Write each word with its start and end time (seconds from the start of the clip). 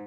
¿Qué 0.00 0.06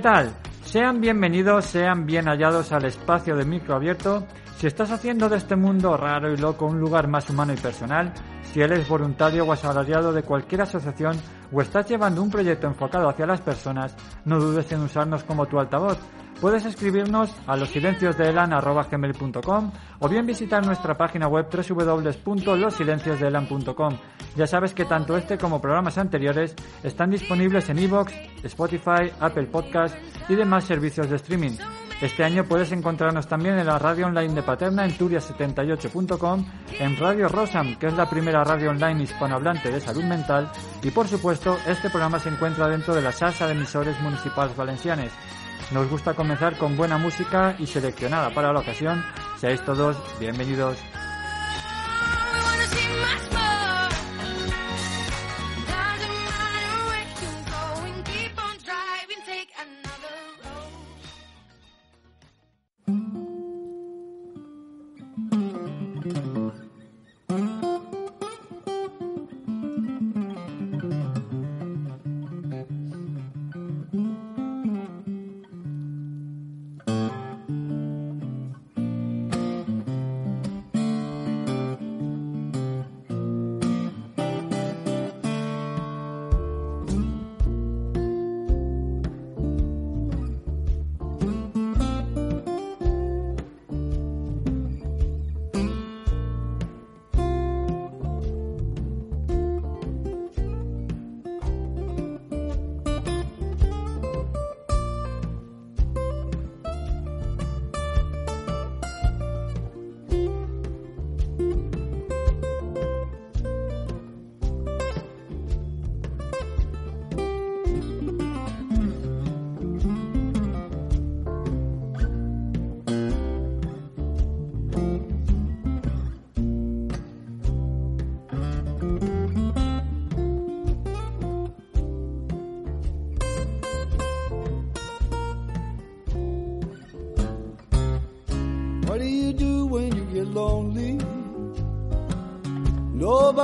tal? 0.00 0.34
Sean 0.64 1.00
bienvenidos, 1.00 1.66
sean 1.66 2.04
bien 2.04 2.26
hallados 2.26 2.72
al 2.72 2.86
espacio 2.86 3.36
de 3.36 3.44
micro 3.44 3.76
abierto. 3.76 4.26
Si 4.58 4.66
estás 4.66 4.90
haciendo 4.90 5.28
de 5.28 5.36
este 5.36 5.54
mundo 5.54 5.96
raro 5.96 6.32
y 6.32 6.36
loco 6.36 6.66
un 6.66 6.80
lugar 6.80 7.06
más 7.06 7.30
humano 7.30 7.52
y 7.52 7.56
personal, 7.56 8.12
si 8.56 8.62
eres 8.62 8.88
voluntario 8.88 9.44
o 9.44 9.52
asalariado 9.52 10.14
de 10.14 10.22
cualquier 10.22 10.62
asociación 10.62 11.20
o 11.52 11.60
estás 11.60 11.86
llevando 11.90 12.22
un 12.22 12.30
proyecto 12.30 12.66
enfocado 12.66 13.06
hacia 13.06 13.26
las 13.26 13.42
personas, 13.42 13.94
no 14.24 14.40
dudes 14.40 14.72
en 14.72 14.80
usarnos 14.80 15.24
como 15.24 15.44
tu 15.44 15.60
altavoz. 15.60 15.98
Puedes 16.40 16.64
escribirnos 16.66 17.34
a 17.46 17.56
losilenciosdeelan.com 17.56 19.72
o 20.00 20.08
bien 20.08 20.26
visitar 20.26 20.66
nuestra 20.66 20.94
página 20.94 21.28
web 21.28 21.46
www.losilenciosdeelan.com. 21.50 23.98
Ya 24.36 24.46
sabes 24.46 24.74
que 24.74 24.84
tanto 24.84 25.16
este 25.16 25.38
como 25.38 25.62
programas 25.62 25.96
anteriores 25.96 26.54
están 26.82 27.08
disponibles 27.10 27.70
en 27.70 27.78
iVoox, 27.78 28.12
Spotify, 28.44 29.10
Apple 29.18 29.46
Podcast 29.46 29.96
y 30.28 30.34
demás 30.34 30.64
servicios 30.64 31.08
de 31.08 31.16
streaming. 31.16 31.56
Este 32.02 32.24
año 32.24 32.44
puedes 32.44 32.72
encontrarnos 32.72 33.26
también 33.26 33.58
en 33.58 33.66
la 33.66 33.78
radio 33.78 34.06
online 34.06 34.34
de 34.34 34.42
Paterna 34.42 34.84
en 34.84 34.98
turia78.com, 34.98 36.44
en 36.78 36.96
Radio 36.98 37.28
Rosam, 37.28 37.78
que 37.78 37.86
es 37.86 37.94
la 37.94 38.10
primera 38.10 38.44
radio 38.44 38.68
online 38.68 39.04
hispanohablante 39.04 39.70
de 39.70 39.80
salud 39.80 40.04
mental, 40.04 40.52
y 40.82 40.90
por 40.90 41.08
supuesto, 41.08 41.56
este 41.66 41.88
programa 41.88 42.18
se 42.18 42.28
encuentra 42.28 42.68
dentro 42.68 42.94
de 42.94 43.00
la 43.00 43.12
salsa 43.12 43.46
de 43.46 43.54
emisores 43.54 43.98
municipales 44.02 44.54
valencianes. 44.54 45.10
Nos 45.72 45.90
gusta 45.90 46.14
comenzar 46.14 46.56
con 46.56 46.76
buena 46.76 46.96
música 46.96 47.56
y 47.58 47.66
seleccionada 47.66 48.30
para 48.30 48.52
la 48.52 48.60
ocasión. 48.60 49.04
Seáis 49.38 49.64
todos 49.64 49.96
bienvenidos. 50.20 50.78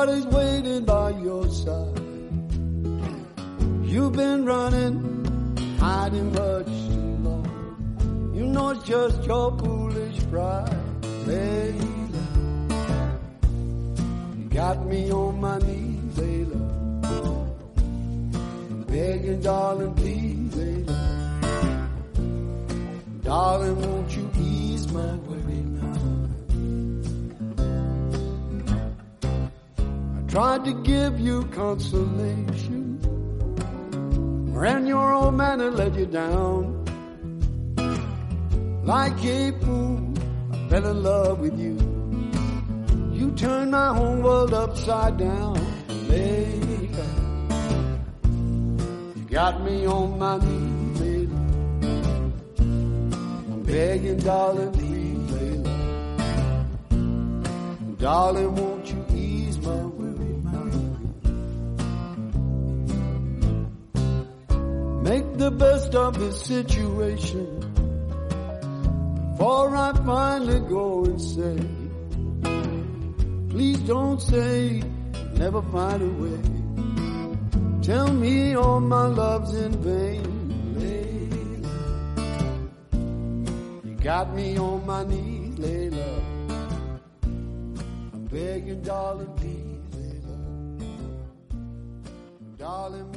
Nobody's 0.05 0.27
waiting 0.27 0.85
by 0.85 1.11
your 1.11 1.49
side. 1.49 2.01
You've 3.85 4.15
been 4.15 4.45
running, 4.45 5.77
hiding 5.79 6.33
much 6.33 6.67
too 6.67 7.19
long. 7.23 8.33
You 8.35 8.47
know 8.47 8.71
it's 8.71 8.83
just 8.83 9.23
your 9.23 9.57
foolish 9.59 10.19
pride, 10.29 10.77
Layla. 11.25 12.27
You 14.37 14.45
got 14.51 14.85
me 14.87 15.13
on 15.13 15.32
consolation. 31.63 32.99
Ran 34.53 34.85
your 34.87 35.13
old 35.13 35.35
man 35.35 35.61
and 35.61 35.77
let 35.77 35.95
you 35.95 36.07
down. 36.07 36.63
Like 38.85 39.25
a 39.25 39.53
fool, 39.61 40.01
I 40.53 40.57
fell 40.69 40.87
in 40.93 41.03
love 41.03 41.39
with 41.39 41.57
you. 41.65 41.77
You 43.19 43.31
turned 43.43 43.71
my 43.71 43.91
whole 43.95 44.21
world 44.27 44.53
upside 44.53 45.17
down. 45.19 45.55
Later, 46.13 47.11
you 49.17 49.25
got 49.39 49.63
me 49.63 49.87
on 49.87 50.19
my 50.19 50.37
knees, 50.45 51.01
later. 51.01 51.43
I'm 53.53 53.63
begging, 53.63 54.19
darling, 54.19 54.73
please, 54.73 55.31
Layla. 55.35 55.75
Darling, 57.99 58.53
won't 58.57 58.87
you 58.93 59.02
the 65.43 65.51
best 65.51 65.93
of 65.97 66.17
the 66.21 66.33
situation 66.33 67.47
before 69.33 69.75
I 69.75 69.93
finally 70.07 70.61
go 70.61 71.05
and 71.05 71.21
say, 71.21 71.59
please 73.51 73.81
don't 73.81 74.23
say, 74.23 74.85
never 75.33 75.61
find 75.63 76.01
a 76.01 76.13
way. 76.23 76.41
Tell 77.83 78.13
me 78.13 78.55
all 78.55 78.79
my 78.79 79.07
love's 79.07 79.53
in 79.55 79.73
vain, 79.83 80.25
Layla. 80.79 81.79
You 83.85 83.95
got 83.97 84.33
me 84.37 84.57
on 84.59 84.87
my 84.87 85.03
knees, 85.03 85.57
Layla. 85.57 86.23
I'm 88.15 88.25
begging, 88.31 88.83
darling, 88.83 89.35
please, 89.39 89.91
Layla. 89.97 90.39
Darling, 92.59 93.11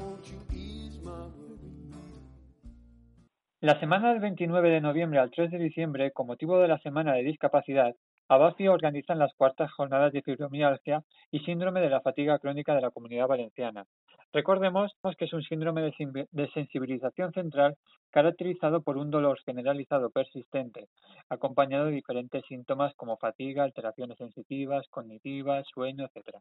La 3.66 3.80
semana 3.80 4.12
del 4.12 4.20
29 4.20 4.70
de 4.70 4.80
noviembre 4.80 5.18
al 5.18 5.32
3 5.32 5.50
de 5.50 5.58
diciembre, 5.58 6.12
con 6.12 6.28
motivo 6.28 6.60
de 6.60 6.68
la 6.68 6.78
Semana 6.78 7.14
de 7.14 7.24
Discapacidad, 7.24 7.96
ABAFI 8.28 8.68
organizan 8.68 9.18
las 9.18 9.34
cuartas 9.34 9.72
jornadas 9.72 10.14
de 10.14 10.22
fibromialgia 10.22 11.02
y 11.32 11.40
síndrome 11.40 11.82
de 11.82 11.90
la 11.90 12.00
fatiga 12.02 12.38
crónica 12.38 12.76
de 12.76 12.82
la 12.82 12.92
Comunidad 12.92 13.26
Valenciana. 13.26 13.86
Recordemos 14.32 14.92
que 15.18 15.26
es 15.26 15.34
un 15.34 15.42
síndrome 15.42 15.82
de 15.82 16.48
sensibilización 16.54 17.32
central 17.32 17.76
caracterizado 18.12 18.84
por 18.84 18.98
un 18.98 19.10
dolor 19.10 19.40
generalizado 19.44 20.12
persistente, 20.12 20.86
acompañado 21.32 21.86
de 21.86 21.94
diferentes 21.94 22.46
síntomas 22.48 22.94
como 22.96 23.18
fatiga, 23.18 23.64
alteraciones 23.64 24.20
sensitivas, 24.20 24.86
cognitivas, 24.92 25.66
sueño, 25.74 26.06
etc. 26.06 26.38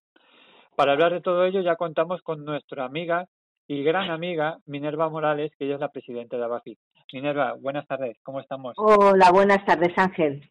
Para 0.76 0.92
hablar 0.92 1.14
de 1.14 1.22
todo 1.22 1.46
ello 1.46 1.62
ya 1.62 1.76
contamos 1.76 2.20
con 2.20 2.44
nuestra 2.44 2.84
amiga 2.84 3.24
y 3.66 3.82
gran 3.82 4.10
amiga 4.10 4.58
Minerva 4.66 5.08
Morales, 5.08 5.52
que 5.56 5.64
ella 5.64 5.76
es 5.76 5.80
la 5.80 5.88
presidenta 5.88 6.36
de 6.36 6.44
ABAFI. 6.44 6.76
Minerva, 7.14 7.55
buenas 7.61 7.87
tardes, 7.87 8.16
¿cómo 8.25 8.40
estamos? 8.40 8.75
Hola, 8.76 9.31
buenas 9.31 9.64
tardes, 9.64 9.96
Ángel. 9.96 10.50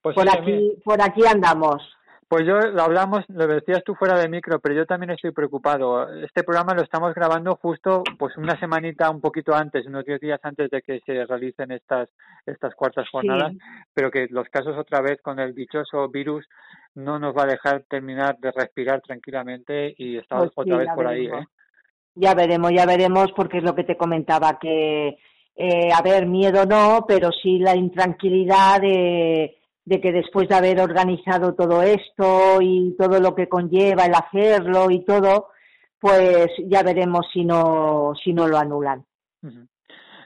Pues 0.00 0.14
Por 0.14 0.26
aquí, 0.30 0.72
por 0.82 0.98
aquí 1.02 1.26
andamos. 1.26 1.94
Pues 2.26 2.46
yo 2.46 2.58
lo 2.58 2.80
hablamos, 2.80 3.22
lo 3.28 3.46
decías 3.46 3.84
tú 3.84 3.94
fuera 3.94 4.18
de 4.18 4.30
micro, 4.30 4.60
pero 4.60 4.74
yo 4.74 4.86
también 4.86 5.10
estoy 5.10 5.32
preocupado. 5.32 6.10
Este 6.24 6.42
programa 6.42 6.72
lo 6.72 6.80
estamos 6.80 7.12
grabando 7.12 7.54
justo 7.56 8.02
pues 8.18 8.34
una 8.38 8.58
semanita 8.58 9.10
un 9.10 9.20
poquito 9.20 9.54
antes, 9.54 9.84
unos 9.84 10.06
diez 10.06 10.18
días 10.20 10.40
antes 10.42 10.70
de 10.70 10.80
que 10.80 11.00
se 11.04 11.26
realicen 11.26 11.70
estas 11.70 12.08
estas 12.46 12.74
cuartas 12.74 13.06
jornadas, 13.10 13.52
pero 13.92 14.10
que 14.10 14.26
los 14.30 14.48
casos 14.48 14.78
otra 14.78 15.02
vez 15.02 15.20
con 15.20 15.38
el 15.38 15.54
dichoso 15.54 16.08
virus 16.08 16.46
no 16.94 17.18
nos 17.18 17.36
va 17.36 17.42
a 17.42 17.52
dejar 17.52 17.82
terminar 17.90 18.38
de 18.38 18.52
respirar 18.52 19.02
tranquilamente 19.02 19.94
y 19.98 20.16
estamos 20.16 20.50
pues 20.54 20.66
otra 20.66 20.78
vez 20.78 20.88
por 20.94 21.06
ahí. 21.06 21.26
¿eh? 21.26 21.46
Ya 22.14 22.34
veremos, 22.34 22.72
ya 22.74 22.86
veremos, 22.86 23.32
porque 23.36 23.58
es 23.58 23.64
lo 23.64 23.74
que 23.74 23.84
te 23.84 23.98
comentaba, 23.98 24.58
que, 24.58 25.18
eh, 25.62 25.90
a 25.92 26.00
ver, 26.00 26.26
miedo 26.26 26.64
no, 26.64 27.04
pero 27.06 27.30
sí 27.30 27.58
la 27.58 27.76
intranquilidad 27.76 28.80
de 28.80 29.56
que 30.00 30.12
después 30.12 30.48
de 30.48 30.54
haber 30.54 30.80
organizado 30.80 31.54
todo 31.54 31.82
esto 31.82 32.62
y 32.62 32.96
todo 32.96 33.20
lo 33.20 33.34
que 33.34 33.48
conlleva 33.48 34.06
el 34.06 34.14
hacerlo 34.14 34.90
y 34.90 35.04
todo, 35.04 35.48
pues 35.98 36.48
ya 36.66 36.82
veremos 36.82 37.26
si 37.30 37.44
no, 37.44 38.14
si 38.24 38.32
no 38.32 38.48
lo 38.48 38.56
anulan. 38.56 39.04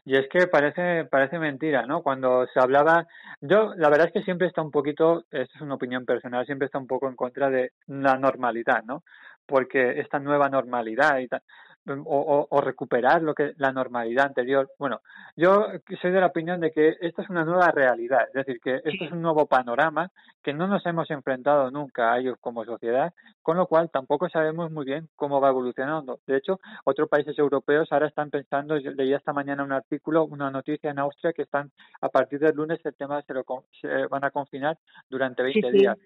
Y 0.04 0.16
es 0.16 0.28
que 0.28 0.46
parece, 0.46 1.06
parece 1.06 1.38
mentira, 1.40 1.84
¿no? 1.84 2.02
Cuando 2.02 2.46
se 2.52 2.60
hablaba, 2.60 3.08
yo 3.40 3.74
la 3.74 3.88
verdad 3.88 4.06
es 4.06 4.12
que 4.12 4.22
siempre 4.22 4.46
está 4.46 4.62
un 4.62 4.70
poquito, 4.70 5.24
esto 5.32 5.54
es 5.56 5.60
una 5.60 5.74
opinión 5.74 6.04
personal, 6.04 6.46
siempre 6.46 6.66
está 6.66 6.78
un 6.78 6.86
poco 6.86 7.08
en 7.08 7.16
contra 7.16 7.50
de 7.50 7.72
la 7.86 8.16
normalidad, 8.18 8.84
¿no? 8.84 9.02
Porque 9.46 9.98
esta 9.98 10.20
nueva 10.20 10.48
normalidad 10.48 11.18
y 11.18 11.26
tal, 11.26 11.42
o, 11.86 12.46
o, 12.50 12.60
recuperar 12.60 13.22
lo 13.22 13.34
que 13.34 13.52
la 13.58 13.72
normalidad 13.72 14.26
anterior. 14.26 14.70
Bueno, 14.78 15.00
yo 15.36 15.66
soy 16.00 16.10
de 16.10 16.20
la 16.20 16.26
opinión 16.26 16.60
de 16.60 16.70
que 16.70 16.96
esto 17.00 17.22
es 17.22 17.30
una 17.30 17.44
nueva 17.44 17.70
realidad, 17.70 18.26
es 18.28 18.46
decir, 18.46 18.60
que 18.60 18.76
esto 18.76 19.04
es 19.04 19.12
un 19.12 19.22
nuevo 19.22 19.46
panorama 19.46 20.10
que 20.42 20.54
no 20.54 20.66
nos 20.66 20.84
hemos 20.86 21.10
enfrentado 21.10 21.70
nunca 21.70 22.12
a 22.12 22.18
ellos 22.18 22.38
como 22.40 22.64
sociedad, 22.64 23.12
con 23.42 23.56
lo 23.56 23.66
cual 23.66 23.90
tampoco 23.90 24.28
sabemos 24.28 24.70
muy 24.70 24.84
bien 24.84 25.08
cómo 25.16 25.40
va 25.40 25.50
evolucionando. 25.50 26.20
De 26.26 26.36
hecho, 26.36 26.60
otros 26.84 27.08
países 27.08 27.38
europeos 27.38 27.88
ahora 27.90 28.08
están 28.08 28.30
pensando, 28.30 28.78
yo 28.78 28.90
leí 28.92 29.12
esta 29.12 29.32
mañana 29.32 29.64
un 29.64 29.72
artículo, 29.72 30.24
una 30.24 30.50
noticia 30.50 30.90
en 30.90 30.98
Austria 30.98 31.32
que 31.32 31.42
están 31.42 31.70
a 32.00 32.08
partir 32.08 32.38
del 32.38 32.56
lunes 32.56 32.80
el 32.84 32.94
tema 32.94 33.22
se 33.22 33.34
lo 33.34 33.44
se 33.80 34.06
van 34.06 34.24
a 34.24 34.30
confinar 34.30 34.78
durante 35.08 35.42
20 35.42 35.70
días. 35.70 35.98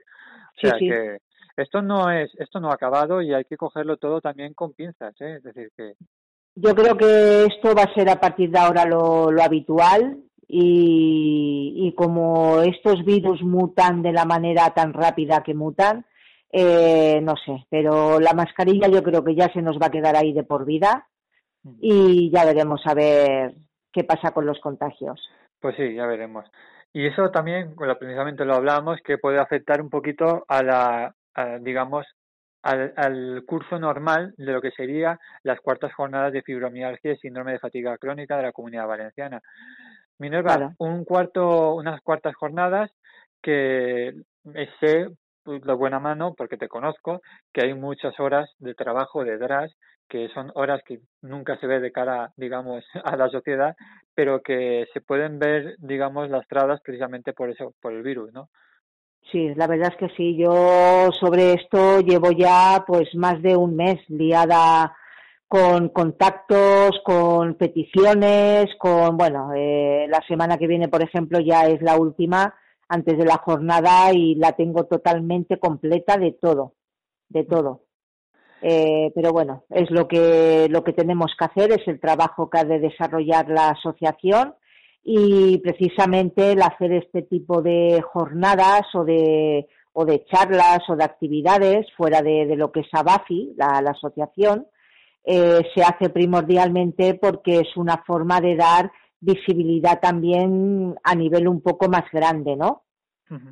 O 0.56 0.60
sea 0.60 0.78
que 0.78 1.18
esto 1.62 1.82
no 1.82 2.10
es 2.10 2.30
esto 2.38 2.60
no 2.60 2.70
ha 2.70 2.74
acabado 2.74 3.22
y 3.22 3.34
hay 3.34 3.44
que 3.44 3.56
cogerlo 3.56 3.96
todo 3.96 4.20
también 4.20 4.54
con 4.54 4.72
pinzas 4.72 5.14
¿eh? 5.20 5.36
es 5.36 5.42
decir 5.42 5.70
que 5.76 5.94
yo 6.54 6.74
creo 6.74 6.96
que 6.96 7.44
esto 7.44 7.74
va 7.74 7.82
a 7.82 7.94
ser 7.94 8.08
a 8.08 8.20
partir 8.20 8.50
de 8.50 8.58
ahora 8.58 8.84
lo, 8.84 9.28
habitual 9.40 10.18
y, 10.48 11.74
y, 11.76 11.94
como 11.94 12.62
estos 12.62 13.04
virus 13.04 13.42
mutan 13.42 14.02
de 14.02 14.12
la 14.12 14.24
manera 14.24 14.70
tan 14.70 14.92
rápida 14.92 15.42
que 15.42 15.54
mutan 15.54 16.04
eh, 16.50 17.20
no 17.22 17.34
sé 17.44 17.66
pero 17.68 18.18
la 18.18 18.32
mascarilla 18.32 18.88
yo 18.88 19.02
creo 19.02 19.22
que 19.22 19.34
ya 19.34 19.52
se 19.52 19.62
nos 19.62 19.76
va 19.76 19.86
a 19.86 19.90
quedar 19.90 20.16
ahí 20.16 20.32
de 20.32 20.44
por 20.44 20.64
vida 20.64 21.06
y 21.80 22.30
ya 22.30 22.44
veremos 22.44 22.80
a 22.86 22.94
ver 22.94 23.54
qué 23.92 24.04
pasa 24.04 24.30
con 24.32 24.46
los 24.46 24.60
contagios. 24.60 25.20
Pues 25.60 25.76
sí 25.76 25.94
ya 25.94 26.06
veremos. 26.06 26.44
Y 26.92 27.06
eso 27.06 27.30
también, 27.30 27.74
precisamente 27.76 28.44
lo 28.44 28.54
hablamos, 28.54 28.98
que 29.04 29.18
puede 29.18 29.38
afectar 29.38 29.80
un 29.82 29.90
poquito 29.90 30.44
a 30.48 30.62
la, 30.62 31.14
digamos, 31.60 32.06
al, 32.62 33.44
curso 33.46 33.78
normal 33.78 34.34
de 34.36 34.52
lo 34.52 34.60
que 34.60 34.72
sería 34.72 35.18
las 35.42 35.60
cuartas 35.60 35.92
jornadas 35.94 36.32
de 36.32 36.42
fibromialgia 36.42 37.12
y 37.12 37.16
síndrome 37.18 37.52
de 37.52 37.58
fatiga 37.58 37.96
crónica 37.98 38.36
de 38.36 38.42
la 38.42 38.52
comunidad 38.52 38.86
valenciana. 38.86 39.40
Minerva, 40.18 40.74
un 40.78 41.04
cuarto, 41.04 41.74
unas 41.74 42.00
cuartas 42.00 42.34
jornadas 42.34 42.90
que 43.40 44.14
sé 44.80 45.08
pues, 45.48 45.62
de 45.62 45.72
buena 45.72 46.00
mano, 46.00 46.34
porque 46.36 46.56
te 46.56 46.68
conozco, 46.68 47.22
que 47.52 47.62
hay 47.62 47.74
muchas 47.74 48.18
horas 48.20 48.50
de 48.58 48.74
trabajo 48.74 49.24
detrás, 49.24 49.72
que 50.08 50.28
son 50.34 50.50
horas 50.54 50.82
que 50.84 51.00
nunca 51.22 51.58
se 51.58 51.66
ve 51.66 51.80
de 51.80 51.92
cara, 51.92 52.32
digamos, 52.36 52.84
a 53.04 53.16
la 53.16 53.28
sociedad, 53.28 53.74
pero 54.14 54.42
que 54.42 54.86
se 54.92 55.00
pueden 55.00 55.38
ver, 55.38 55.76
digamos, 55.78 56.28
lastradas 56.28 56.80
precisamente 56.82 57.32
por 57.32 57.50
eso, 57.50 57.74
por 57.80 57.92
el 57.92 58.02
virus, 58.02 58.32
¿no? 58.32 58.48
Sí, 59.30 59.54
la 59.54 59.66
verdad 59.66 59.92
es 59.92 59.96
que 59.96 60.14
sí. 60.16 60.36
Yo 60.36 61.10
sobre 61.12 61.54
esto 61.54 62.00
llevo 62.00 62.30
ya 62.32 62.84
pues 62.86 63.14
más 63.14 63.42
de 63.42 63.56
un 63.56 63.76
mes 63.76 63.98
liada 64.08 64.96
con 65.46 65.88
contactos, 65.90 67.00
con 67.04 67.54
peticiones, 67.54 68.66
con, 68.78 69.16
bueno, 69.16 69.52
eh, 69.54 70.06
la 70.08 70.22
semana 70.26 70.58
que 70.58 70.66
viene, 70.66 70.88
por 70.88 71.02
ejemplo, 71.02 71.40
ya 71.40 71.66
es 71.66 71.80
la 71.82 71.96
última 71.96 72.54
antes 72.88 73.18
de 73.18 73.24
la 73.24 73.36
jornada 73.36 74.12
y 74.12 74.34
la 74.34 74.52
tengo 74.52 74.84
totalmente 74.84 75.58
completa 75.58 76.16
de 76.16 76.32
todo, 76.32 76.74
de 77.28 77.44
todo. 77.44 77.82
Eh, 78.62 79.12
pero 79.14 79.32
bueno, 79.32 79.64
es 79.70 79.90
lo 79.90 80.08
que, 80.08 80.68
lo 80.70 80.82
que 80.84 80.92
tenemos 80.92 81.32
que 81.38 81.44
hacer, 81.44 81.72
es 81.72 81.86
el 81.86 82.00
trabajo 82.00 82.50
que 82.50 82.58
ha 82.58 82.64
de 82.64 82.80
desarrollar 82.80 83.48
la 83.48 83.70
asociación 83.70 84.54
y 85.10 85.56
precisamente 85.60 86.52
el 86.52 86.60
hacer 86.60 86.92
este 86.92 87.22
tipo 87.22 87.62
de 87.62 88.04
jornadas 88.12 88.82
o 88.92 89.06
de, 89.06 89.66
o 89.94 90.04
de 90.04 90.26
charlas 90.26 90.80
o 90.86 90.96
de 90.96 91.04
actividades 91.04 91.86
fuera 91.96 92.20
de, 92.20 92.54
lo 92.56 92.70
que 92.70 92.80
es 92.80 92.88
ABAFI, 92.92 93.54
la, 93.56 93.78
asociación, 93.90 94.66
eh, 95.24 95.62
se 95.74 95.82
hace 95.82 96.10
primordialmente 96.10 97.14
porque 97.14 97.60
es 97.60 97.74
una 97.78 98.04
forma 98.06 98.42
de 98.42 98.54
dar 98.56 98.92
visibilidad 99.18 99.98
también 99.98 100.94
a 101.02 101.14
nivel 101.14 101.48
un 101.48 101.62
poco 101.62 101.88
más 101.88 102.04
grande, 102.12 102.54
¿no? 102.54 102.82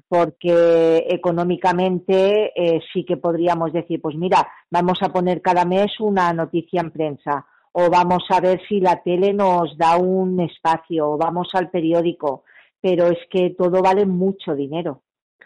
Porque 0.08 1.06
económicamente 1.08 2.52
eh, 2.54 2.80
sí 2.92 3.06
que 3.06 3.16
podríamos 3.16 3.72
decir, 3.72 4.02
pues 4.02 4.14
mira, 4.14 4.46
vamos 4.70 4.98
a 5.00 5.08
poner 5.08 5.40
cada 5.40 5.64
mes 5.64 6.00
una 6.00 6.34
noticia 6.34 6.82
en 6.82 6.90
prensa 6.90 7.46
o 7.78 7.90
vamos 7.90 8.24
a 8.30 8.40
ver 8.40 8.58
si 8.66 8.80
la 8.80 9.02
tele 9.02 9.34
nos 9.34 9.76
da 9.76 9.98
un 9.98 10.40
espacio, 10.40 11.10
o 11.10 11.18
vamos 11.18 11.48
al 11.52 11.68
periódico, 11.68 12.44
pero 12.80 13.06
es 13.08 13.18
que 13.30 13.50
todo 13.50 13.82
vale 13.82 14.06
mucho 14.06 14.54
dinero. 14.54 15.02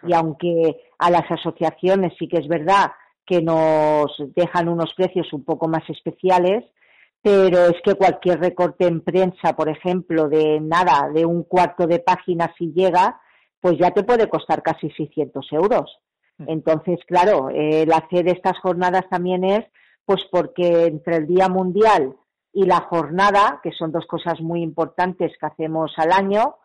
Y 0.06 0.14
aunque 0.14 0.76
a 1.00 1.10
las 1.10 1.28
asociaciones 1.28 2.12
sí 2.16 2.28
que 2.28 2.38
es 2.38 2.46
verdad 2.46 2.92
que 3.26 3.42
nos 3.42 4.14
dejan 4.36 4.68
unos 4.68 4.94
precios 4.94 5.32
un 5.32 5.44
poco 5.44 5.66
más 5.66 5.82
especiales, 5.90 6.64
pero 7.20 7.66
es 7.66 7.82
que 7.82 7.94
cualquier 7.96 8.38
recorte 8.38 8.86
en 8.86 9.00
prensa, 9.00 9.56
por 9.56 9.68
ejemplo, 9.68 10.28
de 10.28 10.60
nada, 10.60 11.10
de 11.12 11.26
un 11.26 11.42
cuarto 11.42 11.88
de 11.88 11.98
página 11.98 12.54
si 12.56 12.72
llega, 12.72 13.20
pues 13.60 13.76
ya 13.76 13.90
te 13.90 14.04
puede 14.04 14.28
costar 14.28 14.62
casi 14.62 14.88
600 14.90 15.48
euros. 15.50 15.98
Mm. 16.38 16.44
Entonces, 16.48 17.00
claro, 17.08 17.48
el 17.50 17.92
hacer 17.92 18.28
estas 18.28 18.56
jornadas 18.60 19.08
también 19.10 19.42
es 19.42 19.64
pues 20.04 20.24
porque 20.30 20.86
entre 20.86 21.16
el 21.16 21.26
Día 21.26 21.48
Mundial 21.48 22.16
y 22.52 22.66
la 22.66 22.80
jornada, 22.80 23.60
que 23.62 23.72
son 23.72 23.92
dos 23.92 24.06
cosas 24.06 24.40
muy 24.40 24.62
importantes 24.62 25.32
que 25.38 25.46
hacemos 25.46 25.92
al 25.96 26.12
año, 26.12 26.56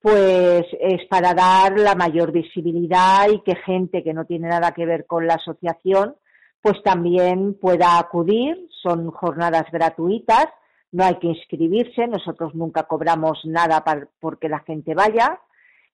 pues 0.00 0.66
es 0.80 1.04
para 1.08 1.34
dar 1.34 1.78
la 1.78 1.94
mayor 1.94 2.32
visibilidad 2.32 3.28
y 3.28 3.40
que 3.40 3.56
gente 3.56 4.02
que 4.02 4.14
no 4.14 4.24
tiene 4.24 4.48
nada 4.48 4.72
que 4.72 4.86
ver 4.86 5.06
con 5.06 5.26
la 5.26 5.34
asociación, 5.34 6.16
pues 6.60 6.82
también 6.82 7.54
pueda 7.60 7.98
acudir. 7.98 8.68
Son 8.82 9.10
jornadas 9.10 9.64
gratuitas, 9.72 10.46
no 10.92 11.04
hay 11.04 11.16
que 11.16 11.28
inscribirse, 11.28 12.06
nosotros 12.06 12.54
nunca 12.54 12.84
cobramos 12.84 13.40
nada 13.44 13.84
porque 14.20 14.48
la 14.48 14.60
gente 14.60 14.94
vaya 14.94 15.40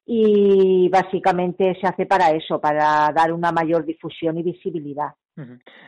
y 0.06 0.88
básicamente 0.90 1.76
se 1.80 1.86
hace 1.86 2.06
para 2.06 2.30
eso, 2.30 2.60
para 2.60 3.10
dar 3.14 3.32
una 3.32 3.52
mayor 3.52 3.84
difusión 3.86 4.36
y 4.38 4.42
visibilidad. 4.42 5.14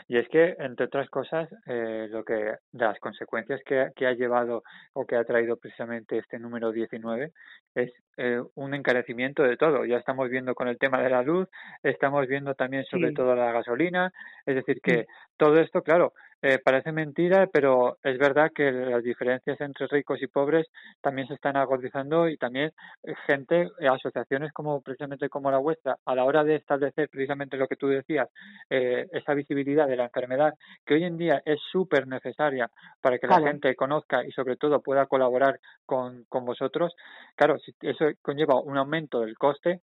Y 0.09 0.19
es 0.19 0.29
que, 0.29 0.57
entre 0.59 0.87
otras 0.87 1.09
cosas, 1.09 1.49
eh, 1.67 2.09
lo 2.11 2.25
que 2.25 2.57
las 2.73 2.99
consecuencias 2.99 3.61
que, 3.65 3.91
que, 3.95 4.07
ha 4.07 4.13
llevado 4.13 4.65
o 4.93 5.07
que 5.07 5.17
ha 5.17 5.25
traído 5.25 5.57
precisamente 5.57 6.19
este 6.19 6.39
número 6.39 6.73
19 6.73 7.33
es 7.75 7.93
eh, 8.17 8.41
un 8.55 8.75
encarecimiento 8.75 9.43
de 9.43 9.57
todo. 9.57 9.85
Ya 9.85 9.99
estamos 9.99 10.29
viendo 10.31 10.55
con 10.55 10.69
el 10.69 10.79
tema 10.79 11.01
de 11.01 11.11
la 11.11 11.23
luz, 11.23 11.49
estamos 11.83 12.27
viendo 12.27 12.55
también 12.55 12.85
sobre 12.87 13.13
todo 13.13 13.35
la 13.37 13.53
gasolina, 13.53 14.13
es 14.47 14.57
decir, 14.57 14.81
que 14.81 15.07
todo 15.37 15.61
esto, 15.61 15.83
claro, 15.83 16.13
eh, 16.43 16.59
parece 16.63 16.93
mentira, 16.93 17.47
pero 17.51 17.97
es 18.03 18.19
verdad 18.19 18.53
que 18.55 18.71
las 18.71 19.03
diferencias 19.03 19.59
entre 19.61 19.87
ricos 19.87 20.21
y 20.21 20.27
pobres 20.27 20.67
también 21.01 21.27
se 21.29 21.35
están 21.35 21.57
agudizando 21.57 22.29
y 22.29 22.37
también 22.37 22.73
eh, 23.03 23.15
gente, 23.27 23.71
eh, 23.81 23.89
asociaciones 23.89 24.53
como 24.53 24.83
precisamente 24.83 25.31
como 25.31 25.51
la 25.51 25.59
vuestra, 25.59 25.97
a 26.05 26.15
la 26.15 26.25
hora 26.25 26.45
de 26.45 26.57
establecer 26.57 27.09
precisamente 27.09 27.57
lo 27.57 27.67
que 27.67 27.77
tú 27.77 27.89
decías, 27.89 28.29
esa 28.69 29.35
visibilidad 29.37 29.87
de 29.87 29.97
la 29.97 30.05
enfermedad, 30.05 30.55
que 30.85 30.95
hoy 30.95 31.05
en 31.05 31.17
día 31.17 31.41
es 31.45 31.61
súper 31.71 32.09
necesaria 32.09 32.69
para 33.01 33.19
que 33.19 33.29
la 33.29 33.41
gente 33.41 33.77
conozca 33.77 34.25
y 34.27 34.33
sobre 34.33 34.57
todo 34.57 34.83
pueda 34.83 35.07
colaborar 35.07 35.61
con, 35.85 36.25
con 36.29 36.45
vosotros, 36.45 36.95
claro, 37.37 37.59
si 37.61 37.73
eso 37.83 38.07
conlleva 38.23 38.61
un 38.61 38.77
aumento 38.77 39.21
del 39.21 39.39
coste, 39.39 39.83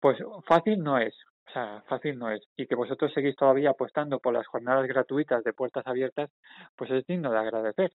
pues 0.00 0.18
fácil 0.46 0.82
no 0.82 0.98
es, 0.98 1.14
o 1.48 1.52
sea, 1.52 1.82
fácil 1.88 2.18
no 2.18 2.30
es. 2.30 2.42
Y 2.56 2.66
que 2.66 2.74
vosotros 2.74 3.12
seguís 3.12 3.36
todavía 3.36 3.70
apostando 3.70 4.18
por 4.18 4.34
las 4.34 4.46
jornadas 4.46 4.86
gratuitas 4.88 5.44
de 5.44 5.52
puertas 5.52 5.86
abiertas, 5.86 6.30
pues 6.76 6.90
es 6.90 7.06
digno 7.06 7.30
de 7.30 7.38
agradecer. 7.38 7.92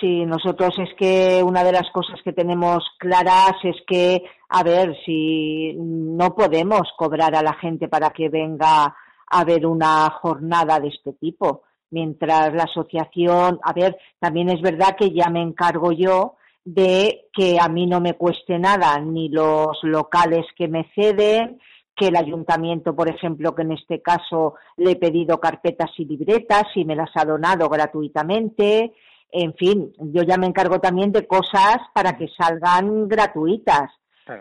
Sí, 0.00 0.24
nosotros 0.24 0.78
es 0.78 0.90
que 0.96 1.42
una 1.42 1.64
de 1.64 1.72
las 1.72 1.90
cosas 1.90 2.20
que 2.22 2.32
tenemos 2.32 2.84
claras 2.98 3.54
es 3.64 3.76
que, 3.86 4.22
a 4.48 4.62
ver, 4.62 4.96
si 5.04 5.74
no 5.76 6.34
podemos 6.36 6.82
cobrar 6.96 7.34
a 7.34 7.42
la 7.42 7.54
gente 7.54 7.88
para 7.88 8.10
que 8.10 8.28
venga 8.28 8.94
a 9.30 9.44
ver 9.44 9.66
una 9.66 10.10
jornada 10.10 10.80
de 10.80 10.88
este 10.88 11.12
tipo, 11.14 11.62
mientras 11.90 12.52
la 12.54 12.64
asociación, 12.64 13.60
a 13.62 13.72
ver, 13.72 13.96
también 14.18 14.50
es 14.50 14.60
verdad 14.60 14.96
que 14.98 15.10
ya 15.10 15.30
me 15.30 15.42
encargo 15.42 15.92
yo 15.92 16.36
de 16.64 17.28
que 17.32 17.58
a 17.58 17.68
mí 17.68 17.86
no 17.86 18.00
me 18.00 18.14
cueste 18.14 18.58
nada, 18.58 18.98
ni 19.00 19.28
los 19.28 19.78
locales 19.82 20.44
que 20.56 20.68
me 20.68 20.90
ceden, 20.94 21.58
que 21.96 22.08
el 22.08 22.16
ayuntamiento, 22.16 22.94
por 22.94 23.08
ejemplo, 23.08 23.54
que 23.54 23.62
en 23.62 23.72
este 23.72 24.02
caso 24.02 24.54
le 24.76 24.92
he 24.92 24.96
pedido 24.96 25.40
carpetas 25.40 25.90
y 25.96 26.04
libretas 26.04 26.64
y 26.74 26.84
me 26.84 26.94
las 26.94 27.10
ha 27.14 27.24
donado 27.24 27.68
gratuitamente, 27.68 28.92
en 29.30 29.54
fin, 29.54 29.92
yo 29.98 30.22
ya 30.22 30.38
me 30.38 30.46
encargo 30.46 30.78
también 30.78 31.12
de 31.12 31.26
cosas 31.26 31.78
para 31.92 32.16
que 32.16 32.28
salgan 32.28 33.08
gratuitas. 33.08 33.90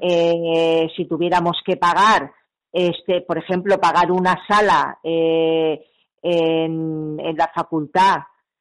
Eh, 0.01 0.89
si 0.95 1.05
tuviéramos 1.05 1.61
que 1.65 1.77
pagar, 1.77 2.31
este, 2.77 3.21
por 3.21 3.39
ejemplo, 3.39 3.79
pagar 3.79 4.11
una 4.11 4.35
sala 4.47 4.99
eh, 5.03 5.83
en, 6.21 7.17
en 7.19 7.35
la 7.35 7.51
facultad, 7.53 8.17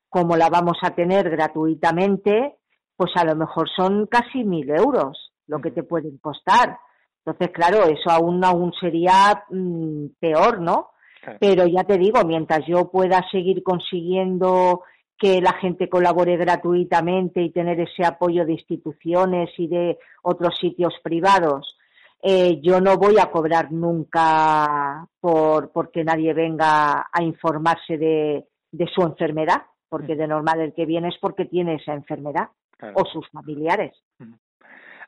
como 0.08 0.38
la 0.38 0.48
vamos 0.48 0.78
a 0.80 0.94
tener 0.94 1.28
gratuitamente, 1.28 2.56
pues 2.96 3.10
a 3.16 3.24
lo 3.24 3.36
mejor 3.36 3.68
son 3.76 4.06
casi 4.06 4.42
mil 4.42 4.70
euros 4.70 5.32
lo 5.46 5.60
que 5.60 5.70
te 5.70 5.82
pueden 5.82 6.16
costar. 6.16 6.78
Entonces, 7.26 7.50
claro, 7.52 7.84
eso 7.84 8.10
aún, 8.10 8.42
aún 8.42 8.72
sería 8.80 9.44
mm, 9.50 10.06
peor, 10.18 10.62
¿no? 10.62 10.92
Pero 11.38 11.66
ya 11.66 11.84
te 11.84 11.98
digo, 11.98 12.24
mientras 12.24 12.64
yo 12.66 12.90
pueda 12.90 13.22
seguir 13.30 13.62
consiguiendo 13.64 14.84
que 15.18 15.42
la 15.42 15.52
gente 15.54 15.90
colabore 15.90 16.36
gratuitamente 16.36 17.42
y 17.42 17.50
tener 17.50 17.80
ese 17.80 18.06
apoyo 18.06 18.46
de 18.46 18.52
instituciones 18.52 19.50
y 19.58 19.66
de 19.66 19.98
otros 20.22 20.56
sitios 20.58 20.94
privados, 21.02 21.76
eh, 22.28 22.58
yo 22.60 22.80
no 22.80 22.96
voy 22.96 23.18
a 23.20 23.30
cobrar 23.30 23.70
nunca 23.70 25.06
por 25.20 25.70
porque 25.70 26.02
nadie 26.02 26.34
venga 26.34 27.06
a 27.12 27.22
informarse 27.22 27.96
de, 27.96 28.48
de 28.72 28.86
su 28.92 29.02
enfermedad, 29.02 29.62
porque 29.88 30.16
mm. 30.16 30.18
de 30.18 30.26
normal 30.26 30.60
el 30.60 30.74
que 30.74 30.86
viene 30.86 31.08
es 31.08 31.14
porque 31.20 31.44
tiene 31.44 31.76
esa 31.76 31.94
enfermedad 31.94 32.48
o 32.94 33.04
sus 33.04 33.28
familiares. 33.30 33.96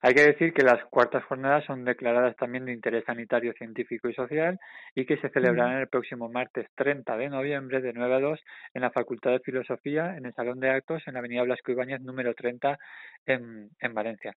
Hay 0.02 0.14
que 0.14 0.23
decir 0.23 0.52
que 0.52 0.62
las 0.62 0.85
cuartas 0.87 1.25
jornadas 1.25 1.64
son 1.64 1.85
declaradas 1.85 2.37
también 2.37 2.64
de 2.64 2.73
interés 2.73 3.05
sanitario, 3.05 3.52
científico 3.55 4.09
y 4.09 4.14
social 4.14 4.59
y 4.95 5.07
que 5.07 5.17
se 5.19 5.28
celebrarán 5.31 5.78
el 5.78 5.88
próximo 5.88 6.28
martes 6.28 6.67
30 6.76 7.17
de 7.17 7.28
noviembre 7.28 7.81
de 7.81 7.93
9 7.93 8.14
a 8.14 8.21
2 8.21 8.40
en 8.75 8.83
la 8.83 8.90
Facultad 8.90 9.33
de 9.33 9.40
Filosofía, 9.40 10.17
en 10.17 10.26
el 10.26 10.35
Salón 10.35 10.61
de 10.61 10.71
Actos, 10.71 11.02
en 11.07 11.14
la 11.14 11.21
Avenida 11.21 11.43
Blasco 11.43 11.73
Ibáñez, 11.73 12.00
número 12.00 12.35
30, 12.35 12.78
en, 13.26 13.71
en 13.81 13.95
Valencia. 13.95 14.35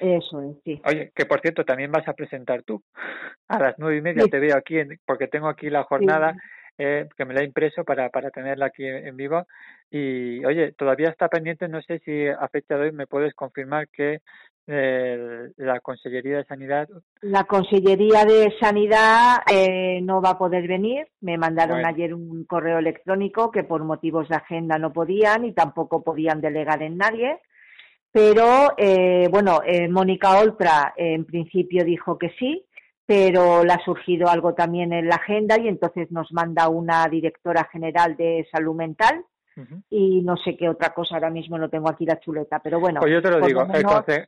Eso 0.00 0.42
es, 0.42 0.56
sí. 0.64 0.80
Oye, 0.84 1.12
que 1.14 1.26
por 1.26 1.40
cierto, 1.40 1.64
también 1.64 1.92
vas 1.92 2.08
a 2.08 2.14
presentar 2.14 2.62
tú. 2.62 2.82
A 3.48 3.58
las 3.58 3.74
nueve 3.78 3.98
y 3.98 4.02
media 4.02 4.24
te 4.24 4.40
veo 4.40 4.56
aquí, 4.56 4.76
porque 5.04 5.28
tengo 5.28 5.48
aquí 5.48 5.68
la 5.68 5.84
jornada. 5.84 6.34
Eh, 6.78 7.06
que 7.18 7.26
me 7.26 7.34
la 7.34 7.42
he 7.42 7.44
impreso 7.44 7.84
para, 7.84 8.08
para 8.08 8.30
tenerla 8.30 8.66
aquí 8.66 8.86
en 8.86 9.14
vivo. 9.14 9.46
Y 9.90 10.42
oye, 10.46 10.72
todavía 10.72 11.10
está 11.10 11.28
pendiente, 11.28 11.68
no 11.68 11.82
sé 11.82 11.98
si 11.98 12.26
a 12.26 12.48
fecha 12.48 12.76
de 12.76 12.84
hoy 12.84 12.92
me 12.92 13.06
puedes 13.06 13.34
confirmar 13.34 13.88
que 13.88 14.20
eh, 14.66 15.50
la 15.56 15.80
Consellería 15.80 16.38
de 16.38 16.44
Sanidad. 16.44 16.88
La 17.20 17.44
Consellería 17.44 18.24
de 18.24 18.54
Sanidad 18.60 19.38
eh, 19.50 20.00
no 20.02 20.20
va 20.20 20.30
a 20.30 20.38
poder 20.38 20.68
venir. 20.68 21.06
Me 21.20 21.36
mandaron 21.36 21.84
ayer 21.84 22.14
un 22.14 22.44
correo 22.44 22.78
electrónico 22.78 23.50
que 23.50 23.64
por 23.64 23.84
motivos 23.84 24.28
de 24.28 24.36
agenda 24.36 24.78
no 24.78 24.92
podían 24.92 25.44
y 25.44 25.52
tampoco 25.52 26.02
podían 26.02 26.40
delegar 26.40 26.82
en 26.82 26.96
nadie. 26.96 27.40
Pero 28.12 28.74
eh, 28.76 29.28
bueno, 29.30 29.60
eh, 29.66 29.88
Mónica 29.88 30.38
Oltra 30.38 30.92
en 30.96 31.24
principio 31.24 31.84
dijo 31.84 32.18
que 32.18 32.30
sí, 32.38 32.64
pero 33.06 33.64
le 33.64 33.72
ha 33.72 33.84
surgido 33.84 34.28
algo 34.28 34.54
también 34.54 34.92
en 34.92 35.08
la 35.08 35.16
agenda 35.16 35.58
y 35.58 35.66
entonces 35.66 36.10
nos 36.12 36.30
manda 36.32 36.68
una 36.68 37.06
directora 37.08 37.68
general 37.72 38.16
de 38.16 38.46
salud 38.52 38.74
mental 38.74 39.24
y 39.90 40.22
no 40.22 40.36
sé 40.36 40.56
qué 40.56 40.68
otra 40.68 40.94
cosa 40.94 41.16
ahora 41.16 41.30
mismo 41.30 41.58
no 41.58 41.68
tengo 41.68 41.88
aquí 41.90 42.06
la 42.06 42.18
chuleta, 42.18 42.60
pero 42.60 42.80
bueno. 42.80 43.00
Pues 43.00 43.12
yo 43.12 43.22
te 43.22 43.30
lo 43.30 43.40
digo, 43.46 43.66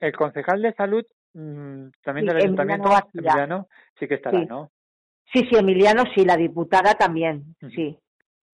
el, 0.01 0.13
concejal 0.17 0.63
de 0.63 0.73
salud 0.75 1.05
mm, 1.33 1.89
también 2.03 2.27
del 2.27 2.37
ayuntamiento, 2.37 2.91
Emiliano, 3.15 3.69
sí 3.99 4.07
que 4.07 4.15
estará, 4.15 4.45
¿no? 4.45 4.71
Sí, 5.33 5.47
sí, 5.51 5.57
Emiliano 5.57 6.05
sí, 6.15 6.25
la 6.25 6.37
diputada 6.37 6.95
también, 6.95 7.57
sí. 7.75 7.99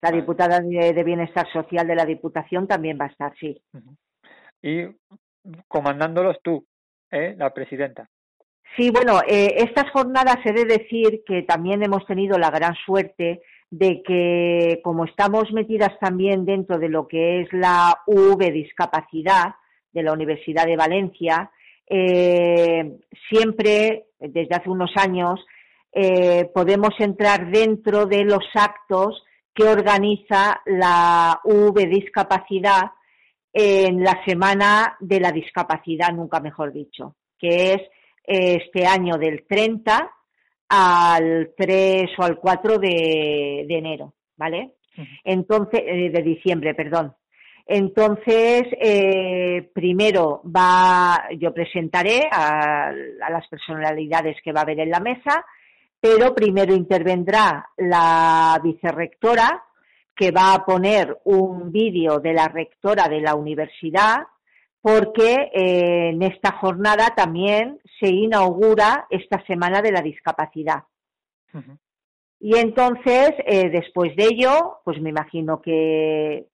La 0.02 0.10
diputada 0.10 0.60
de, 0.60 1.04
Bienestar 1.04 1.46
Social 1.52 1.86
de 1.86 1.94
la 1.94 2.06
Diputación 2.06 2.66
también 2.66 2.98
va 2.98 3.04
a 3.04 3.08
estar, 3.08 3.34
sí. 3.38 3.60
Y 4.62 4.86
comandándolos 5.68 6.38
tú, 6.42 6.64
¿eh? 7.10 7.34
la 7.36 7.52
presidenta. 7.52 8.08
Sí, 8.76 8.90
bueno, 8.90 9.20
eh, 9.26 9.56
estas 9.58 9.90
jornadas 9.90 10.38
he 10.44 10.52
de 10.52 10.64
decir 10.64 11.22
que 11.26 11.42
también 11.42 11.82
hemos 11.82 12.06
tenido 12.06 12.38
la 12.38 12.50
gran 12.50 12.74
suerte 12.86 13.42
de 13.70 14.02
que 14.02 14.80
como 14.82 15.04
estamos 15.04 15.52
metidas 15.52 15.96
también 16.00 16.44
dentro 16.44 16.78
de 16.78 16.88
lo 16.88 17.06
que 17.06 17.42
es 17.42 17.52
la 17.52 18.00
UV 18.06 18.52
discapacidad 18.52 19.54
de 19.92 20.02
la 20.02 20.12
Universidad 20.12 20.66
de 20.66 20.76
Valencia, 20.76 21.50
eh, 21.86 22.98
siempre, 23.28 24.06
desde 24.18 24.54
hace 24.54 24.68
unos 24.68 24.92
años, 24.96 25.40
eh, 25.92 26.50
podemos 26.52 26.90
entrar 26.98 27.50
dentro 27.50 28.06
de 28.06 28.24
los 28.24 28.44
actos 28.54 29.24
que 29.54 29.64
organiza 29.64 30.60
la 30.66 31.40
UV 31.44 31.88
discapacidad 31.88 32.92
en 33.52 34.02
la 34.02 34.22
Semana 34.24 34.96
de 35.00 35.18
la 35.20 35.32
Discapacidad, 35.32 36.12
nunca 36.12 36.40
mejor 36.40 36.72
dicho, 36.72 37.16
que 37.38 37.72
es 37.72 37.82
este 38.24 38.86
año 38.86 39.16
del 39.16 39.44
30 39.48 40.08
al 40.70 41.52
3 41.56 42.10
o 42.18 42.22
al 42.22 42.38
4 42.38 42.78
de, 42.78 43.66
enero, 43.68 44.14
¿vale? 44.36 44.76
Entonces, 45.24 45.82
eh, 45.84 46.10
de 46.10 46.22
diciembre, 46.22 46.74
perdón. 46.74 47.14
Entonces, 47.66 48.62
eh, 48.80 49.70
primero 49.74 50.42
va, 50.44 51.28
yo 51.38 51.52
presentaré 51.52 52.28
a, 52.30 52.88
a, 52.88 53.30
las 53.30 53.46
personalidades 53.48 54.36
que 54.42 54.52
va 54.52 54.60
a 54.60 54.62
haber 54.62 54.80
en 54.80 54.90
la 54.90 55.00
mesa, 55.00 55.44
pero 56.00 56.34
primero 56.34 56.74
intervendrá 56.74 57.68
la 57.76 58.58
vicerrectora, 58.62 59.64
que 60.14 60.30
va 60.30 60.54
a 60.54 60.64
poner 60.64 61.18
un 61.24 61.72
vídeo 61.72 62.20
de 62.20 62.32
la 62.32 62.48
rectora 62.48 63.08
de 63.08 63.20
la 63.20 63.34
universidad, 63.34 64.18
porque 64.80 65.50
eh, 65.52 66.10
en 66.10 66.22
esta 66.22 66.52
jornada 66.52 67.14
también 67.14 67.80
se 67.98 68.08
inaugura 68.08 69.06
esta 69.10 69.44
Semana 69.46 69.82
de 69.82 69.92
la 69.92 70.00
Discapacidad. 70.00 70.84
Y 72.38 72.56
entonces, 72.56 73.32
eh, 73.44 73.68
después 73.68 74.16
de 74.16 74.24
ello, 74.24 74.78
pues 74.84 75.00
me 75.00 75.10
imagino 75.10 75.60
que 75.60 76.46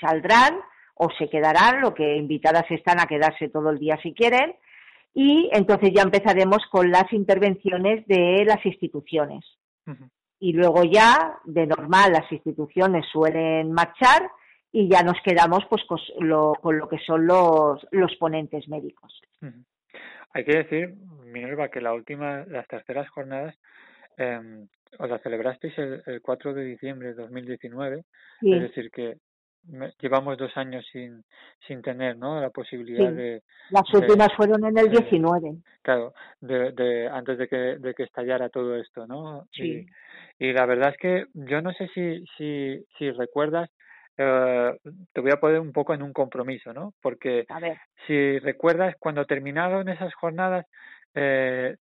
saldrán 0.00 0.58
o 0.94 1.08
se 1.18 1.28
quedarán, 1.28 1.82
lo 1.82 1.94
que 1.94 2.16
invitadas 2.16 2.64
están 2.70 2.98
a 2.98 3.06
quedarse 3.06 3.48
todo 3.48 3.70
el 3.70 3.78
día 3.78 3.98
si 4.02 4.14
quieren, 4.14 4.56
y 5.14 5.48
entonces 5.52 5.92
ya 5.94 6.02
empezaremos 6.02 6.58
con 6.70 6.90
las 6.90 7.12
intervenciones 7.12 8.06
de 8.06 8.44
las 8.46 8.64
instituciones. 8.66 9.44
Y 10.40 10.52
luego 10.52 10.82
ya, 10.84 11.38
de 11.44 11.66
normal, 11.66 12.12
las 12.12 12.30
instituciones 12.32 13.06
suelen 13.12 13.72
marchar 13.72 14.28
y 14.76 14.90
ya 14.90 15.02
nos 15.02 15.16
quedamos 15.24 15.64
pues 15.70 15.82
con 15.84 15.98
lo, 16.20 16.52
con 16.60 16.76
lo 16.76 16.86
que 16.86 16.98
son 16.98 17.26
los, 17.26 17.86
los 17.92 18.14
ponentes 18.16 18.68
médicos. 18.68 19.22
Hay 20.34 20.44
que 20.44 20.54
decir, 20.54 20.92
Minerva, 21.24 21.70
que 21.70 21.80
la 21.80 21.94
última, 21.94 22.44
las 22.44 22.68
terceras 22.68 23.08
jornadas 23.08 23.56
eh, 24.18 24.38
os 24.98 25.08
las 25.08 25.22
celebrasteis 25.22 25.72
el, 25.78 26.20
4 26.20 26.52
de 26.52 26.64
diciembre 26.64 27.08
de 27.08 27.14
2019, 27.14 28.04
es 28.42 28.60
decir, 28.60 28.90
que 28.90 29.16
llevamos 29.98 30.36
dos 30.36 30.54
años 30.58 30.84
sin, 30.92 31.24
sin 31.66 31.80
tener 31.80 32.18
¿no? 32.18 32.38
la 32.38 32.50
posibilidad 32.50 33.10
de... 33.10 33.42
Las 33.70 33.92
últimas 33.94 34.28
fueron 34.36 34.62
en 34.66 34.76
el 34.76 34.90
19. 34.90 35.56
claro, 35.80 36.12
de, 36.42 36.72
de, 36.72 37.08
antes 37.08 37.38
de 37.38 37.48
que, 37.48 37.56
de 37.78 37.94
que 37.94 38.02
estallara 38.02 38.50
todo 38.50 38.76
esto, 38.76 39.06
¿no? 39.06 39.46
Sí. 39.52 39.86
Y, 40.38 40.48
y 40.48 40.52
la 40.52 40.66
verdad 40.66 40.90
es 40.90 40.98
que 40.98 41.24
yo 41.32 41.62
no 41.62 41.72
sé 41.72 41.88
si, 41.94 42.22
si, 42.36 42.84
si 42.98 43.10
recuerdas 43.12 43.70
eh, 44.18 44.78
te 45.12 45.20
voy 45.20 45.30
a 45.30 45.40
poner 45.40 45.60
un 45.60 45.72
poco 45.72 45.94
en 45.94 46.02
un 46.02 46.12
compromiso, 46.12 46.72
¿no? 46.72 46.94
Porque 47.02 47.46
si 48.06 48.38
recuerdas, 48.38 48.94
cuando 48.98 49.24
terminaron 49.24 49.88
esas 49.88 50.14
jornadas, 50.14 50.66
eh, 51.14 51.76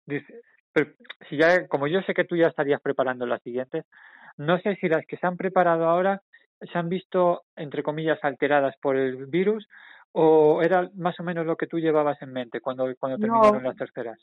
si 1.30 1.38
ya, 1.38 1.68
como 1.68 1.88
yo 1.88 2.02
sé 2.02 2.14
que 2.14 2.26
tú 2.26 2.36
ya 2.36 2.48
estarías 2.48 2.82
preparando 2.82 3.26
las 3.26 3.42
siguientes, 3.42 3.86
no 4.38 4.60
sé 4.60 4.76
si 4.78 4.88
las 4.88 5.06
que 5.06 5.18
se 5.18 5.28
han 5.28 5.38
preparado 5.38 5.86
ahora 5.86 6.22
se 6.62 6.78
han 6.78 6.90
visto, 6.90 7.44
entre 7.56 7.84
comillas, 7.84 8.20
alteradas 8.24 8.76
por 8.82 8.96
el 8.96 9.26
virus 9.26 9.68
o 10.14 10.62
era 10.62 10.90
más 10.96 11.20
o 11.20 11.24
menos 11.24 11.46
lo 11.46 11.56
que 11.56 11.68
tú 11.68 11.80
llevabas 11.80 12.22
en 12.22 12.34
mente 12.34 12.60
cuando, 12.60 12.86
cuando 13.00 13.18
terminaron 13.18 13.64
las 13.64 13.78
terceras. 13.78 14.20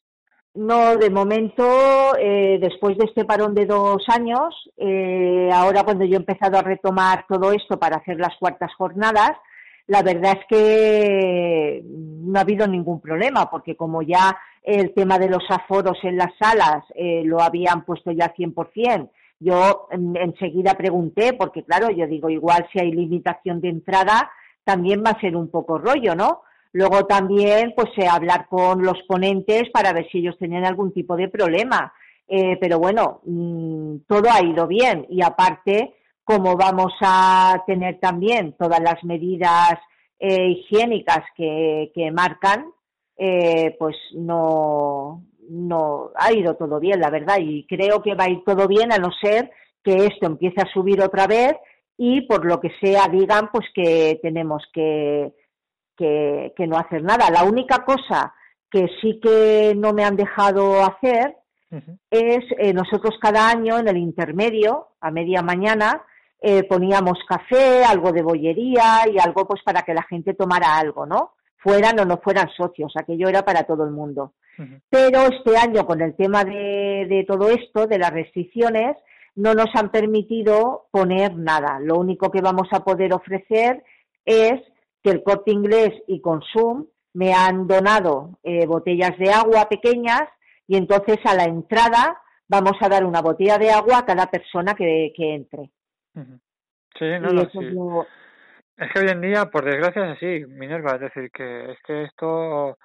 No, 0.59 0.97
de 0.97 1.09
momento, 1.09 2.17
eh, 2.19 2.59
después 2.61 2.99
de 2.99 3.05
este 3.05 3.25
parón 3.25 3.55
de 3.55 3.65
dos 3.65 4.03
años, 4.09 4.69
eh, 4.77 5.49
ahora 5.55 5.85
cuando 5.85 6.05
yo 6.05 6.15
he 6.15 6.17
empezado 6.17 6.59
a 6.59 6.63
retomar 6.63 7.27
todo 7.29 7.53
esto 7.53 7.79
para 7.79 7.99
hacer 7.99 8.19
las 8.19 8.37
cuartas 8.41 8.75
jornadas, 8.75 9.37
la 9.87 10.03
verdad 10.03 10.37
es 10.37 10.47
que 10.49 11.85
no 11.85 12.37
ha 12.37 12.43
habido 12.43 12.67
ningún 12.67 13.01
problema, 13.01 13.49
porque 13.49 13.77
como 13.77 14.03
ya 14.03 14.37
el 14.65 14.93
tema 14.95 15.21
de 15.21 15.29
los 15.29 15.45
aforos 15.49 15.97
en 16.03 16.17
las 16.17 16.37
salas 16.37 16.83
eh, 16.97 17.23
lo 17.25 17.41
habían 17.41 17.85
puesto 17.85 18.11
ya 18.11 18.35
100%, 18.35 19.11
yo 19.39 19.87
enseguida 19.93 20.75
pregunté, 20.75 21.35
porque 21.35 21.63
claro, 21.63 21.89
yo 21.91 22.09
digo, 22.09 22.31
igual 22.31 22.67
si 22.73 22.81
hay 22.81 22.91
limitación 22.91 23.61
de 23.61 23.69
entrada, 23.69 24.29
también 24.65 25.05
va 25.07 25.11
a 25.11 25.21
ser 25.21 25.37
un 25.37 25.53
poco 25.53 25.79
rollo, 25.79 26.17
¿no? 26.17 26.43
Luego 26.73 27.07
también, 27.07 27.73
pues, 27.75 27.89
eh, 27.97 28.07
hablar 28.07 28.47
con 28.49 28.83
los 28.83 29.03
ponentes 29.07 29.71
para 29.71 29.93
ver 29.93 30.09
si 30.11 30.19
ellos 30.19 30.37
tenían 30.39 30.65
algún 30.65 30.93
tipo 30.93 31.17
de 31.17 31.29
problema. 31.29 31.93
Eh, 32.29 32.59
pero 32.61 32.79
bueno, 32.79 33.21
mm, 33.25 34.01
todo 34.07 34.29
ha 34.31 34.45
ido 34.45 34.67
bien 34.67 35.07
y 35.09 35.23
aparte, 35.23 35.95
como 36.25 36.57
vamos 36.57 36.93
a 37.01 37.63
tener 37.67 37.99
también 38.01 38.55
todas 38.59 38.81
las 38.81 39.03
medidas 39.03 39.79
eh, 40.19 40.49
higiénicas 40.51 41.25
que, 41.35 42.11
marcan, 42.13 42.67
eh, 43.17 43.75
pues 43.79 43.97
no, 44.15 45.23
no 45.49 46.11
ha 46.17 46.33
ido 46.33 46.55
todo 46.57 46.79
bien, 46.79 47.01
la 47.01 47.09
verdad, 47.09 47.39
y 47.41 47.67
creo 47.67 48.03
que 48.03 48.15
va 48.15 48.25
a 48.25 48.31
ir 48.31 48.43
todo 48.45 48.69
bien 48.69 48.93
a 48.93 48.99
no 48.99 49.11
ser 49.23 49.51
que 49.83 50.05
esto 50.05 50.27
empiece 50.27 50.61
a 50.61 50.71
subir 50.71 51.01
otra 51.01 51.27
vez 51.27 51.55
y 51.97 52.21
por 52.23 52.45
lo 52.45 52.61
que 52.61 52.71
sea 52.81 53.09
digan 53.09 53.49
pues 53.51 53.67
que 53.75 54.19
tenemos 54.21 54.63
que, 54.73 55.33
que, 55.99 56.67
no 56.67 56.79
hacer 56.79 57.03
nada. 57.03 57.31
La 57.31 57.45
única 57.45 57.85
cosa 57.85 58.33
que 58.71 58.89
sí 59.01 59.19
que 59.21 59.75
no 59.77 59.93
me 59.93 60.05
han 60.05 60.17
dejado 60.17 60.83
hacer 60.83 61.37
es 62.11 62.45
eh, 62.59 62.73
nosotros 62.73 63.17
cada 63.21 63.51
año 63.51 63.79
en 63.79 63.89
el 63.89 63.99
intermedio, 63.99 64.89
a 65.01 65.11
media 65.11 65.43
mañana, 65.43 66.03
eh, 66.41 66.63
poníamos 66.65 67.19
café, 67.29 67.85
algo 67.85 68.13
de 68.13 68.23
bollería 68.23 69.03
y 69.13 69.19
algo 69.19 69.47
pues 69.47 69.63
para 69.63 69.83
que 69.83 69.93
la 69.93 70.05
gente 70.05 70.35
tomara 70.35 70.79
algo, 70.79 71.05
¿no? 71.05 71.33
Fueran 71.59 71.99
o 72.01 72.05
no 72.05 72.19
fueran 72.19 72.49
socios, 72.57 72.93
aquello 72.97 73.29
era 73.29 73.45
para 73.45 73.65
todo 73.65 73.85
el 73.85 73.91
mundo. 73.91 74.33
Pero 74.91 75.21
este 75.23 75.57
año, 75.57 75.87
con 75.87 76.01
el 76.01 76.17
tema 76.17 76.45
de, 76.45 77.07
de 77.09 77.25
todo 77.29 77.49
esto, 77.49 77.87
de 77.87 77.99
las 77.99 78.11
restricciones, 78.11 78.97
no 79.37 79.55
nos 79.55 79.69
han 79.75 79.91
permitido 79.91 80.87
poner 80.91 81.37
nada. 81.37 81.79
Lo 81.81 81.97
único 81.97 82.29
que 82.31 82.41
vamos 82.41 82.67
a 82.73 82.83
poder 82.83 83.13
ofrecer 83.13 83.85
es 84.25 84.61
que 85.03 85.11
el 85.11 85.23
corte 85.23 85.53
inglés 85.53 85.91
y 86.07 86.21
Consum 86.21 86.87
me 87.15 87.33
han 87.33 87.67
donado 87.67 88.39
eh, 88.43 88.67
botellas 88.67 89.17
de 89.19 89.31
agua 89.31 89.69
pequeñas 89.69 90.23
y 90.67 90.77
entonces 90.77 91.19
a 91.25 91.35
la 91.35 91.45
entrada 91.45 92.21
vamos 92.49 92.77
a 92.81 92.89
dar 92.89 93.05
una 93.05 93.21
botella 93.23 93.59
de 93.59 93.71
agua 93.71 93.99
a 93.99 94.07
cada 94.07 94.27
persona 94.27 94.75
que, 94.75 95.13
que 95.17 95.35
entre. 95.35 95.71
Sí, 96.99 97.07
no, 97.21 97.31
no, 97.31 97.49
sí. 97.51 97.59
Es 98.77 98.93
que 98.93 99.01
hoy 99.01 99.09
en 99.09 99.21
día, 99.21 99.47
por 99.47 99.65
desgracia, 99.65 100.05
es 100.05 100.17
así, 100.17 100.45
Minerva. 100.47 100.95
Es 100.95 101.01
decir, 101.01 101.31
que 101.33 101.73
es 101.73 101.79
que 101.85 102.05
esto, 102.05 102.79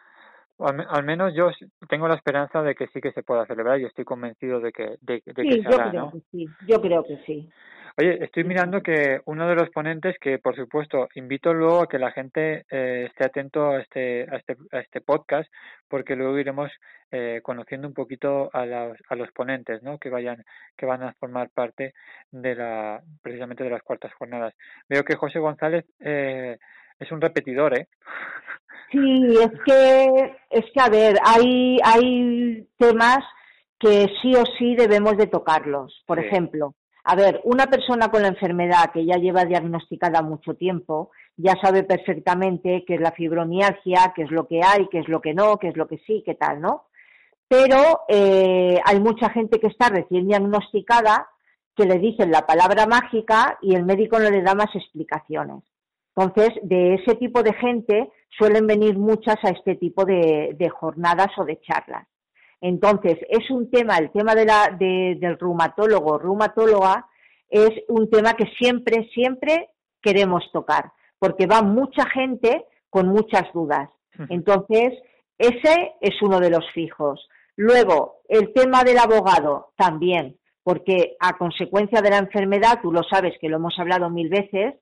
al, 0.59 1.03
menos 1.03 1.33
yo 1.33 1.49
tengo 1.89 2.07
la 2.07 2.15
esperanza 2.15 2.61
de 2.61 2.75
que 2.75 2.87
sí 2.87 3.01
que 3.01 3.11
se 3.11 3.23
pueda 3.23 3.45
celebrar 3.45 3.79
y 3.79 3.85
estoy 3.85 4.05
convencido 4.05 4.59
de 4.59 4.71
que, 4.71 4.97
de, 5.01 5.21
que 5.21 5.33
se 5.33 5.61
yo 5.61 5.69
creo 5.69 6.11
que 6.11 6.21
sí, 6.31 6.47
yo 6.67 6.81
creo 6.81 7.03
que 7.03 7.17
sí. 7.25 7.49
Oye, 7.95 8.23
estoy 8.23 8.43
mirando 8.43 8.81
que 8.81 9.21
uno 9.25 9.47
de 9.47 9.53
los 9.53 9.69
ponentes, 9.69 10.17
que 10.19 10.39
por 10.39 10.55
supuesto 10.55 11.09
invito 11.13 11.53
luego 11.53 11.83
a 11.83 11.87
que 11.87 11.99
la 11.99 12.11
gente 12.11 12.65
eh, 12.71 13.05
esté 13.07 13.25
atento 13.25 13.69
a 13.69 13.81
este, 13.81 14.23
a 14.31 14.37
este, 14.37 14.57
a 14.71 14.79
este 14.79 14.99
podcast, 15.01 15.47
porque 15.87 16.15
luego 16.15 16.39
iremos 16.39 16.71
eh, 17.11 17.41
conociendo 17.43 17.87
un 17.87 17.93
poquito 17.93 18.49
a, 18.51 18.63
a 18.63 19.15
los 19.15 19.31
ponentes, 19.31 19.83
¿no? 19.83 19.99
Que 19.99 20.09
vayan, 20.09 20.43
que 20.75 20.87
van 20.87 21.03
a 21.03 21.13
formar 21.13 21.51
parte 21.51 21.93
de 22.31 22.55
la, 22.55 23.03
precisamente 23.21 23.63
de 23.63 23.69
las 23.69 23.83
cuartas 23.83 24.11
jornadas. 24.15 24.55
Veo 24.89 25.03
que 25.03 25.15
José 25.15 25.37
González 25.37 25.85
eh, 25.99 26.57
es 26.99 27.11
un 27.11 27.21
repetidor, 27.21 27.77
¿eh? 27.77 27.87
Sí, 28.91 29.37
es 29.41 29.51
que, 29.65 30.35
es 30.51 30.65
que 30.71 30.81
a 30.81 30.89
ver, 30.89 31.17
hay, 31.25 31.79
hay 31.83 32.67
temas 32.77 33.19
que 33.79 34.07
sí 34.21 34.35
o 34.35 34.43
sí 34.57 34.75
debemos 34.75 35.17
de 35.17 35.27
tocarlos. 35.27 36.03
Por 36.05 36.19
ejemplo, 36.19 36.75
a 37.03 37.15
ver, 37.15 37.41
una 37.43 37.65
persona 37.67 38.09
con 38.09 38.21
la 38.21 38.29
enfermedad 38.29 38.91
que 38.93 39.05
ya 39.05 39.17
lleva 39.17 39.45
diagnosticada 39.45 40.21
mucho 40.21 40.53
tiempo, 40.53 41.11
ya 41.35 41.55
sabe 41.61 41.83
perfectamente 41.83 42.85
qué 42.87 42.95
es 42.95 43.01
la 43.01 43.11
fibromialgia, 43.11 44.13
qué 44.15 44.23
es 44.23 44.31
lo 44.31 44.47
que 44.47 44.61
hay, 44.63 44.87
qué 44.89 44.99
es 44.99 45.09
lo 45.09 45.21
que 45.21 45.33
no, 45.33 45.57
qué 45.57 45.69
es 45.69 45.75
lo 45.75 45.87
que 45.87 45.97
sí, 46.05 46.23
qué 46.25 46.35
tal, 46.35 46.61
¿no? 46.61 46.85
Pero 47.47 48.01
eh, 48.07 48.79
hay 48.85 48.99
mucha 48.99 49.29
gente 49.31 49.59
que 49.59 49.67
está 49.67 49.89
recién 49.89 50.27
diagnosticada 50.27 51.27
que 51.75 51.85
le 51.85 51.99
dicen 51.99 52.31
la 52.31 52.45
palabra 52.45 52.85
mágica 52.85 53.57
y 53.61 53.75
el 53.75 53.83
médico 53.83 54.19
no 54.19 54.29
le 54.29 54.41
da 54.41 54.55
más 54.55 54.73
explicaciones. 54.75 55.63
Entonces, 56.15 56.49
de 56.61 56.95
ese 56.95 57.15
tipo 57.15 57.41
de 57.41 57.53
gente 57.53 58.09
suelen 58.37 58.67
venir 58.67 58.97
muchas 58.97 59.37
a 59.43 59.49
este 59.49 59.75
tipo 59.75 60.05
de 60.05 60.71
jornadas 60.79 61.29
o 61.37 61.45
de 61.45 61.59
charlas. 61.61 62.07
Entonces, 62.63 63.17
es 63.27 63.51
un 63.51 63.69
tema, 63.69 63.97
el 63.97 64.09
tema 64.11 64.35
de 64.35 64.45
la, 64.45 64.69
del 64.79 65.37
reumatólogo, 65.37 66.17
reumatóloga, 66.17 67.05
es 67.49 67.71
un 67.89 68.09
tema 68.09 68.35
que 68.35 68.45
siempre, 68.57 69.09
siempre 69.13 69.71
queremos 70.01 70.49
tocar, 70.53 70.93
porque 71.19 71.45
va 71.45 71.61
mucha 71.61 72.09
gente 72.09 72.63
con 72.89 73.09
muchas 73.09 73.51
dudas. 73.53 73.89
Entonces, 74.29 74.93
ese 75.37 75.91
es 75.99 76.21
uno 76.21 76.39
de 76.39 76.51
los 76.51 76.63
fijos. 76.71 77.27
Luego, 77.57 78.21
el 78.29 78.53
tema 78.53 78.85
del 78.85 78.99
abogado 78.99 79.73
también, 79.75 80.37
porque 80.63 81.17
a 81.19 81.37
consecuencia 81.37 82.01
de 82.01 82.11
la 82.11 82.19
enfermedad, 82.19 82.79
tú 82.81 82.93
lo 82.93 83.03
sabes 83.03 83.33
que 83.41 83.49
lo 83.49 83.57
hemos 83.57 83.77
hablado 83.77 84.09
mil 84.09 84.29
veces, 84.29 84.75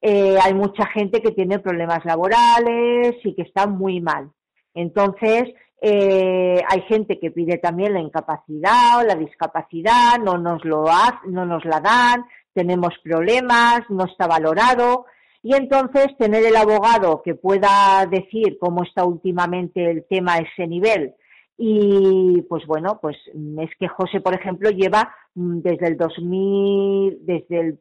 eh, 0.00 0.36
hay 0.42 0.54
mucha 0.54 0.86
gente 0.86 1.20
que 1.20 1.32
tiene 1.32 1.58
problemas 1.58 2.04
laborales 2.04 3.16
y 3.24 3.34
que 3.34 3.42
está 3.42 3.66
muy 3.66 4.00
mal. 4.00 4.30
Entonces, 4.74 5.44
eh, 5.80 6.62
hay 6.68 6.82
gente 6.82 7.18
que 7.18 7.30
pide 7.30 7.58
también 7.58 7.94
la 7.94 8.00
incapacidad 8.00 8.98
o 9.00 9.02
la 9.02 9.14
discapacidad, 9.14 10.18
no 10.18 10.38
nos 10.38 10.64
lo 10.64 10.84
no 11.26 11.46
nos 11.46 11.64
la 11.64 11.80
dan, 11.80 12.24
tenemos 12.52 12.94
problemas, 13.02 13.80
no 13.88 14.04
está 14.04 14.26
valorado. 14.26 15.06
Y 15.42 15.54
entonces 15.54 16.08
tener 16.18 16.44
el 16.44 16.56
abogado 16.56 17.22
que 17.22 17.34
pueda 17.34 18.04
decir 18.10 18.58
cómo 18.60 18.82
está 18.82 19.04
últimamente 19.04 19.88
el 19.88 20.04
tema 20.08 20.34
a 20.34 20.38
ese 20.38 20.66
nivel. 20.66 21.14
Y 21.56 22.42
pues 22.48 22.66
bueno, 22.66 22.98
pues 23.00 23.16
es 23.26 23.70
que 23.78 23.88
José, 23.88 24.20
por 24.20 24.34
ejemplo, 24.34 24.70
lleva 24.70 25.12
mm, 25.34 25.60
desde 25.60 25.88
el 25.88 25.96
2000, 25.96 27.18
desde 27.22 27.60
el, 27.60 27.80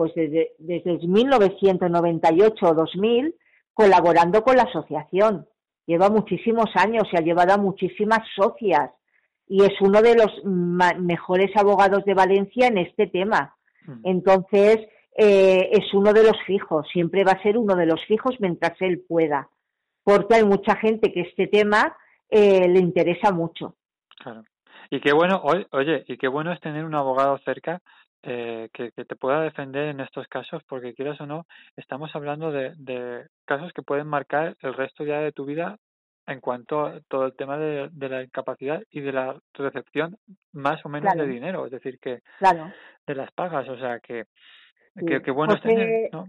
pues 0.00 0.14
desde, 0.14 0.52
desde 0.56 0.92
el 0.92 1.08
1998 1.08 2.66
o 2.66 2.74
2000 2.74 3.34
colaborando 3.74 4.42
con 4.42 4.56
la 4.56 4.62
asociación 4.62 5.46
lleva 5.84 6.08
muchísimos 6.08 6.70
años 6.74 7.04
y 7.12 7.18
ha 7.18 7.20
llevado 7.20 7.52
a 7.52 7.58
muchísimas 7.58 8.20
socias 8.34 8.92
y 9.46 9.62
es 9.62 9.78
uno 9.82 10.00
de 10.00 10.14
los 10.14 10.42
mejores 10.42 11.54
abogados 11.54 12.02
de 12.06 12.14
Valencia 12.14 12.68
en 12.68 12.78
este 12.78 13.08
tema. 13.08 13.54
Mm. 13.84 14.00
Entonces, 14.04 14.78
eh, 15.18 15.68
es 15.70 15.92
uno 15.92 16.14
de 16.14 16.22
los 16.22 16.42
fijos, 16.46 16.88
siempre 16.90 17.22
va 17.22 17.32
a 17.32 17.42
ser 17.42 17.58
uno 17.58 17.76
de 17.76 17.84
los 17.84 18.02
fijos 18.06 18.36
mientras 18.38 18.80
él 18.80 19.04
pueda, 19.06 19.50
porque 20.02 20.36
hay 20.36 20.44
mucha 20.46 20.76
gente 20.76 21.12
que 21.12 21.20
este 21.20 21.46
tema 21.46 21.94
eh, 22.30 22.66
le 22.68 22.80
interesa 22.80 23.32
mucho. 23.32 23.74
Claro. 24.16 24.44
Y 24.88 24.98
qué 25.00 25.12
bueno, 25.12 25.42
oye, 25.44 26.04
y 26.08 26.16
qué 26.16 26.26
bueno 26.26 26.52
es 26.52 26.60
tener 26.60 26.86
un 26.86 26.94
abogado 26.94 27.36
cerca 27.44 27.82
eh, 28.22 28.68
que, 28.72 28.90
te 28.90 29.16
pueda 29.16 29.40
defender 29.40 29.88
en 29.88 30.00
estos 30.00 30.26
casos, 30.28 30.62
porque 30.68 30.94
quieras 30.94 31.20
o 31.20 31.26
no, 31.26 31.46
estamos 31.76 32.14
hablando 32.14 32.52
de, 32.52 32.74
de 32.76 33.26
casos 33.46 33.72
que 33.72 33.82
pueden 33.82 34.06
marcar 34.06 34.56
el 34.60 34.74
resto 34.74 35.04
ya 35.04 35.20
de 35.20 35.32
tu 35.32 35.44
vida 35.44 35.78
en 36.26 36.40
cuanto 36.40 36.86
a 36.86 37.00
todo 37.08 37.26
el 37.26 37.34
tema 37.34 37.56
de, 37.56 37.88
de 37.90 38.08
la 38.08 38.22
incapacidad 38.22 38.82
y 38.90 39.00
de 39.00 39.12
la 39.12 39.40
recepción 39.54 40.16
más 40.52 40.84
o 40.84 40.88
menos 40.88 41.14
de 41.14 41.26
dinero, 41.26 41.64
es 41.64 41.72
decir, 41.72 41.98
que 41.98 42.20
de 43.06 43.14
las 43.14 43.32
pagas, 43.32 43.68
o 43.68 43.76
sea, 43.78 43.98
que, 44.00 44.26
que, 44.94 45.30
bueno 45.30 45.56
José, 45.56 45.68
tener, 45.68 46.10
¿no? 46.12 46.28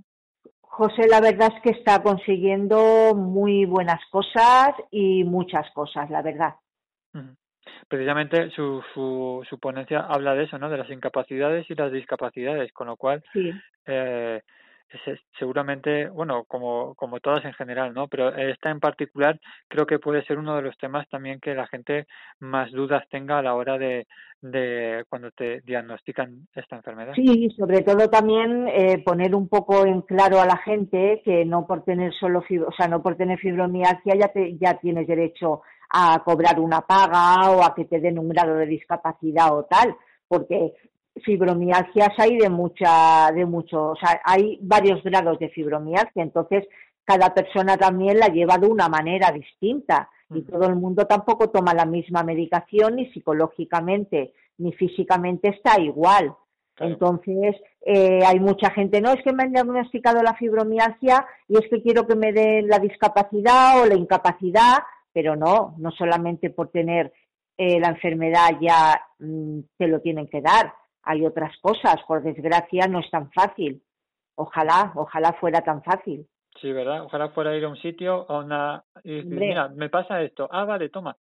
José, 0.62 1.08
la 1.08 1.20
verdad 1.20 1.52
es 1.56 1.62
que 1.62 1.78
está 1.78 2.02
consiguiendo 2.02 3.14
muy 3.16 3.66
buenas 3.66 4.00
cosas 4.10 4.70
y 4.90 5.24
muchas 5.24 5.70
cosas, 5.72 6.10
la 6.10 6.22
verdad 6.22 6.56
precisamente 7.88 8.50
su, 8.52 8.84
su, 8.94 9.46
su 9.50 9.60
ponencia 9.60 10.00
habla 10.00 10.34
de 10.36 10.44
eso, 10.44 10.58
¿no? 10.58 10.70
De 10.70 10.78
las 10.78 10.90
incapacidades 10.90 11.70
y 11.70 11.76
las 11.76 11.92
discapacidades, 11.92 12.72
con 12.74 12.88
lo 12.88 12.98
cual 12.98 13.24
eh, 13.86 14.42
seguramente, 15.40 16.10
bueno, 16.10 16.44
como, 16.46 16.96
como 16.96 17.20
todas 17.20 17.46
en 17.46 17.54
general, 17.54 17.94
¿no? 17.94 18.08
Pero 18.08 18.36
esta 18.36 18.70
en 18.70 18.80
particular 18.80 19.40
creo 19.68 19.86
que 19.86 20.00
puede 20.00 20.24
ser 20.26 20.38
uno 20.38 20.56
de 20.56 20.62
los 20.64 20.78
temas 20.78 21.08
también 21.10 21.40
que 21.40 21.56
la 21.56 21.68
gente 21.68 22.08
más 22.40 22.72
dudas 22.72 23.04
tenga 23.10 23.40
a 23.40 23.42
la 23.42 23.56
hora 23.56 23.78
de, 23.78 24.08
de 24.42 25.06
cuando 25.10 25.32
te 25.32 25.62
diagnostican 25.62 26.48
esta 26.54 26.76
enfermedad. 26.76 27.14
Sí, 27.16 27.50
sobre 27.58 27.82
todo 27.82 28.10
también 28.10 28.68
eh, 28.68 29.02
poner 29.04 29.36
un 29.36 29.48
poco 29.48 29.86
en 29.86 30.02
claro 30.02 30.42
a 30.42 30.46
la 30.46 30.58
gente 30.58 31.22
que 31.24 31.46
no 31.46 31.66
por 31.66 31.84
tener 31.84 32.14
solo, 32.14 32.40
o 32.40 32.72
sea, 32.74 32.88
no 32.88 33.02
por 33.02 33.16
tener 33.16 33.40
fibromialgia 33.40 34.16
ya, 34.16 34.28
te, 34.28 34.58
ya 34.58 34.78
tienes 34.80 35.08
derecho 35.08 35.62
a 35.94 36.22
cobrar 36.24 36.60
una 36.60 36.82
paga 36.82 37.52
o 37.52 37.64
a 37.64 37.74
que 37.76 37.86
te 37.86 38.00
den 38.00 38.20
un 38.20 38.30
grado 38.30 38.56
de 38.56 38.66
discapacidad 38.66 39.56
o 39.56 39.66
tal, 39.66 39.96
porque 40.28 40.74
fibromialgias 41.24 42.12
hay 42.18 42.38
de 42.38 42.50
mucha, 42.50 43.32
de 43.34 43.46
mucho, 43.46 43.90
o 43.92 43.96
sea, 43.96 44.22
hay 44.24 44.58
varios 44.62 45.04
grados 45.04 45.38
de 45.40 45.50
fibromialgia, 45.50 46.24
entonces 46.24 46.66
cada 47.04 47.34
persona 47.34 47.78
también 47.78 48.18
la 48.18 48.28
lleva 48.28 48.58
de 48.58 48.68
una 48.68 48.88
manera 48.88 49.32
distinta 49.32 50.10
y 50.30 50.44
todo 50.44 50.68
el 50.68 50.76
mundo 50.76 51.06
tampoco 51.06 51.50
toma 51.50 51.74
la 51.74 51.86
misma 51.86 52.24
medicación 52.24 52.96
ni 52.96 53.12
psicológicamente 53.12 54.34
ni 54.58 54.72
físicamente 54.74 55.50
está 55.50 55.80
igual. 55.82 56.34
Entonces, 56.80 57.56
eh, 57.86 58.22
hay 58.26 58.40
mucha 58.40 58.72
gente, 58.72 59.02
no, 59.02 59.12
es 59.12 59.22
que 59.24 59.34
me 59.34 59.44
han 59.44 59.52
diagnosticado 59.52 60.24
la 60.24 60.36
fibromialgia 60.36 61.26
y 61.48 61.58
es 61.58 61.70
que 61.70 61.82
quiero 61.82 62.08
que 62.08 62.16
me 62.16 62.32
den 62.32 62.68
la 62.68 62.80
discapacidad 62.80 63.82
o 63.82 63.86
la 63.86 63.96
incapacidad, 63.96 64.80
pero 65.14 65.36
no, 65.36 65.76
no 65.78 65.92
solamente 65.92 66.50
por 66.50 66.70
tener 66.70 67.14
eh, 67.58 67.80
la 67.80 67.90
enfermedad 67.90 68.58
ya 68.60 69.02
mm, 69.20 69.60
te 69.78 69.88
lo 69.88 70.00
tienen 70.02 70.28
que 70.28 70.42
dar. 70.42 70.74
Hay 71.04 71.26
otras 71.26 71.56
cosas, 71.62 71.96
por 72.08 72.24
desgracia 72.24 72.88
no 72.88 73.00
es 73.00 73.10
tan 73.10 73.32
fácil. 73.32 73.84
Ojalá, 74.36 74.92
ojalá 74.96 75.34
fuera 75.34 75.62
tan 75.62 75.84
fácil. 75.84 76.28
Sí, 76.60 76.72
¿verdad? 76.72 77.04
Ojalá 77.06 77.30
fuera 77.30 77.56
ir 77.56 77.64
a 77.66 77.70
un 77.70 77.78
sitio, 77.78 78.30
a 78.30 78.40
una... 78.40 78.84
Y 79.04 79.22
mira, 79.24 79.70
me 79.70 79.90
pasa 79.90 80.22
esto. 80.22 80.50
Ah, 80.52 80.66
vale, 80.66 80.90
toma. 80.90 81.16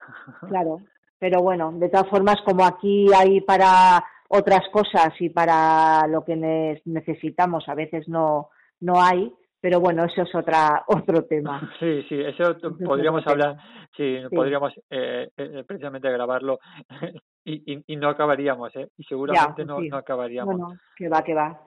Claro, 0.48 0.80
pero 1.18 1.40
bueno, 1.40 1.72
de 1.72 1.88
todas 1.88 2.08
formas, 2.08 2.36
como 2.44 2.64
aquí 2.64 3.06
hay 3.14 3.40
para 3.40 4.04
otras 4.28 4.68
cosas 4.70 5.12
y 5.20 5.30
para 5.30 6.06
lo 6.08 6.24
que 6.24 6.36
necesitamos, 6.84 7.68
a 7.68 7.74
veces 7.74 8.08
no, 8.08 8.50
no 8.80 9.00
hay, 9.00 9.32
pero 9.66 9.80
bueno, 9.80 10.04
eso 10.04 10.22
es 10.22 10.32
otra 10.32 10.84
otro 10.86 11.24
tema. 11.24 11.72
Sí, 11.80 12.04
sí, 12.08 12.20
eso 12.20 12.56
podríamos 12.84 13.26
hablar, 13.26 13.56
sí, 13.96 14.18
podríamos 14.30 14.72
eh, 14.88 15.28
eh, 15.36 15.64
precisamente 15.66 16.08
grabarlo 16.08 16.60
y, 17.44 17.82
y, 17.84 17.96
no 17.96 18.08
acabaríamos, 18.08 18.76
¿eh? 18.76 18.90
Y 18.96 19.02
seguramente 19.02 19.64
no, 19.64 19.80
no 19.80 19.96
acabaríamos. 19.96 20.56
Bueno, 20.56 20.78
que 20.96 21.08
va, 21.08 21.24
que 21.24 21.34
va. 21.34 21.60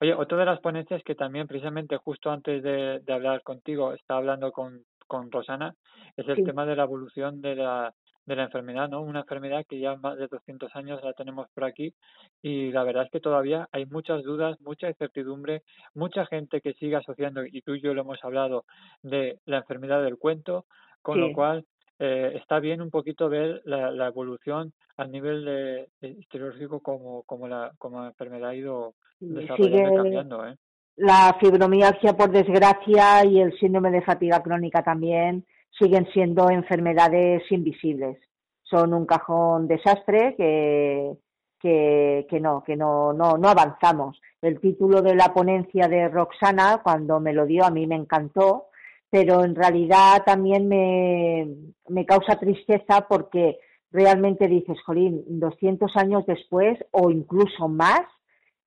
Oye, 0.00 0.14
otra 0.14 0.38
de 0.38 0.46
las 0.46 0.58
ponencias 0.58 1.00
que 1.04 1.14
también 1.14 1.46
precisamente 1.46 1.96
justo 1.98 2.28
antes 2.28 2.60
de, 2.60 2.98
de 3.04 3.12
hablar 3.12 3.44
contigo, 3.44 3.92
estaba 3.92 4.18
hablando 4.18 4.50
con, 4.50 4.82
con 5.06 5.30
Rosana, 5.30 5.76
es 6.16 6.26
el 6.26 6.42
tema 6.44 6.66
de 6.66 6.74
la 6.74 6.82
evolución 6.82 7.40
de 7.40 7.54
la, 7.54 7.94
de 8.28 8.36
la 8.36 8.44
enfermedad, 8.44 8.90
¿no? 8.90 9.00
Una 9.00 9.20
enfermedad 9.20 9.64
que 9.66 9.80
ya 9.80 9.96
más 9.96 10.18
de 10.18 10.28
200 10.28 10.76
años 10.76 11.02
la 11.02 11.14
tenemos 11.14 11.48
por 11.54 11.64
aquí 11.64 11.94
y 12.42 12.70
la 12.70 12.84
verdad 12.84 13.04
es 13.04 13.10
que 13.10 13.20
todavía 13.20 13.68
hay 13.72 13.86
muchas 13.86 14.22
dudas, 14.22 14.60
mucha 14.60 14.88
incertidumbre, 14.88 15.62
mucha 15.94 16.26
gente 16.26 16.60
que 16.60 16.74
sigue 16.74 16.96
asociando, 16.96 17.44
y 17.46 17.62
tú 17.62 17.74
y 17.74 17.80
yo 17.80 17.94
lo 17.94 18.02
hemos 18.02 18.22
hablado, 18.22 18.66
de 19.02 19.38
la 19.46 19.58
enfermedad 19.58 20.02
del 20.02 20.18
cuento, 20.18 20.66
con 21.00 21.20
lo 21.20 21.32
cual 21.32 21.64
eh, 21.98 22.32
está 22.34 22.60
bien 22.60 22.82
un 22.82 22.90
poquito 22.90 23.30
ver 23.30 23.62
la, 23.64 23.90
la 23.90 24.08
evolución 24.08 24.74
a 24.98 25.06
nivel 25.06 25.44
de, 25.46 25.88
histológico 26.02 26.80
como, 26.80 27.22
como, 27.22 27.48
la, 27.48 27.72
como 27.78 28.02
la 28.02 28.08
enfermedad 28.08 28.50
ha 28.50 28.54
ido 28.54 28.94
desarrollando 29.20 29.92
y 29.92 29.96
cambiando. 29.96 30.46
¿eh? 30.48 30.56
La 30.96 31.34
fibromialgia, 31.40 32.12
por 32.12 32.30
desgracia, 32.30 33.24
y 33.24 33.40
el 33.40 33.58
síndrome 33.58 33.90
de 33.90 34.02
fatiga 34.02 34.42
crónica 34.42 34.82
también 34.82 35.46
siguen 35.70 36.06
siendo 36.12 36.50
enfermedades 36.50 37.42
invisibles. 37.50 38.18
Son 38.62 38.92
un 38.92 39.06
cajón 39.06 39.66
desastre 39.66 40.34
que, 40.36 41.12
que, 41.60 42.26
que 42.28 42.40
no, 42.40 42.62
que 42.64 42.76
no, 42.76 43.12
no, 43.12 43.38
no 43.38 43.48
avanzamos. 43.48 44.20
El 44.42 44.60
título 44.60 45.02
de 45.02 45.14
la 45.14 45.32
ponencia 45.32 45.88
de 45.88 46.08
Roxana, 46.08 46.80
cuando 46.82 47.20
me 47.20 47.32
lo 47.32 47.46
dio, 47.46 47.64
a 47.64 47.70
mí 47.70 47.86
me 47.86 47.96
encantó, 47.96 48.66
pero 49.10 49.44
en 49.44 49.54
realidad 49.54 50.22
también 50.24 50.68
me, 50.68 51.48
me 51.88 52.04
causa 52.04 52.38
tristeza 52.38 53.06
porque 53.08 53.58
realmente 53.90 54.48
dices, 54.48 54.78
Jolín, 54.84 55.24
200 55.26 55.96
años 55.96 56.26
después 56.26 56.78
o 56.90 57.10
incluso 57.10 57.68
más, 57.68 58.02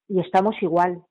y 0.08 0.20
estamos 0.20 0.56
igual. 0.62 1.04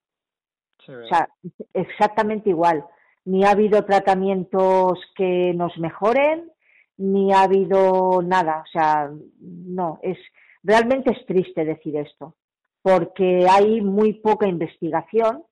o 0.88 1.06
sea, 1.08 1.28
exactamente 1.72 2.50
igual 2.50 2.84
ni 3.24 3.44
ha 3.44 3.50
habido 3.50 3.84
tratamientos 3.84 4.98
que 5.16 5.52
nos 5.54 5.76
mejoren, 5.78 6.50
ni 6.96 7.32
ha 7.32 7.42
habido 7.42 8.22
nada. 8.22 8.62
O 8.66 8.70
sea, 8.70 9.10
no, 9.40 9.98
es 10.02 10.18
realmente 10.62 11.12
es 11.12 11.26
triste 11.26 11.64
decir 11.64 11.96
esto, 11.96 12.36
porque 12.82 13.46
hay 13.48 13.80
muy 13.80 14.14
poca 14.14 14.46
investigación 14.46 15.44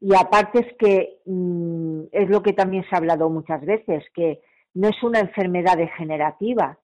y 0.00 0.14
aparte 0.14 0.60
es 0.60 0.76
que 0.78 1.20
mm, 1.26 2.04
es 2.12 2.30
lo 2.30 2.42
que 2.42 2.52
también 2.52 2.84
se 2.88 2.94
ha 2.94 2.98
hablado 2.98 3.28
muchas 3.28 3.60
veces, 3.64 4.04
que 4.14 4.40
no 4.74 4.88
es 4.88 5.02
una 5.02 5.20
enfermedad 5.20 5.76
degenerativa. 5.76 6.78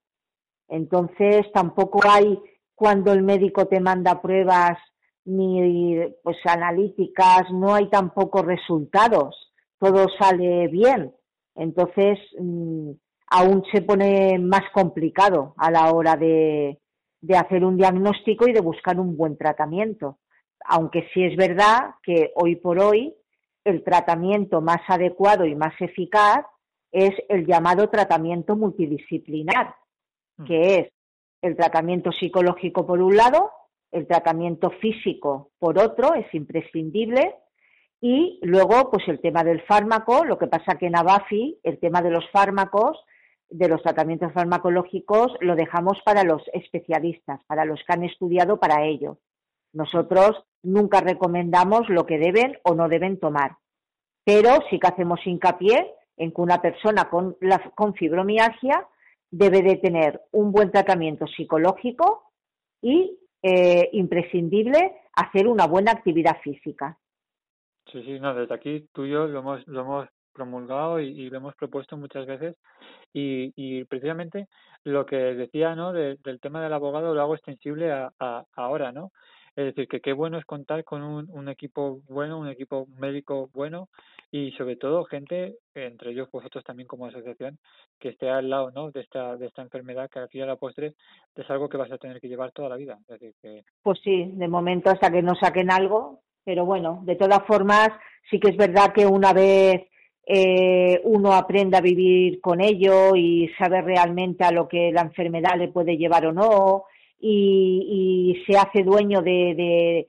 Entonces 0.69 1.47
tampoco 1.53 2.01
hay 2.09 2.39
cuando 2.75 3.13
el 3.13 3.23
médico 3.23 3.67
te 3.67 3.81
manda 3.81 4.21
pruebas 4.21 4.79
ni 5.25 5.99
pues 6.23 6.37
analíticas, 6.45 7.51
no 7.51 7.75
hay 7.75 7.89
tampoco 7.89 8.43
resultados 8.43 9.47
todo 9.79 10.07
sale 10.19 10.69
bien. 10.69 11.13
Entonces, 11.55 12.19
mm, 12.39 12.91
aún 13.31 13.63
se 13.73 13.83
pone 13.83 14.39
más 14.39 14.63
complicado 14.73 15.55
a 15.57 15.71
la 15.71 15.93
hora 15.93 16.17
de, 16.17 16.79
de 17.21 17.37
hacer 17.37 17.65
un 17.65 17.77
diagnóstico 17.77 18.49
y 18.49 18.53
de 18.53 18.61
buscar 18.61 19.01
un 19.01 19.17
buen 19.17 19.37
tratamiento. 19.37 20.19
Aunque 20.65 21.09
sí 21.13 21.25
es 21.25 21.37
verdad 21.37 21.95
que 22.03 22.33
hoy 22.35 22.57
por 22.57 22.79
hoy 22.79 23.15
el 23.65 23.83
tratamiento 23.83 24.61
más 24.61 24.81
adecuado 24.89 25.45
y 25.45 25.55
más 25.55 25.75
eficaz 25.81 26.47
es 26.93 27.13
el 27.29 27.47
llamado 27.47 27.89
tratamiento 27.91 28.57
multidisciplinar, 28.57 29.75
mm. 30.39 30.45
que 30.45 30.79
es 30.79 30.89
el 31.43 31.57
tratamiento 31.57 32.13
psicológico 32.13 32.87
por 32.87 33.03
un 33.03 33.17
lado, 33.17 33.51
el 33.91 34.07
tratamiento 34.07 34.71
físico 34.71 35.51
por 35.59 35.79
otro, 35.79 36.15
es 36.15 36.33
imprescindible, 36.35 37.35
y 38.01 38.39
luego, 38.43 38.91
pues 38.91 39.07
el 39.09 39.21
tema 39.21 39.43
del 39.43 39.63
fármaco, 39.63 40.25
lo 40.25 40.39
que 40.39 40.47
pasa 40.47 40.77
que 40.79 40.87
en 40.87 40.97
Abafi, 40.97 41.59
el 41.63 41.79
tema 41.79 42.03
de 42.03 42.11
los 42.11 42.29
fármacos, 42.31 42.99
de 43.49 43.69
los 43.69 43.83
tratamientos 43.83 44.33
farmacológicos, 44.33 45.33
lo 45.41 45.55
dejamos 45.55 46.01
para 46.05 46.25
los 46.25 46.43
especialistas, 46.53 47.41
para 47.47 47.65
los 47.65 47.81
que 47.85 47.93
han 47.93 48.05
estudiado 48.05 48.59
para 48.59 48.85
ello. 48.85 49.19
Nosotros 49.73 50.45
nunca 50.63 51.01
recomendamos 51.01 51.89
lo 51.89 52.07
que 52.07 52.19
deben 52.19 52.59
o 52.65 52.75
no 52.75 52.89
deben 52.89 53.19
tomar, 53.19 53.57
pero 54.25 54.59
sí 54.69 54.79
que 54.79 54.89
hacemos 54.89 55.21
hincapié 55.25 55.95
en 56.17 56.33
que 56.33 56.41
una 56.41 56.61
persona 56.61 57.09
con, 57.09 57.37
con 57.75 57.95
fibromialgia 57.95 58.87
debe 59.31 59.63
de 59.63 59.77
tener 59.77 60.23
un 60.33 60.51
buen 60.51 60.71
tratamiento 60.71 61.27
psicológico 61.27 62.31
y, 62.81 63.19
eh, 63.43 63.91
imprescindible, 63.93 64.97
hacer 65.15 65.47
una 65.47 65.67
buena 65.67 65.93
actividad 65.93 66.39
física. 66.43 66.99
Sí, 67.93 68.03
sí, 68.03 68.19
no, 68.21 68.35
desde 68.35 68.55
aquí 68.55 68.89
tú 68.93 69.05
y 69.05 69.11
yo 69.11 69.27
lo 69.27 69.39
hemos, 69.41 69.67
lo 69.67 69.81
hemos 69.81 70.09
promulgado 70.33 71.01
y, 71.01 71.31
lo 71.31 71.39
hemos 71.39 71.55
propuesto 71.55 71.97
muchas 71.97 72.27
veces. 72.27 72.57
Y, 73.13 73.53
y 73.57 73.85
precisamente 73.85 74.49
lo 74.85 75.07
que 75.07 75.17
decía 75.17 75.75
no 75.75 75.93
del 75.93 76.41
tema 76.41 76.63
del 76.63 76.73
abogado 76.73 77.15
lo 77.15 77.21
hago 77.21 77.35
extensible 77.35 77.91
a, 77.93 78.13
a, 78.21 78.45
ahora 78.55 78.93
no 78.93 79.11
es 79.57 79.65
decir 79.65 79.89
que 79.89 80.01
qué 80.01 80.13
bueno 80.13 80.39
es 80.39 80.45
contar 80.45 80.85
con 80.85 81.03
un, 81.03 81.29
un 81.31 81.49
equipo 81.49 82.01
bueno 82.09 82.39
un 82.39 82.49
equipo 82.49 82.87
médico 82.99 83.51
bueno 83.53 83.89
y 84.31 84.53
sobre 84.53 84.77
todo 84.77 85.05
gente 85.05 85.57
entre 85.75 86.13
ellos 86.13 86.31
vosotros 86.31 86.63
también 86.63 86.87
como 86.87 87.07
asociación 87.07 87.59
que 87.99 88.11
esté 88.11 88.29
al 88.29 88.49
lado 88.49 88.71
no 88.71 88.93
de 88.93 89.01
esta 89.01 89.37
de 89.37 89.47
esta 89.47 89.63
enfermedad 89.63 90.09
que 90.09 90.21
aquí 90.21 90.41
a 90.41 90.47
la 90.47 90.57
postre 90.57 90.95
es 91.35 91.51
algo 91.51 91.69
que 91.69 91.79
vas 91.79 91.91
a 91.91 91.99
tener 91.99 92.21
que 92.21 92.29
llevar 92.29 92.53
toda 92.53 92.69
la 92.69 92.77
vida. 92.77 92.99
Es 93.09 93.21
decir 93.21 93.35
que 93.43 93.65
pues 93.83 93.99
sí 94.05 94.31
de 94.35 94.49
momento 94.49 94.91
hasta 94.91 95.11
que 95.11 95.23
nos 95.23 95.39
saquen 95.39 95.71
algo 95.71 96.21
pero 96.47 96.65
bueno, 96.65 97.01
de 97.03 97.17
todas 97.17 97.45
formas, 97.45 97.89
sí 98.31 98.39
que 98.39 98.51
es 98.51 98.57
verdad 98.57 98.93
que 98.95 99.05
una 99.05 99.33
vez 99.33 99.89
eh, 100.25 101.01
uno 101.03 101.33
aprende 101.33 101.77
a 101.77 101.81
vivir 101.81 102.41
con 102.41 102.61
ello 102.61 103.17
y 103.17 103.51
sabe 103.59 103.83
realmente 103.83 104.45
a 104.45 104.53
lo 104.53 104.69
que 104.69 104.93
la 104.93 105.01
enfermedad 105.01 105.59
le 105.59 105.69
puede 105.69 105.97
llevar 105.97 106.25
o 106.25 106.33
no, 106.33 106.85
y, 107.19 108.45
se 108.47 108.57
hace 108.57 108.85
dueño 108.85 109.23
de, 109.23 110.07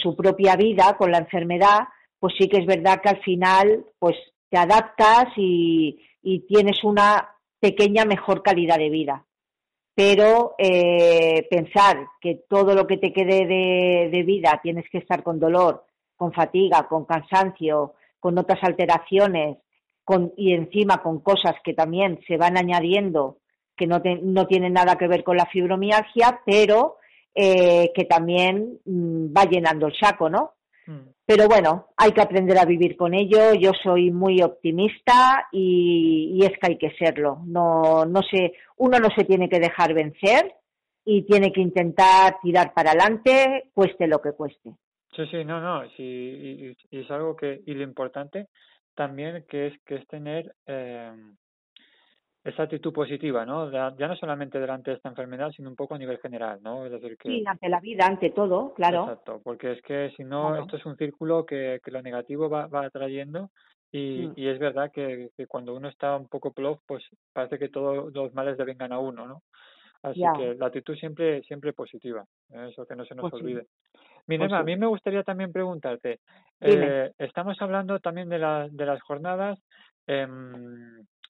su 0.00 0.14
propia 0.14 0.54
vida 0.54 0.96
con 0.96 1.10
la 1.10 1.18
enfermedad, 1.18 1.80
pues 2.20 2.34
sí 2.38 2.48
que 2.48 2.58
es 2.58 2.66
verdad 2.66 3.00
que 3.02 3.08
al 3.08 3.20
final 3.22 3.84
pues 3.98 4.14
te 4.48 4.56
adaptas 4.56 5.26
y 5.36 5.98
tienes 6.46 6.84
una 6.84 7.30
pequeña 7.58 8.04
mejor 8.04 8.44
calidad 8.44 8.78
de 8.78 8.90
vida 8.90 9.24
pero 9.94 10.54
eh, 10.58 11.46
pensar 11.48 12.06
que 12.20 12.42
todo 12.48 12.74
lo 12.74 12.86
que 12.86 12.96
te 12.96 13.12
quede 13.12 13.46
de, 13.46 14.22
vida 14.24 14.60
tienes 14.62 14.86
que 14.90 14.98
estar 14.98 15.22
con 15.22 15.38
dolor, 15.38 15.84
con 16.16 16.32
fatiga, 16.32 16.88
con 16.88 17.04
cansancio, 17.04 17.94
con 18.18 18.36
otras 18.38 18.62
alteraciones 18.62 19.58
con, 20.04 20.32
y 20.36 20.52
encima 20.52 21.02
con 21.02 21.20
cosas 21.20 21.54
que 21.62 21.74
también 21.74 22.20
se 22.26 22.36
van 22.36 22.56
añadiendo 22.56 23.38
que 23.76 23.86
no, 23.86 24.00
no 24.22 24.46
tienen 24.46 24.72
nada 24.72 24.96
que 24.96 25.08
ver 25.08 25.24
con 25.24 25.36
la 25.36 25.46
fibromialgia, 25.46 26.40
pero 26.44 26.98
eh, 27.34 27.90
que 27.94 28.04
también 28.04 28.78
mm, 28.84 29.36
va 29.36 29.44
llenando 29.44 29.86
el 29.88 29.96
saco, 29.96 30.28
¿no? 30.28 30.52
Mm. 30.86 31.08
Pero 31.26 31.48
bueno, 31.48 31.88
hay 31.96 32.12
que 32.12 32.20
aprender 32.20 32.58
a 32.58 32.64
vivir 32.64 32.96
con 32.96 33.14
ello. 33.14 33.54
Yo 33.54 33.72
soy 33.82 34.10
muy 34.10 34.42
optimista 34.42 35.48
y, 35.52 36.38
es 36.42 36.52
que 36.58 36.66
hay 36.66 36.78
que 36.78 36.94
serlo. 36.98 37.40
No, 37.46 38.04
no 38.04 38.20
sé, 38.22 38.54
uno 38.76 38.98
no 38.98 39.08
se 39.16 39.24
tiene 39.24 39.48
que 39.48 39.60
dejar 39.60 39.94
vencer 39.94 40.54
y 41.04 41.22
tiene 41.22 41.52
que 41.52 41.60
intentar 41.60 42.38
tirar 42.42 42.72
para 42.74 42.90
adelante, 42.90 43.70
cueste 43.74 44.06
lo 44.06 44.20
que 44.20 44.32
cueste. 44.32 44.74
Sí, 45.14 45.26
sí, 45.30 45.44
no, 45.44 45.60
no, 45.60 45.88
sí, 45.96 46.74
y, 46.90 46.98
es 46.98 47.10
algo 47.10 47.36
que, 47.36 47.62
y 47.66 47.74
lo 47.74 47.82
importante 47.82 48.48
también 48.94 49.44
que 49.48 49.68
es 49.68 49.74
que 49.84 49.96
es 49.96 50.06
tener 50.08 50.54
eh, 50.66 51.12
esa 52.44 52.64
actitud 52.64 52.92
positiva, 52.92 53.46
¿no? 53.46 53.70
Ya, 53.70 54.06
no 54.06 54.16
solamente 54.16 54.60
delante 54.60 54.90
de 54.90 54.98
esta 54.98 55.08
enfermedad, 55.08 55.50
sino 55.52 55.70
un 55.70 55.76
poco 55.76 55.94
a 55.94 55.98
nivel 55.98 56.18
general, 56.18 56.60
¿no? 56.62 56.84
Es 56.84 56.92
decir, 56.92 57.16
que... 57.16 57.28
Sí, 57.28 57.42
ante 57.46 57.70
la 57.70 57.80
vida, 57.80 58.06
ante 58.06 58.30
todo, 58.30 58.74
claro. 58.74 59.04
Exacto, 59.04 59.40
porque 59.42 59.72
es 59.72 59.82
que 59.82 60.12
si 60.16 60.24
no, 60.24 60.56
esto 60.60 60.76
es 60.76 60.84
un 60.84 60.96
círculo 60.96 61.46
que, 61.46 61.80
que 61.82 61.90
lo 61.90 62.02
negativo 62.02 62.50
va, 62.50 62.66
va 62.66 62.84
atrayendo 62.84 63.50
y, 63.90 64.26
mm. 64.26 64.32
y 64.36 64.48
es 64.48 64.58
verdad 64.58 64.90
que, 64.92 65.30
que, 65.36 65.46
cuando 65.46 65.74
uno 65.74 65.88
está 65.88 66.16
un 66.16 66.28
poco 66.28 66.52
plof, 66.52 66.80
pues 66.86 67.02
parece 67.32 67.58
que 67.58 67.70
todos 67.70 68.12
los 68.12 68.34
males 68.34 68.58
le 68.58 68.64
vengan 68.64 68.92
a 68.92 68.98
uno, 68.98 69.26
¿no? 69.26 69.42
Así 70.02 70.20
que 70.36 70.54
la 70.56 70.66
actitud 70.66 70.94
siempre 70.96 71.42
siempre 71.44 71.72
positiva, 71.72 72.26
¿eh? 72.50 72.68
eso 72.70 72.84
que 72.84 72.94
no 72.94 73.06
se 73.06 73.14
nos 73.14 73.30
pues 73.30 73.42
olvide. 73.42 73.66
Pues 74.26 74.52
a 74.52 74.62
mí 74.62 74.76
me 74.76 74.86
gustaría 74.86 75.22
también 75.22 75.50
preguntarte, 75.50 76.20
eh, 76.60 77.10
estamos 77.16 77.56
hablando 77.62 77.98
también 78.00 78.28
de, 78.28 78.38
la, 78.38 78.68
de 78.70 78.84
las 78.84 79.00
jornadas, 79.00 79.58
eh, 80.06 80.26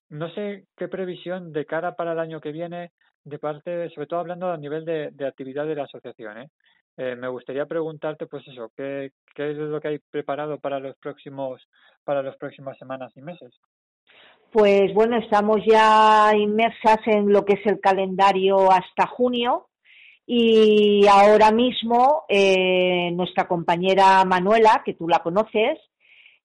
no 0.09 0.29
sé 0.33 0.65
qué 0.77 0.87
previsión 0.87 1.51
de 1.51 1.65
cara 1.65 1.95
para 1.95 2.13
el 2.13 2.19
año 2.19 2.41
que 2.41 2.51
viene, 2.51 2.91
de 3.23 3.39
parte, 3.39 3.89
sobre 3.89 4.07
todo 4.07 4.19
hablando 4.19 4.51
a 4.51 4.57
nivel 4.57 4.85
de, 4.85 5.25
actividad 5.25 5.65
de 5.65 5.75
la 5.75 5.83
asociación, 5.83 6.37
¿eh? 6.37 6.49
Eh, 6.97 7.15
me 7.15 7.27
gustaría 7.27 7.65
preguntarte, 7.65 8.25
pues 8.25 8.47
eso, 8.47 8.71
¿qué, 8.77 9.11
¿qué 9.33 9.51
es 9.51 9.57
lo 9.57 9.81
que 9.81 9.89
hay 9.89 9.99
preparado 10.11 10.59
para 10.59 10.79
los 10.79 10.95
próximos, 10.97 11.61
para 12.05 12.23
las 12.23 12.37
próximas 12.37 12.77
semanas 12.77 13.11
y 13.17 13.21
meses? 13.21 13.53
Pues 14.51 14.93
bueno, 14.93 15.17
estamos 15.17 15.57
ya 15.65 16.31
inmersas 16.33 16.99
en 17.07 17.33
lo 17.33 17.43
que 17.43 17.55
es 17.55 17.65
el 17.65 17.81
calendario 17.81 18.71
hasta 18.71 19.07
junio 19.07 19.67
y 20.25 21.05
ahora 21.07 21.51
mismo 21.51 22.23
eh, 22.29 23.11
nuestra 23.11 23.47
compañera 23.47 24.23
Manuela, 24.23 24.81
que 24.85 24.93
tú 24.93 25.09
la 25.09 25.19
conoces, 25.19 25.77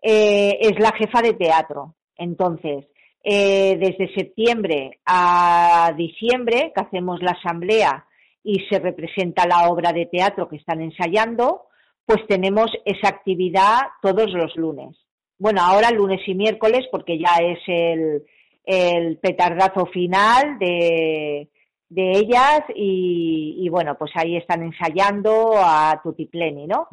eh, 0.03 0.59
es 0.61 0.79
la 0.81 0.93
jefa 0.93 1.23
de 1.23 1.35
teatro. 1.35 1.95
Entonces, 2.17 2.87
eh, 3.23 3.77
desde 3.79 4.15
septiembre 4.15 5.01
a 5.05 5.93
diciembre, 5.97 6.73
que 6.75 6.83
hacemos 6.83 7.23
la 7.23 7.33
asamblea 7.33 8.07
y 8.43 8.61
se 8.71 8.79
representa 8.79 9.47
la 9.47 9.69
obra 9.69 9.93
de 9.93 10.07
teatro 10.07 10.49
que 10.49 10.57
están 10.57 10.81
ensayando, 10.81 11.67
pues 12.07 12.27
tenemos 12.27 12.71
esa 12.85 13.09
actividad 13.09 13.81
todos 14.03 14.33
los 14.33 14.57
lunes. 14.57 14.97
Bueno, 15.39 15.61
ahora 15.63 15.91
lunes 15.91 16.21
y 16.27 16.35
miércoles 16.35 16.87
porque 16.91 17.19
ya 17.19 17.37
es 17.43 17.59
el, 17.67 18.25
el 18.65 19.19
petardazo 19.19 19.87
final 19.87 20.59
de, 20.59 21.49
de 21.91 22.11
ellas 22.13 22.63
y, 22.75 23.69
bueno, 23.69 23.97
pues 23.99 24.13
ahí 24.15 24.37
están 24.37 24.63
ensayando 24.63 25.55
a 25.57 26.01
Tutipleni, 26.03 26.67
¿no? 26.67 26.89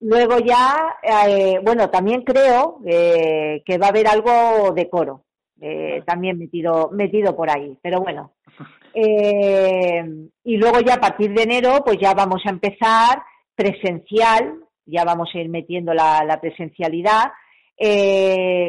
Luego 0.00 0.38
ya, 0.38 0.96
eh, 1.02 1.60
bueno, 1.62 1.90
también 1.90 2.22
creo 2.22 2.80
eh, 2.86 3.62
que 3.64 3.78
va 3.78 3.86
a 3.86 3.90
haber 3.90 4.08
algo 4.08 4.72
de 4.72 4.88
coro, 4.88 5.24
eh, 5.60 6.02
también 6.06 6.38
metido, 6.38 6.90
metido 6.92 7.36
por 7.36 7.50
ahí, 7.50 7.78
pero 7.82 8.00
bueno. 8.00 8.32
y 8.94 10.56
luego 10.56 10.80
ya 10.80 10.94
a 10.94 11.00
partir 11.00 11.32
de 11.32 11.42
enero, 11.42 11.82
pues 11.84 11.98
ya 12.00 12.14
vamos 12.14 12.42
a 12.44 12.50
empezar 12.50 13.22
presencial, 13.54 14.60
ya 14.86 15.04
vamos 15.04 15.30
a 15.34 15.38
ir 15.38 15.48
metiendo 15.48 15.92
la, 15.94 16.24
la 16.24 16.40
presencialidad 16.40 17.32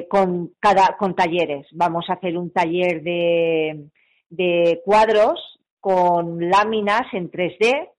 con, 0.09 0.53
cada, 0.59 0.97
con 0.97 1.15
talleres. 1.15 1.67
Vamos 1.71 2.09
a 2.09 2.13
hacer 2.13 2.37
un 2.37 2.51
taller 2.51 3.03
de, 3.03 3.87
de 4.29 4.81
cuadros 4.83 5.59
con 5.79 6.49
láminas 6.49 7.03
en 7.13 7.29
3D 7.29 7.89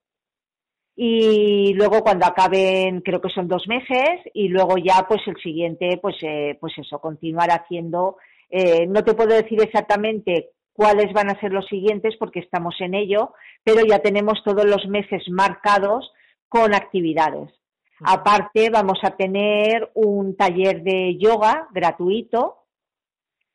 y 0.99 1.73
luego 1.73 2.01
cuando 2.01 2.25
acaben 2.25 3.01
creo 3.01 3.21
que 3.21 3.29
son 3.29 3.47
dos 3.47 3.67
meses 3.67 4.19
y 4.33 4.49
luego 4.49 4.77
ya 4.77 5.05
pues 5.07 5.21
el 5.27 5.37
siguiente 5.37 5.97
pues 6.01 6.15
eh, 6.21 6.57
pues 6.59 6.73
eso 6.77 6.99
continuar 6.99 7.49
haciendo 7.51 8.17
eh, 8.49 8.87
no 8.87 9.03
te 9.03 9.13
puedo 9.13 9.35
decir 9.35 9.61
exactamente 9.61 10.51
cuáles 10.73 11.11
van 11.13 11.29
a 11.29 11.39
ser 11.39 11.51
los 11.51 11.65
siguientes 11.67 12.15
porque 12.17 12.39
estamos 12.39 12.75
en 12.79 12.93
ello 12.93 13.33
pero 13.63 13.81
ya 13.85 13.99
tenemos 13.99 14.41
todos 14.45 14.65
los 14.65 14.87
meses 14.87 15.23
marcados 15.29 16.11
con 16.47 16.73
actividades. 16.73 17.51
Aparte 17.99 18.69
vamos 18.69 18.99
a 19.03 19.11
tener 19.11 19.91
un 19.95 20.37
taller 20.37 20.83
de 20.83 21.17
yoga 21.17 21.67
gratuito 21.73 22.59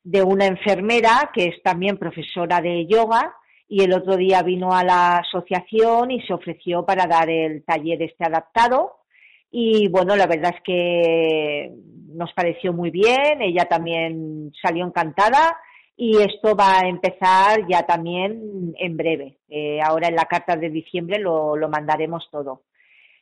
de 0.03 0.21
una 0.21 0.45
enfermera 0.45 1.31
que 1.33 1.47
es 1.47 1.63
también 1.63 1.97
profesora 1.97 2.59
de 2.59 2.85
yoga 2.85 3.35
y 3.67 3.83
el 3.83 3.93
otro 3.93 4.17
día 4.17 4.43
vino 4.43 4.73
a 4.73 4.83
la 4.83 5.17
asociación 5.17 6.11
y 6.11 6.21
se 6.27 6.33
ofreció 6.33 6.85
para 6.85 7.07
dar 7.07 7.29
el 7.29 7.63
taller 7.63 8.03
este 8.03 8.25
adaptado 8.25 8.97
y 9.55 9.87
bueno, 9.87 10.15
la 10.15 10.25
verdad 10.25 10.51
es 10.55 10.61
que 10.63 11.71
nos 12.07 12.33
pareció 12.33 12.73
muy 12.73 12.89
bien, 12.89 13.39
ella 13.39 13.65
también 13.65 14.51
salió 14.59 14.83
encantada 14.83 15.55
y 15.95 16.17
esto 16.17 16.55
va 16.55 16.79
a 16.79 16.87
empezar 16.87 17.67
ya 17.69 17.83
también 17.83 18.73
en 18.79 18.97
breve. 18.97 19.37
Eh, 19.47 19.79
ahora 19.79 20.07
en 20.07 20.15
la 20.15 20.25
carta 20.25 20.55
de 20.55 20.71
diciembre 20.71 21.19
lo, 21.19 21.55
lo 21.55 21.69
mandaremos 21.69 22.27
todo. 22.31 22.63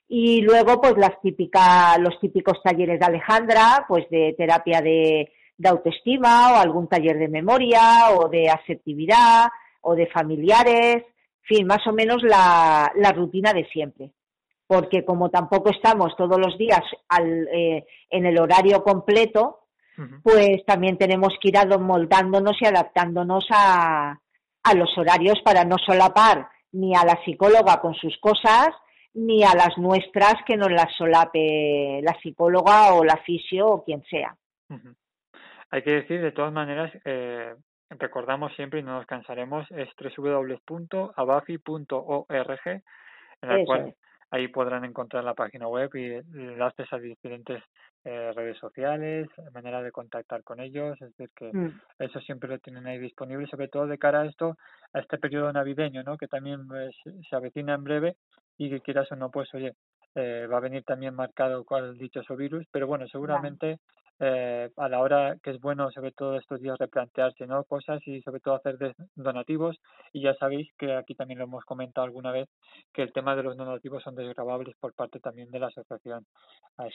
Y 0.08 0.42
luego, 0.42 0.80
pues 0.80 0.94
las 0.96 1.20
típicas, 1.22 2.00
los 2.00 2.18
típicos 2.22 2.64
talleres 2.64 3.02
de 3.02 3.06
Alejandra, 3.06 3.84
pues 3.90 4.10
de 4.10 4.34
terapia 4.38 4.80
de, 4.80 5.34
autoestima 5.66 6.54
o 6.54 6.56
algún 6.56 6.88
taller 6.88 7.20
de 7.20 7.28
memoria 7.28 8.12
o 8.18 8.30
de 8.30 8.50
asertividad 8.50 9.48
o 9.82 9.96
de 9.96 10.08
familiares, 10.08 10.96
en 10.96 11.44
fin, 11.44 11.68
más 11.68 11.86
o 11.88 11.92
menos 11.92 12.24
la 12.24 13.14
rutina 13.14 13.52
de 13.52 13.66
siempre. 13.66 14.12
Porque 14.72 15.04
como 15.04 15.30
tampoco 15.30 15.70
estamos 15.70 16.16
todos 16.16 16.40
los 16.40 16.58
días 16.58 16.80
al, 17.10 17.46
eh, 17.52 17.86
en 18.10 18.26
el 18.26 18.40
horario 18.40 18.82
completo, 18.84 19.66
pues 20.24 20.64
también 20.66 20.98
tenemos 20.98 21.34
que 21.42 21.50
ir 21.50 21.58
moldándonos 21.78 22.56
y 22.62 22.66
adaptándonos 22.66 23.46
a, 23.50 24.18
a 24.64 24.74
los 24.74 24.98
horarios 24.98 25.42
para 25.44 25.66
no 25.66 25.76
solapar 25.78 26.48
ni 26.72 26.96
a 26.96 27.04
la 27.04 27.22
psicóloga 27.26 27.82
con 27.82 27.96
sus 27.96 28.18
cosas, 28.20 28.70
ni 29.14 29.44
a 29.44 29.54
las 29.56 29.78
nuestras 29.78 30.36
que 30.48 30.56
nos 30.56 30.72
las 30.72 30.96
solape 30.96 32.00
la 32.02 32.18
psicóloga 32.22 32.94
o 32.94 33.04
la 33.04 33.18
fisio 33.18 33.68
o 33.68 33.84
quien 33.84 34.02
sea. 34.10 34.34
Hay 35.70 35.82
que 35.82 35.92
decir, 35.92 36.22
de 36.22 36.32
todas 36.32 36.54
maneras, 36.54 36.94
eh, 37.04 37.54
recordamos 37.90 38.56
siempre 38.56 38.80
y 38.80 38.84
no 38.84 38.94
nos 38.94 39.06
cansaremos, 39.06 39.70
es 39.72 39.90
www.abafi.org, 40.18 41.12
en 43.42 43.50
la 43.50 43.66
cual 43.66 43.96
ahí 44.32 44.48
podrán 44.48 44.86
encontrar 44.86 45.24
la 45.24 45.34
página 45.34 45.68
web 45.68 45.90
y 45.94 46.06
enlaces 46.38 46.92
a 46.92 46.98
diferentes 46.98 47.62
eh, 48.04 48.32
redes 48.34 48.58
sociales, 48.58 49.28
manera 49.54 49.84
de 49.84 49.92
contactar 49.92 50.44
con 50.44 50.60
ellos, 50.60 51.00
es 51.02 51.10
decir, 51.10 51.30
que 51.36 51.52
mm. 51.56 51.82
eso 52.00 52.20
siempre 52.22 52.50
lo 52.50 52.58
tienen 52.60 52.88
ahí 52.88 52.98
disponible, 52.98 53.46
sobre 53.48 53.68
todo 53.68 53.86
de 53.86 53.98
cara 53.98 54.22
a 54.22 54.26
esto, 54.26 54.58
a 54.94 55.00
este 55.00 55.18
periodo 55.20 55.52
navideño, 55.52 56.02
¿no? 56.04 56.18
Que 56.18 56.28
también 56.28 56.68
pues, 56.68 56.96
se 57.30 57.36
avecina 57.36 57.76
en 57.76 57.84
breve 57.84 58.16
y 58.58 58.70
que 58.70 58.82
quieras 58.82 59.12
o 59.12 59.16
no, 59.16 59.30
pues 59.30 59.54
oye, 59.54 59.74
eh, 60.16 60.48
va 60.52 60.58
a 60.58 60.62
venir 60.62 60.84
también 60.84 61.14
marcado 61.14 61.64
con 61.64 61.84
el 61.84 61.98
dichoso 61.98 62.36
virus, 62.36 62.66
pero 62.72 62.88
bueno, 62.88 63.08
seguramente 63.08 63.80
eh, 64.24 64.70
a 64.78 64.88
la 64.88 65.00
hora 65.00 65.36
que 65.42 65.50
es 65.50 65.60
bueno 65.60 65.90
sobre 65.90 66.12
todo 66.12 66.38
estos 66.38 66.62
días 66.62 66.78
replantearse 66.78 67.48
¿no? 67.48 67.64
cosas 67.64 68.02
y 68.06 68.22
sobre 68.22 68.40
todo 68.40 68.54
hacer 68.54 68.78
donativos 69.16 69.78
y 70.14 70.22
ya 70.22 70.36
sabéis 70.36 70.70
que 70.78 70.94
aquí 70.94 71.16
también 71.16 71.40
lo 71.40 71.46
hemos 71.46 71.66
comentado 71.66 72.06
alguna 72.06 72.32
vez 72.32 72.48
que 72.94 73.02
el 73.02 73.12
tema 73.14 73.36
de 73.36 73.42
los 73.42 73.58
donativos 73.58 74.04
son 74.04 74.14
desgravables 74.14 74.76
por 74.80 74.94
parte 74.94 75.20
también 75.20 75.50
de 75.50 75.60
la 75.60 75.68
asociación. 75.68 76.26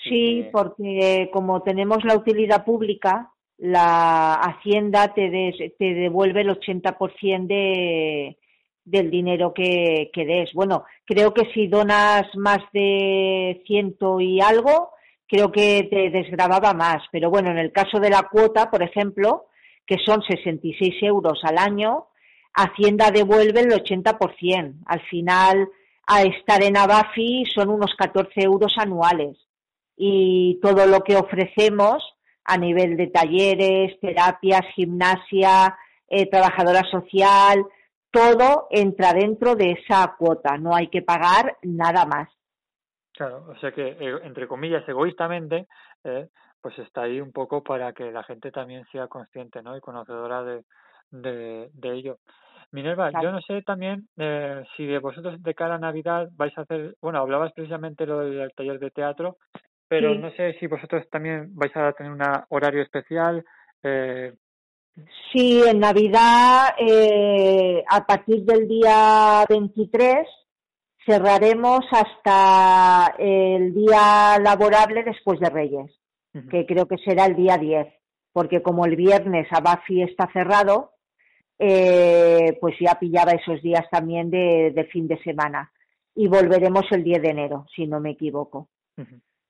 sí, 0.04 0.46
porque 0.52 1.28
como 1.32 1.62
tenemos 1.62 2.04
la 2.04 2.14
utilidad 2.14 2.64
pública, 2.64 3.32
la 3.58 4.34
Hacienda 4.34 5.12
te, 5.12 5.74
te 5.78 5.94
devuelve 5.94 6.42
el 6.42 6.50
80% 6.50 7.46
de, 7.48 8.36
del 8.84 9.10
dinero 9.10 9.52
que, 9.52 10.10
que 10.12 10.24
des. 10.24 10.52
Bueno, 10.52 10.84
creo 11.04 11.34
que 11.34 11.50
si 11.52 11.66
donas 11.66 12.24
más 12.36 12.58
de 12.72 13.62
ciento 13.66 14.20
y 14.20 14.40
algo, 14.40 14.90
creo 15.28 15.50
que 15.50 15.88
te 15.90 16.10
desgrababa 16.10 16.72
más. 16.72 17.02
Pero 17.12 17.30
bueno, 17.30 17.50
en 17.50 17.58
el 17.58 17.72
caso 17.72 17.98
de 17.98 18.10
la 18.10 18.28
cuota, 18.30 18.70
por 18.70 18.82
ejemplo, 18.82 19.46
que 19.86 19.96
son 20.04 20.22
66 20.22 21.02
euros 21.02 21.40
al 21.44 21.58
año, 21.58 22.08
Hacienda 22.54 23.10
devuelve 23.10 23.60
el 23.60 23.70
80%. 23.70 24.82
Al 24.86 25.00
final, 25.02 25.68
a 26.06 26.22
estar 26.22 26.62
en 26.62 26.76
Abafi 26.76 27.44
son 27.54 27.68
unos 27.68 27.94
14 27.96 28.42
euros 28.42 28.74
anuales. 28.78 29.36
Y 29.96 30.58
todo 30.62 30.86
lo 30.86 31.00
que 31.00 31.16
ofrecemos 31.16 32.02
a 32.44 32.56
nivel 32.56 32.96
de 32.96 33.08
talleres, 33.08 33.98
terapias, 34.00 34.62
gimnasia, 34.74 35.76
eh, 36.08 36.30
trabajadora 36.30 36.82
social, 36.90 37.64
todo 38.10 38.68
entra 38.70 39.12
dentro 39.12 39.56
de 39.56 39.72
esa 39.72 40.14
cuota. 40.18 40.56
No 40.56 40.74
hay 40.74 40.88
que 40.88 41.02
pagar 41.02 41.58
nada 41.62 42.06
más. 42.06 42.28
Claro, 43.16 43.46
o 43.48 43.56
sea 43.58 43.72
que, 43.72 43.96
eh, 43.98 44.18
entre 44.24 44.46
comillas, 44.46 44.86
egoístamente, 44.88 45.66
eh, 46.04 46.28
pues 46.60 46.78
está 46.78 47.02
ahí 47.02 47.20
un 47.20 47.32
poco 47.32 47.62
para 47.62 47.92
que 47.92 48.10
la 48.12 48.22
gente 48.24 48.50
también 48.50 48.84
sea 48.92 49.08
consciente, 49.08 49.62
¿no? 49.62 49.76
Y 49.76 49.80
conocedora 49.80 50.42
de, 50.42 50.64
de, 51.10 51.70
de 51.72 51.92
ello. 51.92 52.18
Minerva, 52.72 53.10
yo 53.22 53.30
no 53.30 53.40
sé 53.40 53.62
también 53.62 54.08
eh, 54.18 54.62
si 54.76 54.84
de 54.84 54.98
vosotros 54.98 55.42
de 55.42 55.54
cara 55.54 55.76
a 55.76 55.78
Navidad 55.78 56.28
vais 56.32 56.56
a 56.58 56.62
hacer, 56.62 56.96
bueno, 57.00 57.20
hablabas 57.20 57.52
precisamente 57.52 58.04
lo 58.06 58.18
del 58.20 58.52
taller 58.54 58.78
de 58.80 58.90
teatro, 58.90 59.38
pero 59.88 60.12
Sí. 60.12 60.18
no 60.18 60.30
sé 60.32 60.54
si 60.58 60.66
vosotros 60.66 61.08
también 61.08 61.54
vais 61.54 61.74
a 61.76 61.92
tener 61.92 62.12
un 62.12 62.20
horario 62.48 62.82
especial. 62.82 63.44
Eh, 63.82 64.34
Sí, 65.30 65.62
en 65.66 65.78
Navidad, 65.78 66.74
eh, 66.78 67.84
a 67.88 68.04
partir 68.06 68.44
del 68.44 68.66
día 68.66 69.44
23, 69.48 70.26
cerraremos 71.06 71.80
hasta 71.90 73.14
el 73.18 73.72
día 73.74 74.38
laborable 74.42 75.02
después 75.04 75.38
de 75.40 75.48
Reyes, 75.50 75.90
que 76.50 76.66
creo 76.66 76.86
que 76.86 76.98
será 76.98 77.24
el 77.26 77.34
día 77.36 77.56
10, 77.56 77.86
porque 78.32 78.60
como 78.62 78.84
el 78.84 78.96
viernes 78.96 79.46
Abafi 79.50 80.02
está 80.02 80.28
cerrado, 80.32 80.90
eh, 81.58 82.58
pues 82.60 82.74
ya 82.78 82.96
pillaba 82.98 83.32
esos 83.32 83.62
días 83.62 83.86
también 83.90 84.30
de, 84.30 84.72
de 84.74 84.84
fin 84.84 85.08
de 85.08 85.18
semana. 85.22 85.72
Y 86.14 86.28
volveremos 86.28 86.82
el 86.90 87.02
10 87.04 87.22
de 87.22 87.30
enero, 87.30 87.66
si 87.74 87.86
no 87.86 88.00
me 88.00 88.10
equivoco. 88.10 88.68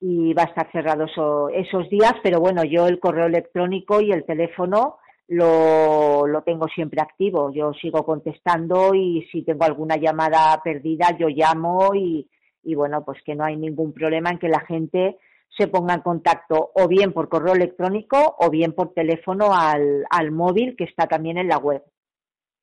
Y 0.00 0.34
va 0.34 0.42
a 0.42 0.46
estar 0.46 0.70
cerrado 0.70 1.04
eso- 1.06 1.48
esos 1.48 1.88
días, 1.88 2.14
pero 2.22 2.38
bueno, 2.38 2.62
yo 2.64 2.86
el 2.86 3.00
correo 3.00 3.26
electrónico 3.26 4.00
y 4.00 4.12
el 4.12 4.24
teléfono 4.24 4.98
lo, 5.28 6.26
lo 6.26 6.42
tengo 6.42 6.66
siempre 6.68 7.00
activo. 7.00 7.50
Yo 7.52 7.72
sigo 7.74 8.04
contestando 8.04 8.94
y 8.94 9.26
si 9.32 9.42
tengo 9.42 9.64
alguna 9.64 9.96
llamada 9.96 10.60
perdida, 10.62 11.16
yo 11.18 11.28
llamo 11.28 11.94
y, 11.94 12.28
y 12.62 12.74
bueno, 12.74 13.04
pues 13.04 13.22
que 13.24 13.34
no 13.34 13.44
hay 13.44 13.56
ningún 13.56 13.92
problema 13.92 14.30
en 14.30 14.38
que 14.38 14.48
la 14.48 14.60
gente 14.60 15.18
se 15.56 15.68
ponga 15.68 15.94
en 15.94 16.00
contacto 16.02 16.70
o 16.74 16.88
bien 16.88 17.12
por 17.12 17.28
correo 17.28 17.54
electrónico 17.54 18.36
o 18.38 18.50
bien 18.50 18.72
por 18.72 18.92
teléfono 18.92 19.54
al, 19.54 20.04
al 20.10 20.30
móvil 20.30 20.74
que 20.76 20.84
está 20.84 21.06
también 21.06 21.38
en 21.38 21.48
la 21.48 21.58
web. 21.58 21.82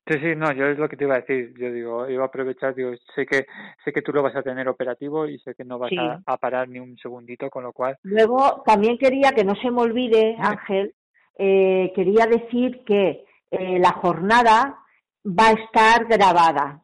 Sí, 0.06 0.18
sí, 0.20 0.36
no, 0.36 0.52
yo 0.52 0.66
es 0.66 0.78
lo 0.78 0.86
que 0.86 0.98
te 0.98 1.04
iba 1.04 1.14
a 1.14 1.20
decir. 1.20 1.54
Yo 1.58 1.72
digo, 1.72 2.08
iba 2.10 2.24
a 2.24 2.26
aprovechar, 2.26 2.74
digo, 2.74 2.90
sé 3.14 3.24
que 3.24 3.46
sé 3.82 3.90
que 3.90 4.02
tú 4.02 4.12
lo 4.12 4.22
vas 4.22 4.36
a 4.36 4.42
tener 4.42 4.68
operativo 4.68 5.26
y 5.26 5.38
sé 5.38 5.54
que 5.54 5.64
no 5.64 5.78
vas 5.78 5.88
Sí. 5.88 5.96
a, 5.98 6.20
a 6.26 6.36
parar 6.36 6.68
ni 6.68 6.78
un 6.78 6.96
segundito, 6.98 7.48
con 7.48 7.64
lo 7.64 7.72
cual, 7.72 7.96
Luego, 8.02 8.62
también 8.66 8.98
quería 8.98 9.32
que 9.32 9.44
no 9.44 9.54
se 9.54 9.70
me 9.70 9.80
olvide. 9.80 10.36
Ángel, 10.38 10.94
eh, 11.36 11.92
quería 11.94 12.26
decir 12.26 12.84
que 12.84 13.24
eh, 13.50 13.78
la 13.78 13.92
jornada 13.92 14.78
va 15.26 15.48
a 15.48 15.52
estar 15.52 16.06
grabada 16.06 16.82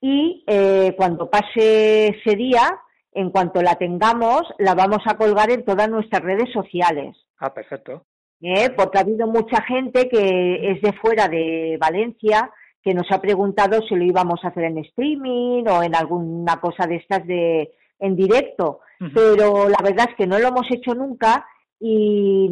y 0.00 0.44
eh, 0.46 0.94
cuando 0.96 1.30
pase 1.30 2.08
ese 2.08 2.36
día, 2.36 2.80
en 3.12 3.30
cuanto 3.30 3.62
la 3.62 3.76
tengamos, 3.76 4.42
la 4.58 4.74
vamos 4.74 5.02
a 5.06 5.16
colgar 5.16 5.50
en 5.50 5.64
todas 5.64 5.88
nuestras 5.88 6.22
redes 6.22 6.52
sociales. 6.52 7.16
ah, 7.38 7.54
perfecto. 7.54 8.04
¿eh? 8.42 8.70
porque 8.76 8.98
ha 8.98 9.02
habido 9.02 9.26
mucha 9.26 9.62
gente 9.62 10.08
que 10.08 10.72
es 10.72 10.82
de 10.82 10.92
fuera 10.94 11.28
de 11.28 11.78
Valencia 11.80 12.50
que 12.82 12.94
nos 12.94 13.06
ha 13.12 13.20
preguntado 13.20 13.80
si 13.82 13.94
lo 13.94 14.04
íbamos 14.04 14.40
a 14.42 14.48
hacer 14.48 14.64
en 14.64 14.78
streaming 14.78 15.64
o 15.68 15.82
en 15.84 15.94
alguna 15.94 16.60
cosa 16.60 16.86
de 16.86 16.96
estas 16.96 17.24
de 17.26 17.72
en 18.00 18.16
directo, 18.16 18.80
pero 19.14 19.68
la 19.68 19.78
verdad 19.80 20.08
es 20.10 20.16
que 20.16 20.26
no 20.26 20.40
lo 20.40 20.48
hemos 20.48 20.66
hecho 20.72 20.92
nunca 20.92 21.46
y 21.84 22.48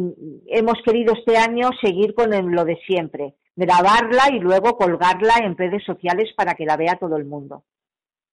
hemos 0.47 0.75
querido 0.83 1.13
este 1.13 1.37
año 1.37 1.69
seguir 1.81 2.13
con 2.13 2.31
lo 2.53 2.65
de 2.65 2.75
siempre, 2.85 3.35
grabarla 3.55 4.23
y 4.29 4.39
luego 4.39 4.75
colgarla 4.75 5.35
en 5.41 5.55
redes 5.55 5.85
sociales 5.85 6.33
para 6.35 6.55
que 6.55 6.65
la 6.65 6.75
vea 6.75 6.97
todo 6.97 7.15
el 7.15 7.23
mundo. 7.23 7.63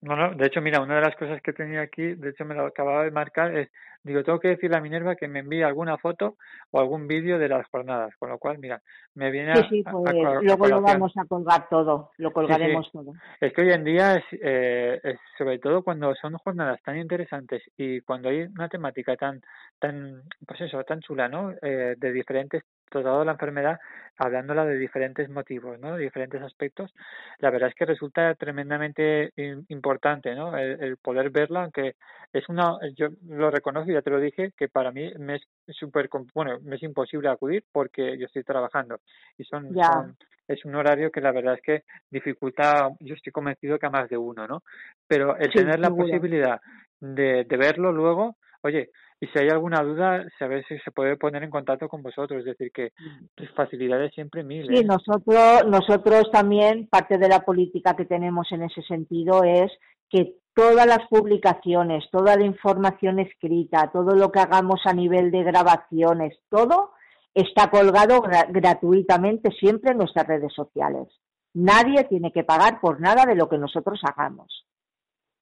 No, 0.01 0.15
no, 0.15 0.33
de 0.33 0.45
hecho, 0.45 0.61
mira, 0.61 0.79
una 0.79 0.95
de 0.95 1.01
las 1.01 1.15
cosas 1.17 1.41
que 1.41 1.51
tenía 1.51 1.81
aquí, 1.81 2.15
de 2.15 2.29
hecho 2.29 2.45
me 2.45 2.55
lo 2.55 2.65
acababa 2.65 3.03
de 3.03 3.11
marcar, 3.11 3.53
es, 3.55 3.69
digo, 4.01 4.23
tengo 4.23 4.39
que 4.39 4.47
decirle 4.47 4.77
a 4.77 4.81
Minerva 4.81 5.17
que 5.17 5.27
me 5.27 5.39
envíe 5.39 5.61
alguna 5.61 5.97
foto 5.97 6.37
o 6.71 6.79
algún 6.79 7.05
vídeo 7.05 7.37
de 7.37 7.49
las 7.49 7.67
jornadas, 7.67 8.15
con 8.17 8.29
lo 8.29 8.37
cual, 8.37 8.59
mira, 8.59 8.81
me 9.15 9.29
viene 9.29 9.53
Sí, 9.55 9.59
a, 9.59 9.69
sí, 9.69 9.83
pues 9.83 10.15
a 10.15 10.41
luego 10.41 10.67
lo 10.67 10.81
vamos 10.81 11.11
a 11.17 11.25
colgar 11.25 11.67
todo, 11.67 12.11
lo 12.17 12.31
colgaremos 12.31 12.89
todo. 12.93 13.11
Es 13.41 13.51
que 13.51 13.61
hoy 13.61 13.73
en 13.73 13.83
día, 13.83 14.15
es, 14.15 14.23
eh, 14.41 15.01
es 15.03 15.19
sobre 15.37 15.59
todo 15.59 15.83
cuando 15.83 16.15
son 16.15 16.37
jornadas 16.37 16.81
tan 16.81 16.97
interesantes 16.97 17.61
y 17.75 17.99
cuando 17.99 18.29
hay 18.29 18.43
una 18.43 18.69
temática 18.69 19.17
tan, 19.17 19.41
tan, 19.79 20.21
pues 20.47 20.61
eso, 20.61 20.81
tan 20.85 21.01
chula, 21.01 21.27
¿no? 21.27 21.51
Eh, 21.61 21.95
de 21.97 22.11
diferentes, 22.13 22.63
tratado 22.89 23.23
la 23.25 23.33
enfermedad, 23.33 23.79
hablándola 24.17 24.65
de 24.65 24.77
diferentes 24.77 25.29
motivos, 25.29 25.79
¿no? 25.79 25.95
De 25.95 26.03
diferentes 26.03 26.41
aspectos, 26.41 26.93
la 27.39 27.49
verdad 27.49 27.69
es 27.69 27.75
que 27.75 27.85
resulta 27.85 28.33
tremendamente 28.35 29.31
im- 29.35 29.65
importante, 29.69 30.35
¿no? 30.35 30.57
El, 30.57 30.81
el 30.83 30.97
poder 30.97 31.29
verla, 31.29 31.63
aunque 31.63 31.95
es 32.33 32.47
una, 32.49 32.77
yo 32.95 33.09
lo 33.27 33.49
reconozco, 33.51 33.91
ya 33.91 34.01
te 34.01 34.09
lo 34.09 34.19
dije, 34.19 34.51
que 34.57 34.67
para 34.69 34.91
mí 34.91 35.11
me 35.17 35.35
es 35.35 35.47
súper, 35.67 36.09
bueno, 36.33 36.59
me 36.61 36.75
es 36.75 36.83
imposible 36.83 37.29
acudir 37.29 37.63
porque 37.71 38.17
yo 38.17 38.25
estoy 38.25 38.43
trabajando 38.43 38.99
y 39.37 39.43
son, 39.45 39.75
Ya. 39.75 39.89
son 39.89 40.15
es 40.47 40.65
un 40.65 40.75
horario 40.75 41.11
que 41.11 41.21
la 41.21 41.31
verdad 41.31 41.55
es 41.55 41.61
que 41.61 41.83
dificulta, 42.09 42.89
yo 42.99 43.13
estoy 43.13 43.31
convencido 43.31 43.77
que 43.77 43.85
a 43.85 43.91
más 43.91 44.09
de 44.09 44.17
uno, 44.17 44.47
¿no? 44.47 44.63
Pero 45.07 45.37
el 45.37 45.53
Sí, 45.53 45.53
tener 45.53 45.79
la 45.79 45.91
posibilidad 45.91 46.59
de, 46.99 47.45
de 47.45 47.57
verlo 47.57 47.91
luego, 47.91 48.35
oye, 48.61 48.89
y 49.21 49.27
si 49.27 49.39
hay 49.39 49.49
alguna 49.49 49.83
duda, 49.83 50.25
saber 50.37 50.63
si 50.67 50.77
se 50.79 50.91
puede 50.91 51.17
poner 51.17 51.43
en 51.43 51.49
contacto 51.49 51.89
con 51.89 52.01
vosotros, 52.01 52.39
es 52.39 52.45
decir, 52.45 52.71
que 52.71 52.91
pues, 53.35 53.49
facilidades 53.51 54.13
siempre 54.13 54.43
mil, 54.43 54.67
Sí, 54.67 54.81
¿eh? 54.81 54.85
nosotros, 54.85 55.65
nosotros 55.67 56.29
también, 56.31 56.87
parte 56.87 57.17
de 57.17 57.27
la 57.27 57.41
política 57.41 57.95
que 57.95 58.05
tenemos 58.05 58.51
en 58.51 58.63
ese 58.63 58.81
sentido 58.83 59.43
es 59.43 59.71
que 60.09 60.35
todas 60.55 60.87
las 60.87 61.07
publicaciones, 61.09 62.05
toda 62.11 62.35
la 62.35 62.45
información 62.45 63.19
escrita, 63.19 63.89
todo 63.91 64.15
lo 64.15 64.31
que 64.31 64.39
hagamos 64.39 64.81
a 64.85 64.93
nivel 64.93 65.31
de 65.31 65.43
grabaciones, 65.43 66.37
todo 66.49 66.91
está 67.33 67.69
colgado 67.69 68.21
gra- 68.21 68.47
gratuitamente 68.49 69.51
siempre 69.51 69.91
en 69.91 69.97
nuestras 69.99 70.27
redes 70.27 70.51
sociales. 70.53 71.07
Nadie 71.53 72.03
tiene 72.05 72.31
que 72.31 72.43
pagar 72.43 72.79
por 72.81 72.99
nada 72.99 73.25
de 73.25 73.35
lo 73.35 73.47
que 73.49 73.57
nosotros 73.57 73.99
hagamos. 74.03 74.65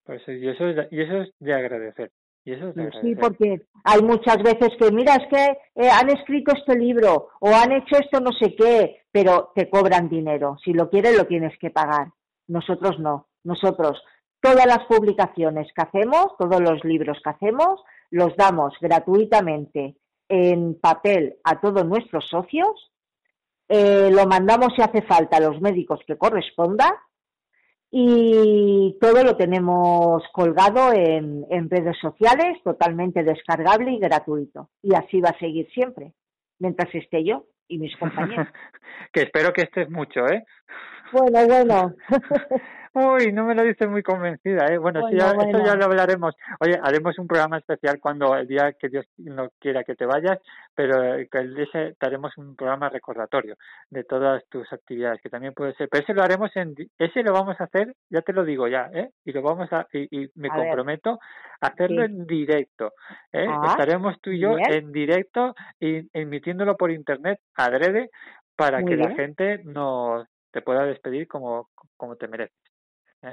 Pues, 0.04 0.22
y, 0.28 0.48
eso 0.48 0.68
es, 0.68 0.88
y 0.92 1.02
eso 1.02 1.22
es 1.22 1.34
de 1.40 1.54
agradecer. 1.54 2.12
Y 2.48 2.54
eso 2.54 2.70
es 2.70 2.76
de 2.76 2.92
Sí, 3.02 3.14
porque 3.14 3.68
hay 3.84 4.02
muchas 4.02 4.38
veces 4.38 4.70
que, 4.80 4.90
mira, 4.90 5.16
es 5.16 5.28
que 5.28 5.84
eh, 5.84 5.90
han 5.90 6.10
escrito 6.10 6.54
este 6.56 6.78
libro 6.78 7.28
o 7.42 7.50
han 7.50 7.74
hecho 7.74 7.98
esto 7.98 8.22
no 8.22 8.32
sé 8.32 8.56
qué, 8.56 9.02
pero 9.12 9.52
te 9.54 9.70
cobran 9.70 10.08
dinero. 10.08 10.56
Si 10.64 10.72
lo 10.72 10.90
quieres, 10.90 11.18
lo 11.18 11.26
tienes 11.26 11.60
que 11.60 11.72
pagar. 11.72 12.08
Nosotros 12.48 13.00
no. 13.00 13.28
Nosotros, 13.44 14.02
todas 14.40 14.66
las 14.66 14.86
publicaciones 14.86 15.68
que 15.76 15.82
hacemos, 15.82 16.38
todos 16.40 16.62
los 16.62 16.82
libros 16.86 17.18
que 17.22 17.32
hacemos, 17.32 17.82
los 18.12 18.34
damos 18.38 18.74
gratuitamente 18.80 19.98
en 20.30 20.80
papel 20.80 21.36
a 21.44 21.60
todos 21.60 21.86
nuestros 21.86 22.30
socios. 22.30 22.94
eh, 23.68 24.10
lo 24.10 24.26
mandamos 24.26 24.70
si 24.74 24.82
hace 24.82 25.02
falta 25.02 25.36
a 25.36 25.42
los 25.42 25.60
médicos 25.60 26.00
que 26.08 26.18
corresponda 26.18 26.96
y 27.90 28.98
todo 29.00 29.24
lo 29.24 29.38
tenemos 29.38 30.24
colgado 30.34 30.92
en, 30.94 31.46
en 31.50 31.70
redes 31.70 31.98
sociales, 32.00 32.62
totalmente 32.64 33.24
descargable 33.24 33.92
y 33.92 34.00
gratuito. 34.00 34.70
Y 34.82 34.94
así 34.94 35.22
va 35.22 35.30
a 35.30 35.40
seguir 35.40 35.68
siempre, 35.74 36.14
mientras 36.60 36.94
esté 36.94 37.24
yo 37.24 37.46
y 37.68 37.78
mis 37.78 37.96
compañeros. 38.00 38.48
que 39.14 39.22
espero 39.24 39.54
que 39.54 39.64
estés 39.64 39.90
mucho, 39.90 40.28
¿eh? 40.28 40.44
Bueno, 41.12 41.48
bueno. 41.48 41.96
Uy, 42.94 43.32
no 43.32 43.46
me 43.46 43.54
lo 43.54 43.62
dices 43.62 43.88
muy 43.88 44.02
convencida, 44.02 44.66
¿eh? 44.74 44.78
Bueno, 44.80 45.02
Bueno, 45.02 45.16
ya- 45.16 45.30
eso 45.30 45.44
ya 45.52 45.56
bueno. 45.58 45.76
lo 45.76 45.86
hablaremos. 45.86 46.36
Oye, 46.60 46.80
haremos 46.82 47.20
un 47.20 47.28
programa 47.28 47.60
especial 47.60 48.00
cuando 48.00 48.36
el 48.36 48.48
día 48.48 48.74
que 48.74 48.90
Dios 48.90 49.06
no 49.18 49.50
quiera 49.60 49.84
que 49.84 49.94
te 49.96 50.08
vayas, 50.08 50.40
pero 50.74 51.14
eh, 51.14 51.30
ese 51.32 51.94
te 52.00 52.06
haremos 52.08 52.36
un 52.38 52.56
programa 52.56 52.90
recordatorio 52.90 53.56
de 53.92 54.04
todas 54.04 54.44
tus 54.50 54.72
actividades, 54.74 55.22
que 55.22 55.30
también 55.30 55.54
puede 55.54 55.76
ser. 55.76 55.90
Pero 55.92 56.04
ese 56.04 56.14
lo 56.16 56.24
haremos 56.24 56.50
en, 56.56 56.74
ese 56.98 57.22
lo 57.22 57.34
vamos 57.34 57.62
a 57.62 57.66
hacer, 57.66 57.94
ya 58.10 58.22
te 58.22 58.34
lo 58.34 58.44
digo 58.44 58.68
ya, 58.68 58.90
¿eh? 58.92 59.12
Y 59.26 59.32
lo 59.32 59.44
vamos 59.44 59.72
a, 59.74 59.86
y, 59.94 60.24
y 60.24 60.32
me 60.34 60.48
A 60.48 60.58
ver. 60.58 60.66
comprometo 60.66 61.20
a 61.62 61.68
hacerlo 61.68 62.04
Sí. 62.04 62.12
en 62.12 62.26
directo, 62.26 62.94
¿eh? 63.32 63.46
Ah, 63.48 63.68
Estaremos 63.70 64.20
tú 64.22 64.32
y 64.32 64.40
yo 64.40 64.56
bien. 64.56 64.74
en 64.74 64.92
directo 64.92 65.54
y 65.80 66.10
emitiéndolo 66.18 66.76
por 66.76 66.90
internet 66.90 67.40
adrede 67.56 68.10
para 68.56 68.80
Muy 68.82 68.90
que 68.90 68.98
la 68.98 69.12
gente 69.12 69.62
nos 69.66 70.26
te 70.58 70.64
pueda 70.64 70.86
despedir 70.86 71.28
como, 71.28 71.70
como 71.98 72.16
te 72.16 72.28
mereces. 72.28 72.58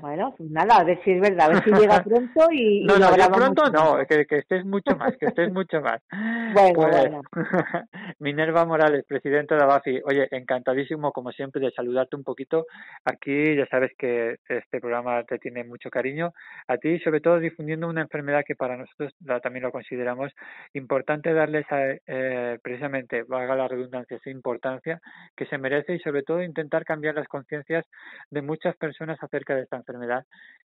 Bueno, 0.01 0.35
pues 0.37 0.51
nada, 0.51 0.77
a 0.79 0.85
ver 0.85 0.99
si 1.05 1.13
es 1.13 1.21
verdad, 1.21 1.47
a 1.47 1.49
ver 1.55 1.65
si 1.65 1.71
llega 1.71 2.03
pronto 2.05 2.47
y, 2.51 2.79
y 2.83 2.85
No, 2.85 2.95
lo 2.95 3.01
no, 3.11 3.17
yo 3.17 3.31
pronto 3.31 3.71
no, 3.71 3.99
que, 4.09 4.25
que 4.27 4.39
estés 4.39 4.65
mucho 4.65 4.97
más, 4.97 5.15
que 5.19 5.27
estés 5.27 5.53
mucho 5.53 5.81
más. 5.81 6.01
Bueno, 6.55 6.75
Pues, 6.75 7.01
bueno. 7.01 7.23
Minerva 8.21 8.65
Morales, 8.65 9.05
presidenta 9.09 9.57
de 9.57 9.63
ABAFI, 9.65 10.01
oye, 10.05 10.29
encantadísimo 10.31 11.11
como 11.13 11.33
siempre 11.33 11.61
de 11.61 11.73
saludarte 11.73 12.15
un 12.17 12.23
poquito. 12.23 12.67
Aquí 13.05 13.57
ya 13.57 13.67
sabes 13.67 13.91
que 13.99 14.37
este 14.49 14.81
programa 14.81 15.25
te 15.25 15.39
tiene 15.39 15.65
mucho 15.65 15.91
cariño 15.91 16.33
a 16.69 16.77
ti, 16.77 16.99
sobre 17.01 17.21
todo 17.21 17.41
difundiendo 17.41 17.89
una 17.89 18.03
enfermedad 18.03 18.45
que 18.47 18.55
para 18.55 18.77
nosotros 18.77 19.13
la- 19.25 19.41
también 19.41 19.65
lo 19.65 19.73
consideramos 19.73 20.33
importante 20.75 21.33
darles 21.33 21.67
a, 21.73 21.83
eh, 22.07 22.59
precisamente, 22.63 23.25
valga 23.25 23.57
la 23.57 23.67
redundancia, 23.69 24.17
esa 24.17 24.31
importancia 24.31 25.01
que 25.37 25.47
se 25.47 25.59
merece 25.59 25.95
y 25.95 25.99
sobre 25.99 26.23
todo 26.23 26.43
intentar 26.43 26.85
cambiar 26.85 27.17
las 27.17 27.27
conciencias 27.29 27.85
de 28.31 28.43
muchas 28.43 28.77
personas 28.77 29.19
acerca 29.21 29.57
de 29.57 29.63
esta 29.63 29.77
enfermedad 29.85 30.27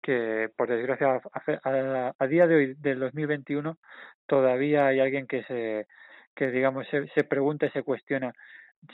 que 0.03 0.49
por 0.57 0.69
desgracia 0.69 1.09
a, 1.33 1.43
a- 1.65 2.15
a 2.19 2.27
día 2.29 2.47
de 2.47 2.55
hoy 2.57 2.75
del 2.79 3.01
2021 3.01 3.79
todavía 4.27 4.87
hay 4.87 5.01
alguien 5.01 5.27
que 5.27 5.43
se 5.45 5.87
que 6.37 6.51
digamos 6.51 6.87
se, 6.89 7.09
se 7.09 7.25
pregunta 7.25 7.67
y 7.67 7.71
se 7.71 7.83
cuestiona 7.83 8.33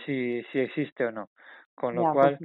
si 0.07 0.43
si 0.53 0.61
existe 0.61 1.05
o 1.07 1.13
no 1.13 1.29
con 1.75 1.95
lo 1.97 2.05
Ya, 2.05 2.07
cual 2.07 2.33
pues 2.37 2.39
sí. 2.39 2.45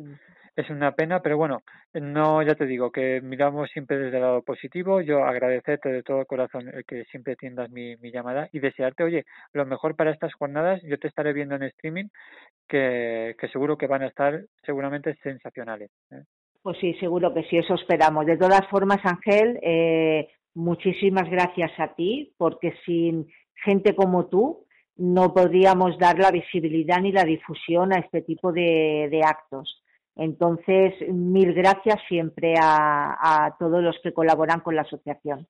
es 0.56 0.70
una 0.70 0.94
pena, 0.94 1.22
pero 1.22 1.38
bueno, 1.38 1.64
no, 1.94 2.42
ya 2.44 2.56
te 2.56 2.66
digo 2.66 2.92
que 2.92 3.22
miramos 3.22 3.70
siempre 3.72 3.98
desde 3.98 4.18
el 4.18 4.24
lado 4.24 4.44
positivo. 4.44 5.02
Yo 5.02 5.24
agradecerte 5.24 5.90
de 5.90 6.04
todo 6.04 6.26
corazón 6.26 6.68
el 6.70 6.84
que 6.86 7.06
siempre 7.06 7.34
atiendas 7.34 7.70
mi, 7.70 7.96
mi 7.98 8.12
llamada 8.12 8.50
y 8.52 8.60
desearte, 8.60 9.04
oye, 9.04 9.26
lo 9.54 9.66
mejor 9.66 9.96
para 9.96 10.12
estas 10.12 10.34
jornadas. 10.34 10.82
Yo 10.84 11.00
te 11.00 11.08
estaré 11.08 11.34
viendo 11.34 11.56
en 11.56 11.64
streaming, 11.64 12.08
que, 12.68 13.36
que 13.40 13.50
seguro 13.50 13.78
que 13.78 13.88
van 13.88 14.04
a 14.04 14.08
estar 14.08 14.46
seguramente 14.66 15.16
sensacionales. 15.24 15.92
¿eh? 16.12 16.24
Pues 16.62 16.78
sí, 16.80 16.94
seguro 16.96 17.34
que 17.34 17.44
sí, 17.44 17.58
eso 17.58 17.76
esperamos. 17.76 18.26
De 18.26 18.38
todas 18.38 18.68
formas, 18.68 19.00
Ángel, 19.04 19.60
eh, 19.62 20.30
muchísimas 20.54 21.30
gracias 21.30 21.72
a 21.80 21.94
ti, 21.96 22.34
porque 22.38 22.74
sin 22.86 23.28
gente 23.64 23.96
como 23.96 24.28
tú 24.28 24.66
no 24.98 25.34
podríamos 25.34 25.98
dar 25.98 26.20
la 26.20 26.32
visibilidad 26.32 27.00
ni 27.00 27.12
la 27.14 27.24
difusión 27.24 27.94
a 27.94 28.00
este 28.00 28.22
tipo 28.22 28.52
de, 28.52 29.08
de 29.10 29.22
actos. 29.24 29.82
Entonces, 30.16 30.94
mil 31.10 31.54
gracias 31.54 31.96
siempre 32.10 32.56
a, 32.62 33.46
a, 33.46 33.56
todos 33.58 33.82
los 33.82 33.98
que 34.04 34.12
colaboran 34.12 34.60
con 34.60 34.76
la 34.76 34.82
asociación. 34.82 35.48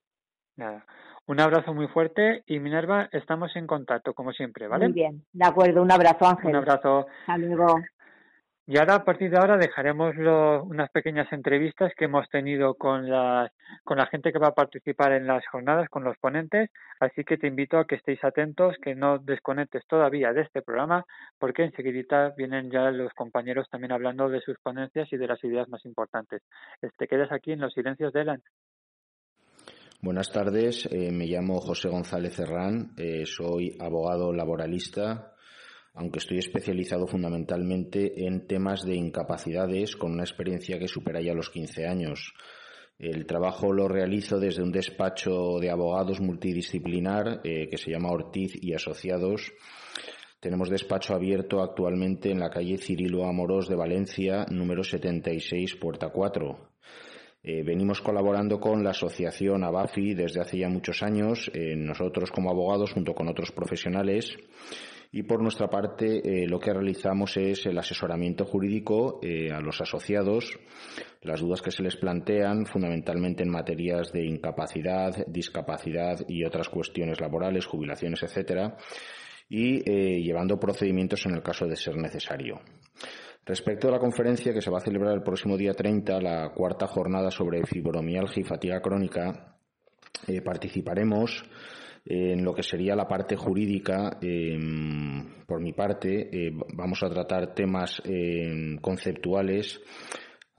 Nada. 0.55 0.85
Un 1.25 1.39
abrazo 1.39 1.73
muy 1.73 1.87
fuerte 1.87 2.43
y 2.45 2.59
Minerva, 2.59 3.09
estamos 3.11 3.55
en 3.55 3.65
contacto, 3.65 4.13
como 4.13 4.31
siempre, 4.31 4.67
¿vale? 4.67 4.85
Muy 4.85 4.93
bien, 4.93 5.25
de 5.31 5.47
acuerdo. 5.47 5.81
Un 5.81 5.91
abrazo, 5.91 6.27
Ángel. 6.27 6.51
Un 6.51 6.55
abrazo. 6.57 7.07
Hasta 7.21 7.37
luego. 7.37 7.79
Y 8.71 8.77
ahora, 8.77 8.97
a 8.97 9.03
partir 9.03 9.31
de 9.31 9.37
ahora, 9.39 9.57
dejaremos 9.57 10.15
unas 10.15 10.91
pequeñas 10.91 11.25
entrevistas 11.33 11.91
que 11.97 12.05
hemos 12.05 12.29
tenido 12.29 12.75
con, 12.75 13.09
las, 13.09 13.49
con 13.83 13.97
la 13.97 14.05
gente 14.05 14.31
que 14.31 14.37
va 14.37 14.49
a 14.49 14.53
participar 14.53 15.11
en 15.13 15.25
las 15.25 15.43
jornadas, 15.47 15.89
con 15.89 16.03
los 16.03 16.15
ponentes. 16.19 16.69
Así 16.99 17.23
que 17.23 17.39
te 17.39 17.47
invito 17.47 17.79
a 17.79 17.87
que 17.87 17.95
estéis 17.95 18.23
atentos, 18.23 18.75
que 18.79 18.93
no 18.93 19.17
desconectes 19.17 19.87
todavía 19.87 20.33
de 20.33 20.41
este 20.41 20.61
programa, 20.61 21.03
porque 21.39 21.63
enseguida 21.63 22.31
vienen 22.37 22.69
ya 22.69 22.91
los 22.91 23.11
compañeros 23.13 23.67
también 23.71 23.91
hablando 23.91 24.29
de 24.29 24.39
sus 24.41 24.59
ponencias 24.59 25.11
y 25.11 25.17
de 25.17 25.25
las 25.25 25.43
ideas 25.43 25.67
más 25.67 25.83
importantes. 25.83 26.43
Te 26.95 27.07
quedas 27.07 27.31
aquí 27.31 27.53
en 27.53 27.61
los 27.61 27.73
silencios 27.73 28.13
de 28.13 28.21
Elan. 28.21 28.43
Buenas 29.99 30.31
tardes, 30.31 30.87
eh, 30.91 31.11
me 31.11 31.25
llamo 31.25 31.59
José 31.59 31.89
González 31.89 32.37
Herrán, 32.39 32.91
eh, 32.97 33.25
soy 33.25 33.75
abogado 33.79 34.31
laboralista 34.31 35.33
aunque 35.93 36.19
estoy 36.19 36.37
especializado 36.39 37.07
fundamentalmente 37.07 38.25
en 38.25 38.47
temas 38.47 38.83
de 38.83 38.95
incapacidades 38.95 39.95
con 39.95 40.13
una 40.13 40.23
experiencia 40.23 40.79
que 40.79 40.87
supera 40.87 41.21
ya 41.21 41.33
los 41.33 41.49
15 41.49 41.87
años. 41.87 42.33
El 42.97 43.25
trabajo 43.25 43.71
lo 43.71 43.87
realizo 43.87 44.39
desde 44.39 44.61
un 44.61 44.71
despacho 44.71 45.57
de 45.59 45.69
abogados 45.69 46.19
multidisciplinar 46.19 47.39
eh, 47.45 47.69
que 47.69 47.77
se 47.77 47.91
llama 47.91 48.11
Ortiz 48.11 48.61
y 48.61 48.73
Asociados. 48.73 49.53
Tenemos 50.41 50.69
despacho 50.69 51.13
abierto 51.15 51.61
actualmente 51.61 52.29
en 52.29 52.39
la 52.39 52.49
calle 52.49 52.77
Cirilo 52.77 53.25
Amorós 53.25 53.69
de 53.69 53.75
Valencia, 53.75 54.45
número 54.49 54.83
76, 54.83 55.75
puerta 55.75 56.09
4. 56.09 56.69
Eh, 57.41 57.63
venimos 57.63 58.01
colaborando 58.01 58.59
con 58.59 58.83
la 58.83 58.89
asociación 58.89 59.63
ABAFI 59.63 60.13
desde 60.13 60.41
hace 60.41 60.57
ya 60.57 60.67
muchos 60.67 61.01
años, 61.01 61.49
eh, 61.53 61.75
nosotros 61.77 62.31
como 62.31 62.49
abogados 62.49 62.91
junto 62.91 63.13
con 63.13 63.29
otros 63.29 63.53
profesionales 63.53 64.37
y 65.11 65.23
por 65.23 65.41
nuestra 65.41 65.69
parte 65.69 66.21
eh, 66.23 66.47
lo 66.47 66.59
que 66.59 66.71
realizamos 66.71 67.35
es 67.37 67.65
el 67.65 67.77
asesoramiento 67.77 68.45
jurídico 68.45 69.19
eh, 69.23 69.51
a 69.51 69.59
los 69.59 69.81
asociados, 69.81 70.59
las 71.23 71.41
dudas 71.41 71.61
que 71.61 71.71
se 71.71 71.81
les 71.81 71.95
plantean 71.95 72.67
fundamentalmente 72.67 73.41
en 73.41 73.49
materias 73.49 74.11
de 74.11 74.25
incapacidad, 74.25 75.25
discapacidad 75.27 76.19
y 76.27 76.45
otras 76.45 76.69
cuestiones 76.69 77.19
laborales, 77.19 77.65
jubilaciones, 77.65 78.21
etcétera, 78.21 78.77
y 79.49 79.77
eh, 79.89 80.21
llevando 80.21 80.59
procedimientos 80.59 81.25
en 81.25 81.33
el 81.33 81.41
caso 81.41 81.65
de 81.65 81.75
ser 81.75 81.97
necesario. 81.97 82.61
Respecto 83.45 83.87
a 83.87 83.91
la 83.91 83.99
conferencia 83.99 84.53
que 84.53 84.61
se 84.61 84.69
va 84.69 84.77
a 84.77 84.81
celebrar 84.81 85.15
el 85.15 85.23
próximo 85.23 85.57
día 85.57 85.73
30, 85.73 86.21
la 86.21 86.49
cuarta 86.53 86.85
jornada 86.85 87.31
sobre 87.31 87.65
fibromialgia 87.65 88.41
y 88.41 88.43
fatiga 88.43 88.79
crónica, 88.79 89.55
participaremos 90.45 91.43
en 92.05 92.43
lo 92.43 92.53
que 92.53 92.63
sería 92.63 92.95
la 92.95 93.07
parte 93.07 93.35
jurídica, 93.35 94.17
eh, 94.21 94.57
por 95.45 95.61
mi 95.61 95.73
parte, 95.73 96.29
eh, 96.31 96.51
vamos 96.73 97.01
a 97.03 97.09
tratar 97.09 97.53
temas 97.53 98.01
eh, 98.05 98.77
conceptuales 98.81 99.81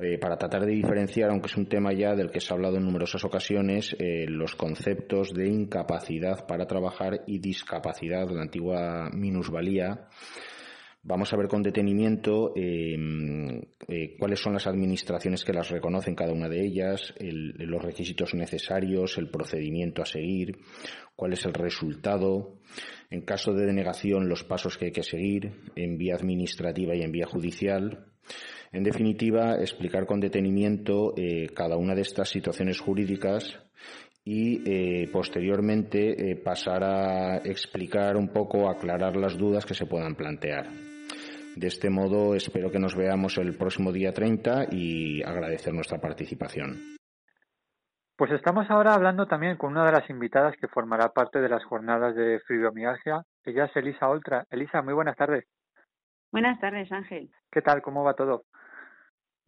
eh, 0.03 0.17
para 0.17 0.39
tratar 0.39 0.65
de 0.65 0.73
diferenciar, 0.73 1.29
aunque 1.29 1.49
es 1.49 1.57
un 1.59 1.67
tema 1.67 1.93
ya 1.93 2.15
del 2.15 2.31
que 2.31 2.41
se 2.41 2.53
ha 2.53 2.57
hablado 2.57 2.79
en 2.79 2.85
numerosas 2.85 3.23
ocasiones, 3.23 3.95
eh, 3.99 4.25
los 4.27 4.57
conceptos 4.57 5.35
de 5.35 5.47
incapacidad 5.47 6.47
para 6.47 6.67
trabajar 6.67 7.23
y 7.27 7.39
discapacidad, 7.39 8.27
la 8.31 8.41
antigua 8.41 9.11
minusvalía. 9.13 10.09
Vamos 11.03 11.33
a 11.33 11.37
ver 11.39 11.49
con 11.49 11.63
detenimiento 11.63 12.53
eh, 12.55 12.95
eh, 13.89 14.17
cuáles 14.19 14.39
son 14.39 14.53
las 14.53 14.67
administraciones 14.67 15.45
que 15.45 15.55
las 15.55 15.71
reconocen 15.71 16.15
cada 16.15 16.35
una 16.35 16.47
de 16.47 16.63
ellas, 16.63 17.15
el, 17.17 17.55
los 17.57 17.83
requisitos 17.83 18.35
necesarios, 18.35 19.17
el 19.17 19.31
procedimiento 19.31 20.03
a 20.03 20.07
seguir, 20.07 20.59
cuál 21.17 21.33
es 21.33 21.47
el 21.47 21.55
resultado, 21.55 22.59
en 23.09 23.23
caso 23.23 23.55
de 23.55 23.65
denegación 23.65 24.29
los 24.29 24.45
pasos 24.45 24.77
que 24.77 24.87
hay 24.87 24.93
que 24.93 25.03
seguir 25.03 25.53
en 25.75 25.97
vía 25.97 26.17
administrativa 26.17 26.95
y 26.95 27.01
en 27.01 27.13
vía 27.13 27.27
judicial. 27.27 28.05
En 28.71 28.83
definitiva, 28.83 29.57
explicar 29.57 30.05
con 30.05 30.21
detenimiento 30.21 31.15
eh, 31.17 31.47
cada 31.55 31.79
una 31.79 31.95
de 31.95 32.03
estas 32.03 32.29
situaciones 32.29 32.79
jurídicas 32.79 33.59
y 34.23 34.61
eh, 34.71 35.09
posteriormente 35.11 36.37
pasar 36.45 36.85
a 36.85 37.39
explicar 37.39 38.19
un 38.19 38.29
poco, 38.29 38.69
aclarar 38.69 39.17
las 39.17 39.39
dudas 39.39 39.65
que 39.65 39.73
se 39.73 39.87
puedan 39.87 40.15
plantear. 40.15 40.90
De 41.61 41.67
este 41.67 41.91
modo, 41.91 42.35
espero 42.35 42.71
que 42.71 42.79
nos 42.79 42.97
veamos 42.97 43.37
el 43.37 43.55
próximo 43.55 43.93
día 43.93 44.15
30 44.15 44.69
y 44.73 45.23
agradecer 45.23 45.75
nuestra 45.75 45.99
participación. 45.99 46.79
Pues 48.17 48.31
estamos 48.33 48.71
ahora 48.71 48.95
hablando 48.95 49.27
también 49.27 49.59
con 49.59 49.73
una 49.73 49.85
de 49.85 49.93
las 49.93 50.09
invitadas 50.09 50.55
que 50.59 50.69
formará 50.69 51.11
parte 51.11 51.39
de 51.39 51.51
las 51.51 51.63
jornadas 51.65 52.17
de 52.17 52.41
fibromialgia. 52.49 53.25
Ella 53.45 53.67
es 53.67 53.77
Elisa 53.77 54.09
Oltra. 54.09 54.47
Elisa, 54.49 54.81
muy 54.81 54.95
buenas 54.95 55.17
tardes. 55.17 55.45
Buenas 56.33 56.59
tardes, 56.61 56.91
Ángel. 56.93 57.31
¿Qué 57.53 57.61
tal? 57.61 57.83
¿Cómo 57.83 58.05
va 58.05 58.15
todo? 58.15 58.45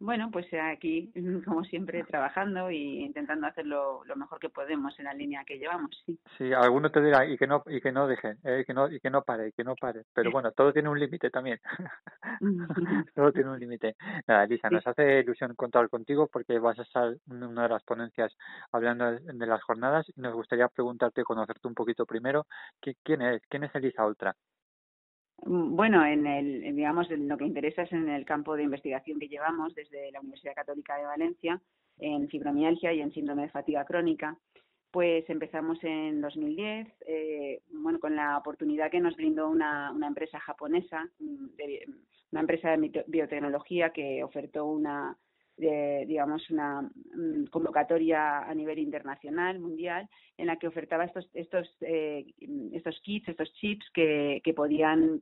Bueno, 0.03 0.29
pues 0.33 0.45
aquí, 0.53 1.13
como 1.47 1.63
siempre, 1.63 2.03
trabajando 2.03 2.69
y 2.69 3.05
intentando 3.05 3.47
hacer 3.47 3.65
lo, 3.65 4.01
mejor 4.17 4.37
que 4.37 4.49
podemos 4.49 4.99
en 4.99 5.05
la 5.05 5.13
línea 5.13 5.45
que 5.45 5.57
llevamos, 5.57 5.91
sí. 6.05 6.19
Sí, 6.37 6.51
alguno 6.51 6.91
te 6.91 7.01
dirá 7.01 7.25
y 7.25 7.37
que 7.37 7.47
no 7.47 7.63
y 7.67 7.79
que 7.79 7.93
no 7.93 8.05
dejen, 8.05 8.37
eh, 8.43 8.65
que 8.67 8.73
no 8.73 8.91
y 8.91 8.99
que 8.99 9.09
no 9.09 9.21
pare, 9.21 9.47
y 9.47 9.51
que 9.53 9.63
no 9.63 9.75
pare. 9.75 10.03
Pero 10.13 10.29
bueno, 10.29 10.51
todo 10.51 10.73
tiene 10.73 10.89
un 10.89 10.99
límite 10.99 11.29
también. 11.29 11.57
todo 13.15 13.31
tiene 13.31 13.49
un 13.49 13.59
límite. 13.59 13.95
Nada, 14.27 14.45
Lisa, 14.45 14.69
nos 14.69 14.85
hace 14.85 15.19
ilusión 15.21 15.55
contar 15.55 15.87
contigo 15.87 16.27
porque 16.27 16.59
vas 16.59 16.77
a 16.79 16.83
estar 16.83 17.15
en 17.29 17.43
una 17.43 17.63
de 17.63 17.69
las 17.69 17.83
ponencias 17.83 18.35
hablando 18.73 19.09
de 19.09 19.47
las 19.47 19.63
jornadas 19.63 20.05
y 20.13 20.19
nos 20.19 20.33
gustaría 20.33 20.67
preguntarte, 20.67 21.23
conocerte 21.23 21.65
un 21.65 21.75
poquito 21.75 22.05
primero, 22.05 22.45
¿quién 22.81 23.21
es? 23.21 23.41
¿Quién 23.47 23.63
es 23.63 23.73
Elisa 23.73 24.05
Ultra? 24.05 24.35
Bueno, 25.37 26.05
en 26.05 26.25
el, 26.25 26.75
digamos, 26.75 27.09
en 27.11 27.27
lo 27.27 27.37
que 27.37 27.45
interesa 27.45 27.83
es 27.83 27.91
en 27.91 28.09
el 28.09 28.25
campo 28.25 28.55
de 28.55 28.63
investigación 28.63 29.19
que 29.19 29.27
llevamos 29.27 29.75
desde 29.75 30.11
la 30.11 30.21
Universidad 30.21 30.55
Católica 30.55 30.97
de 30.97 31.05
Valencia 31.05 31.61
en 31.99 32.27
fibromialgia 32.29 32.93
y 32.93 33.01
en 33.01 33.11
síndrome 33.11 33.43
de 33.43 33.49
fatiga 33.49 33.85
crónica. 33.85 34.37
Pues 34.91 35.27
empezamos 35.29 35.83
en 35.83 36.21
2010, 36.21 36.87
eh, 37.07 37.61
bueno, 37.71 37.99
con 37.99 38.15
la 38.15 38.37
oportunidad 38.37 38.91
que 38.91 38.99
nos 38.99 39.15
brindó 39.15 39.49
una, 39.49 39.91
una 39.91 40.07
empresa 40.07 40.39
japonesa, 40.39 41.09
de, 41.19 41.87
una 42.31 42.41
empresa 42.41 42.77
de 42.77 43.03
biotecnología 43.07 43.89
que 43.91 44.23
ofertó 44.23 44.65
una, 44.65 45.17
de, 45.57 46.05
digamos, 46.07 46.49
una 46.49 46.89
convocatoria 47.51 48.39
a 48.39 48.53
nivel 48.53 48.79
internacional, 48.79 49.59
mundial, 49.59 50.09
en 50.37 50.47
la 50.47 50.57
que 50.57 50.67
ofertaba 50.67 51.05
estos, 51.05 51.29
estos, 51.33 51.69
eh, 51.81 52.25
estos 52.71 52.99
kits, 53.01 53.29
estos 53.29 53.53
chips 53.53 53.85
que, 53.93 54.41
que 54.43 54.53
podían 54.53 55.21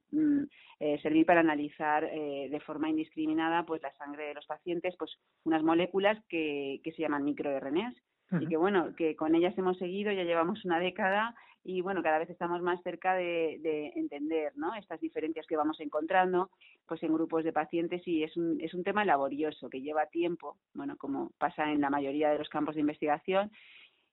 eh, 0.79 0.99
servir 1.01 1.25
para 1.25 1.41
analizar 1.41 2.05
eh, 2.05 2.47
de 2.49 2.59
forma 2.61 2.89
indiscriminada 2.89 3.65
pues 3.65 3.81
la 3.81 3.93
sangre 3.95 4.27
de 4.27 4.33
los 4.33 4.45
pacientes, 4.45 4.95
pues 4.97 5.11
unas 5.43 5.63
moléculas 5.63 6.17
que, 6.29 6.79
que 6.83 6.91
se 6.93 7.01
llaman 7.01 7.25
microRNAs. 7.25 7.95
Y 8.39 8.47
que 8.47 8.55
bueno, 8.55 8.95
que 8.95 9.17
con 9.17 9.35
ellas 9.35 9.57
hemos 9.57 9.77
seguido, 9.77 10.09
ya 10.09 10.23
llevamos 10.23 10.63
una 10.63 10.79
década 10.79 11.35
y 11.63 11.81
bueno, 11.81 12.01
cada 12.01 12.19
vez 12.19 12.29
estamos 12.29 12.61
más 12.61 12.81
cerca 12.81 13.13
de, 13.13 13.59
de, 13.61 13.93
entender 13.95 14.53
¿no? 14.55 14.73
estas 14.75 14.99
diferencias 14.99 15.45
que 15.45 15.55
vamos 15.55 15.79
encontrando 15.79 16.49
pues 16.87 17.03
en 17.03 17.13
grupos 17.13 17.43
de 17.43 17.53
pacientes 17.53 18.01
y 18.07 18.23
es 18.23 18.35
un, 18.35 18.59
es 18.61 18.73
un 18.73 18.83
tema 18.83 19.05
laborioso 19.05 19.69
que 19.69 19.81
lleva 19.81 20.07
tiempo, 20.07 20.57
bueno, 20.73 20.97
como 20.97 21.31
pasa 21.37 21.71
en 21.71 21.81
la 21.81 21.89
mayoría 21.89 22.31
de 22.31 22.39
los 22.39 22.49
campos 22.49 22.75
de 22.75 22.81
investigación. 22.81 23.51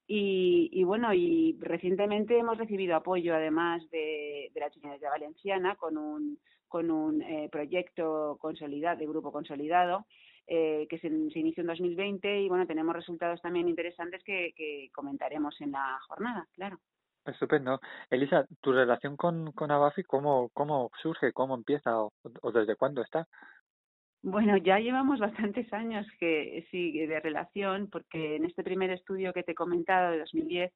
Y, 0.07 0.71
y 0.73 0.85
bueno, 0.85 1.13
y 1.13 1.57
recientemente 1.61 2.39
hemos 2.39 2.57
recibido 2.57 2.97
apoyo 2.97 3.35
además 3.35 3.83
de, 3.91 4.51
de 4.55 4.61
la 4.61 4.71
Universidad 4.75 5.11
Valenciana 5.11 5.77
con 5.77 5.99
un, 5.99 6.39
con 6.67 6.91
un 6.91 7.23
eh, 7.23 7.49
proyecto 7.51 8.39
consolidado, 8.41 8.99
de 8.99 9.07
grupo 9.07 9.33
consolidado, 9.33 10.07
eh, 10.47 10.87
que 10.89 10.99
se, 10.99 11.09
inició 11.09 11.61
en 11.63 11.67
2020 11.67 12.43
y 12.43 12.49
bueno, 12.49 12.67
tenemos 12.67 12.95
resultados 12.95 13.41
también 13.43 13.69
interesantes 13.69 14.23
que 14.25 14.91
comentaremos 14.95 15.61
en 15.61 15.73
la 15.73 15.99
jornada, 16.07 16.47
claro. 16.53 16.79
Estupendo. 17.25 17.81
Elisa, 18.11 18.47
¿tu 18.61 18.73
relación 18.73 19.17
con, 19.17 19.53
con 19.53 19.71
Abafi 19.71 20.03
cómo, 20.03 20.49
cómo 20.55 20.91
surge, 21.03 21.33
cómo 21.33 21.55
empieza 21.55 22.01
o, 22.01 22.13
o 22.43 22.53
desde 22.53 22.77
cuándo 22.77 23.03
está? 23.03 23.27
Bueno, 24.23 24.57
ya 24.57 24.79
llevamos 24.79 25.21
bastantes 25.21 25.73
años 25.73 26.07
que 26.19 26.67
sí 26.71 27.07
de 27.07 27.21
relación, 27.21 27.89
porque 27.91 28.37
en 28.37 28.45
este 28.45 28.65
primer 28.65 28.91
estudio 28.91 29.33
que 29.33 29.43
te 29.43 29.53
he 29.53 29.55
comentado 29.55 30.13
de 30.13 30.21
2010 30.21 30.73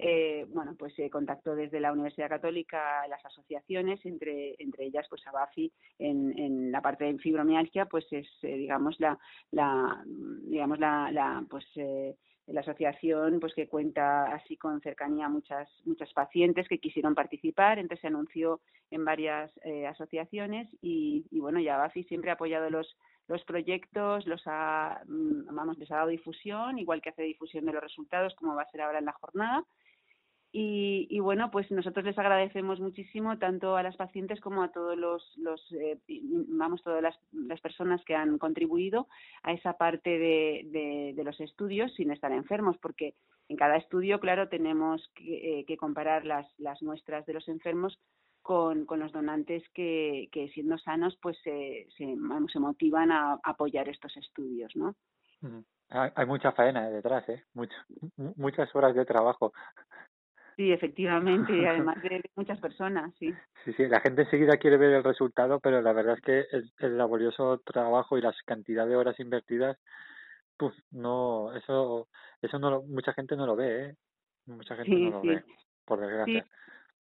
eh, 0.00 0.46
bueno, 0.50 0.76
pues 0.78 0.94
se 0.94 1.10
contactó 1.10 1.56
desde 1.56 1.80
la 1.80 1.92
Universidad 1.92 2.28
Católica 2.28 3.06
las 3.08 3.24
asociaciones, 3.24 3.98
entre, 4.06 4.54
entre 4.62 4.84
ellas 4.84 5.06
pues 5.10 5.26
ABAFI 5.26 5.72
en, 5.98 6.38
en 6.38 6.70
la 6.70 6.80
parte 6.80 7.04
de 7.04 7.18
fibromialgia, 7.18 7.86
pues 7.86 8.06
es 8.12 8.28
eh, 8.42 8.56
digamos 8.56 8.98
la, 9.00 9.18
la 9.50 10.04
digamos 10.06 10.78
la, 10.78 11.10
la 11.10 11.44
pues 11.50 11.64
eh, 11.74 12.14
la 12.48 12.60
asociación 12.60 13.40
pues 13.40 13.54
que 13.54 13.68
cuenta 13.68 14.34
así 14.34 14.56
con 14.56 14.80
cercanía 14.80 15.26
a 15.26 15.28
muchas 15.28 15.68
muchas 15.84 16.12
pacientes 16.12 16.68
que 16.68 16.78
quisieron 16.78 17.14
participar. 17.14 17.78
Entonces 17.78 18.00
se 18.00 18.08
anunció 18.08 18.60
en 18.90 19.04
varias 19.04 19.50
eh, 19.64 19.86
asociaciones 19.86 20.68
y, 20.80 21.26
y, 21.30 21.40
bueno 21.40 21.60
ya 21.60 21.76
ABAFI 21.76 22.04
siempre 22.04 22.30
ha 22.30 22.34
apoyado 22.34 22.70
los 22.70 22.96
los 23.26 23.44
proyectos 23.44 24.26
los 24.26 24.42
ha 24.46 25.02
mm, 25.06 25.54
vamos 25.54 25.76
les 25.78 25.90
ha 25.90 25.96
dado 25.96 26.08
difusión 26.08 26.78
igual 26.78 27.02
que 27.02 27.10
hace 27.10 27.22
difusión 27.22 27.66
de 27.66 27.72
los 27.72 27.82
resultados 27.82 28.34
como 28.36 28.54
va 28.54 28.62
a 28.62 28.70
ser 28.70 28.80
ahora 28.80 28.98
en 28.98 29.04
la 29.04 29.12
jornada 29.12 29.64
y, 30.50 31.06
y, 31.10 31.20
bueno, 31.20 31.50
pues 31.50 31.70
nosotros 31.70 32.06
les 32.06 32.18
agradecemos 32.18 32.80
muchísimo 32.80 33.38
tanto 33.38 33.76
a 33.76 33.82
las 33.82 33.96
pacientes 33.96 34.40
como 34.40 34.62
a 34.62 34.72
todos 34.72 34.96
los, 34.96 35.36
los 35.36 35.60
eh, 35.72 36.00
vamos, 36.48 36.82
todas 36.82 37.02
las, 37.02 37.18
las, 37.32 37.60
personas 37.60 38.02
que 38.06 38.14
han 38.14 38.38
contribuido 38.38 39.08
a 39.42 39.52
esa 39.52 39.74
parte 39.74 40.08
de, 40.18 41.14
de, 41.14 41.24
los 41.24 41.38
estudios 41.40 41.92
sin 41.94 42.10
estar 42.12 42.32
enfermos, 42.32 42.78
porque 42.78 43.14
en 43.50 43.56
cada 43.56 43.76
estudio, 43.76 44.20
claro, 44.20 44.48
tenemos 44.48 45.06
que, 45.14 45.66
eh, 45.68 45.76
comparar 45.76 46.24
las, 46.24 46.46
las 46.58 46.82
muestras 46.82 47.26
de 47.26 47.34
los 47.34 47.46
enfermos 47.48 47.98
con, 48.40 48.86
con 48.86 49.00
los 49.00 49.12
donantes 49.12 49.62
que, 49.74 50.30
que 50.32 50.48
siendo 50.48 50.78
sanos, 50.78 51.18
pues 51.20 51.36
se, 51.44 51.88
se, 51.98 52.14
vamos, 52.16 52.52
se 52.52 52.58
motivan 52.58 53.12
a, 53.12 53.38
apoyar 53.42 53.90
estos 53.90 54.16
estudios, 54.16 54.74
¿no? 54.74 54.94
Hay 55.90 56.26
mucha 56.26 56.52
faena 56.52 56.88
detrás, 56.88 57.28
¿eh? 57.28 57.44
Mucho, 57.52 57.76
muchas 58.36 58.74
horas 58.74 58.94
de 58.94 59.04
trabajo. 59.04 59.52
Sí, 60.58 60.72
efectivamente, 60.72 61.56
y 61.56 61.64
además 61.64 62.02
de, 62.02 62.20
muchas 62.34 62.58
personas, 62.58 63.14
sí. 63.16 63.32
Sí, 63.64 63.72
sí, 63.74 63.86
la 63.86 64.00
gente 64.00 64.22
enseguida 64.22 64.56
quiere 64.56 64.76
ver 64.76 64.92
el 64.92 65.04
resultado, 65.04 65.60
pero 65.60 65.80
la 65.80 65.92
verdad 65.92 66.16
es 66.16 66.20
que 66.20 66.46
el, 66.50 66.72
el 66.80 66.98
laborioso 66.98 67.58
trabajo 67.64 68.18
y 68.18 68.22
la 68.22 68.34
cantidad 68.44 68.84
de 68.84 68.96
horas 68.96 69.20
invertidas, 69.20 69.78
pues 70.56 70.74
no, 70.90 71.54
eso, 71.54 72.08
eso 72.42 72.58
no 72.58 72.70
lo, 72.70 72.82
mucha 72.82 73.12
gente 73.12 73.36
no 73.36 73.46
lo 73.46 73.54
ve, 73.54 73.84
¿eh? 73.84 73.96
Mucha 74.46 74.74
gente 74.74 74.96
sí, 74.96 75.04
no 75.04 75.10
lo 75.10 75.20
sí. 75.20 75.28
ve, 75.28 75.44
por 75.84 76.00
desgracia. 76.00 76.42
Sí. 76.42 76.50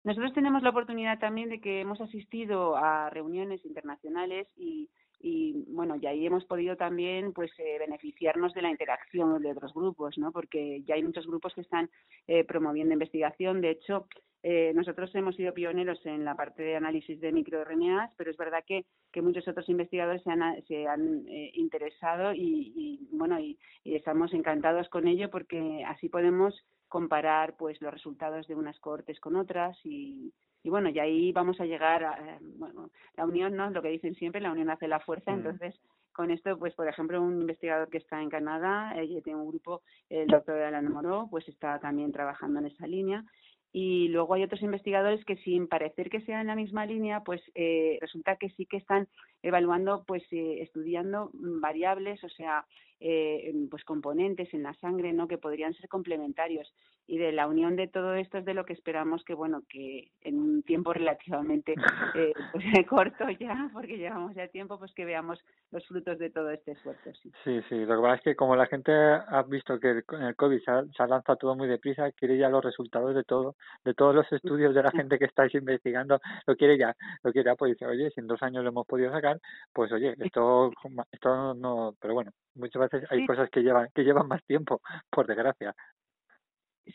Nosotros 0.04 0.34
tenemos 0.34 0.62
la 0.62 0.72
oportunidad 0.72 1.18
también 1.20 1.48
de 1.48 1.62
que 1.62 1.80
hemos 1.80 2.02
asistido 2.02 2.76
a 2.76 3.10
reuniones 3.10 3.64
internacionales 3.66 4.50
y 4.58 4.90
y 5.20 5.66
bueno 5.68 5.96
y 5.96 6.06
ahí 6.08 6.26
hemos 6.26 6.46
podido 6.46 6.76
también 6.78 7.34
pues 7.34 7.52
eh, 7.60 7.78
beneficiarnos 7.80 8.54
de 8.54 8.62
la 8.62 8.70
interacción 8.70 9.42
de 9.42 9.52
otros 9.52 9.74
grupos 9.74 10.18
no 10.18 10.32
porque 10.32 10.82
ya 10.84 10.96
hay 10.96 11.04
muchos 11.04 11.28
grupos 11.28 11.54
que 11.54 11.62
están 11.62 11.90
eh, 12.28 12.44
promoviendo 12.44 12.94
investigación. 12.94 13.62
De 13.62 13.72
hecho 13.72 14.08
eh, 14.42 14.72
nosotros 14.74 15.14
hemos 15.16 15.36
sido 15.36 15.54
pioneros 15.54 16.00
en 16.06 16.24
la 16.24 16.36
parte 16.36 16.64
de 16.64 16.78
análisis 16.78 17.20
de 17.20 17.34
microRNAs, 17.34 18.12
pero 18.16 18.32
es 18.32 18.38
verdad 18.38 18.64
que, 18.66 18.86
que 19.12 19.22
muchos 19.22 19.46
otros 19.48 19.68
investigadores 19.68 20.24
se 20.24 20.32
han, 20.32 20.64
se 20.66 20.88
han 20.88 21.28
eh, 21.28 21.52
interesado 21.56 22.34
y, 22.34 22.72
y 22.76 23.10
bueno 23.12 23.38
y, 23.40 23.60
y 23.84 23.96
estamos 23.96 24.34
encantados 24.34 24.88
con 24.90 25.08
ello 25.08 25.30
porque 25.30 25.84
así 25.86 26.08
podemos 26.08 26.56
comparar 26.90 27.56
pues 27.56 27.82
los 27.82 27.94
resultados 27.94 28.48
de 28.48 28.56
unas 28.56 28.80
cohortes 28.80 29.20
con 29.20 29.36
otras 29.36 29.78
y, 29.86 30.34
y 30.64 30.70
bueno, 30.70 30.90
y 30.90 31.00
ahí 31.00 31.32
vamos 31.32 31.60
a 31.62 31.66
llegar 31.66 32.04
a, 32.04 32.40
bueno, 32.58 32.90
la 33.16 33.26
unión, 33.26 33.56
¿no? 33.56 33.70
Lo 33.70 33.82
que 33.82 33.90
dicen 33.90 34.16
siempre, 34.16 34.42
la 34.42 34.52
unión 34.52 34.70
hace 34.70 34.88
la 34.88 35.00
fuerza, 35.00 35.32
mm. 35.32 35.36
entonces 35.36 35.80
con 36.12 36.32
esto, 36.32 36.58
pues 36.60 36.74
por 36.76 36.88
ejemplo, 36.88 37.22
un 37.22 37.40
investigador 37.40 37.90
que 37.90 38.00
está 38.00 38.22
en 38.22 38.30
Canadá, 38.30 38.94
ella 38.98 39.22
tiene 39.22 39.40
un 39.40 39.48
grupo, 39.48 39.84
el 40.10 40.28
doctor 40.28 40.62
Alan 40.62 40.92
Moró, 40.92 41.28
pues 41.32 41.48
está 41.48 41.80
también 41.80 42.12
trabajando 42.12 42.60
en 42.60 42.66
esa 42.66 42.88
línea 42.88 43.24
y 43.72 44.08
luego 44.08 44.34
hay 44.34 44.44
otros 44.44 44.62
investigadores 44.64 45.24
que 45.26 45.38
sin 45.38 45.68
parecer 45.68 46.10
que 46.10 46.22
sea 46.22 46.42
en 46.42 46.48
la 46.48 46.56
misma 46.56 46.86
línea 46.86 47.22
pues 47.24 47.42
eh, 47.54 48.00
resulta 48.02 48.36
que 48.38 48.50
sí 48.52 48.66
que 48.66 48.78
están 48.78 49.08
evaluando 49.44 50.04
pues 50.08 50.24
eh, 50.32 50.62
estudiando 50.62 51.30
variables 51.34 52.24
o 52.24 52.30
sea 52.30 52.66
eh, 53.00 53.54
pues 53.70 53.84
componentes 53.84 54.54
en 54.54 54.64
la 54.64 54.74
sangre 54.76 55.14
no 55.14 55.28
que 55.28 55.38
podrían 55.38 55.74
ser 55.74 55.88
complementarios 55.88 56.74
y 57.10 57.18
de 57.18 57.32
la 57.32 57.48
unión 57.48 57.76
de 57.76 57.88
todo 57.88 58.14
esto 58.14 58.38
es 58.38 58.46
de 58.46 58.54
lo 58.54 58.66
que 58.66 58.74
esperamos 58.74 59.24
que 59.24 59.34
bueno 59.34 59.64
que 59.68 60.12
en 60.22 60.40
un 60.40 60.62
tiempo 60.62 60.94
relativamente 60.94 61.74
eh, 62.16 62.34
pues, 62.52 62.64
corto 62.90 63.28
ya 63.40 63.70
porque 63.74 63.98
llevamos 63.98 64.36
ya 64.36 64.48
tiempo 64.48 64.78
pues 64.78 64.94
que 64.94 65.06
veamos 65.06 65.44
los 65.72 65.86
frutos 65.88 66.20
de 66.20 66.30
todo 66.30 66.52
este 66.52 66.74
esfuerzo 66.74 67.12
sí 67.22 67.32
sí, 67.44 67.62
sí. 67.68 67.86
lo 67.86 67.96
que 67.96 68.02
pasa 68.02 68.16
es 68.16 68.22
que 68.22 68.36
como 68.36 68.56
la 68.56 68.68
gente 68.68 68.92
ha 68.94 69.44
visto 69.48 69.80
que 69.80 70.04
en 70.12 70.22
el 70.22 70.36
covid 70.36 70.60
se 70.60 70.70
ha, 70.72 70.84
se 70.96 71.02
ha 71.02 71.08
lanzado 71.08 71.38
todo 71.38 71.56
muy 71.56 71.68
deprisa 71.68 72.12
quiere 72.12 72.38
ya 72.38 72.48
los 72.50 72.64
resultados 72.64 73.16
de 73.16 73.24
todo 73.24 73.56
de 73.84 73.96
todos 73.96 74.14
los 74.14 74.32
estudios 74.32 74.76
de 74.76 74.84
la 74.84 74.92
gente 74.92 75.18
que 75.18 75.26
estáis 75.26 75.54
investigando 75.56 76.20
lo 76.46 76.56
quiere 76.56 76.78
ya 76.78 76.96
lo 77.24 77.32
quiere 77.32 77.50
ya 77.50 77.56
pues 77.56 77.72
dice 77.72 77.88
oye 77.88 78.12
si 78.12 78.20
en 78.20 78.28
dos 78.28 78.44
años 78.44 78.64
lo 78.64 78.70
hemos 78.70 78.86
podido 78.86 79.12
sacar 79.12 79.40
pues 79.74 79.92
oye 79.92 80.14
esto 80.20 80.72
esto 81.12 81.56
no 81.56 81.96
pero 82.00 82.14
bueno 82.14 82.32
muchas 82.54 82.82
veces 82.92 83.10
hay 83.10 83.20
Sí. 83.20 83.26
cosas 83.26 83.50
que 83.50 83.62
llevan 83.62 83.88
que 83.96 84.04
llevan 84.04 84.28
más 84.28 84.44
tiempo 84.46 84.82
por 85.10 85.26
desgracia 85.26 85.74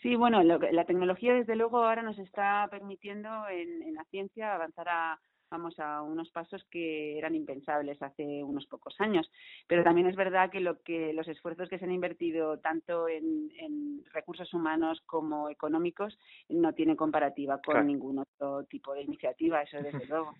Sí, 0.03 0.17
bueno, 0.17 0.43
lo, 0.43 0.59
la 0.59 0.85
tecnología 0.85 1.35
desde 1.35 1.57
luego 1.57 1.85
ahora 1.85 2.03
nos 2.03 2.19
está 2.19 2.67
permitiendo 2.71 3.29
en, 3.49 3.83
en 3.83 3.95
la 3.95 4.05
ciencia 4.05 4.55
avanzar 4.55 4.89
a, 4.89 5.21
vamos, 5.55 5.79
a 5.79 6.03
unos 6.03 6.31
pasos 6.31 6.65
que 6.71 7.17
eran 7.17 7.35
impensables 7.35 8.03
hace 8.03 8.43
unos 8.43 8.67
pocos 8.67 8.95
años. 8.99 9.31
Pero 9.69 9.85
también 9.85 10.09
es 10.09 10.17
verdad 10.17 10.51
que 10.51 10.61
lo 10.61 10.83
que 10.83 11.13
los 11.13 11.29
esfuerzos 11.29 11.69
que 11.69 11.79
se 11.79 11.85
han 11.85 11.93
invertido 11.93 12.59
tanto 12.59 13.09
en, 13.09 13.53
en 13.59 14.05
recursos 14.13 14.53
humanos 14.53 15.01
como 15.07 15.49
económicos 15.49 16.19
no 16.49 16.73
tienen 16.73 16.97
comparativa 16.97 17.61
con 17.63 17.75
Claro. 17.75 17.87
ningún 17.87 18.19
otro 18.19 18.65
tipo 18.65 18.95
de 18.95 19.03
iniciativa, 19.03 19.63
eso 19.63 19.77
desde 19.81 20.07
luego. 20.09 20.35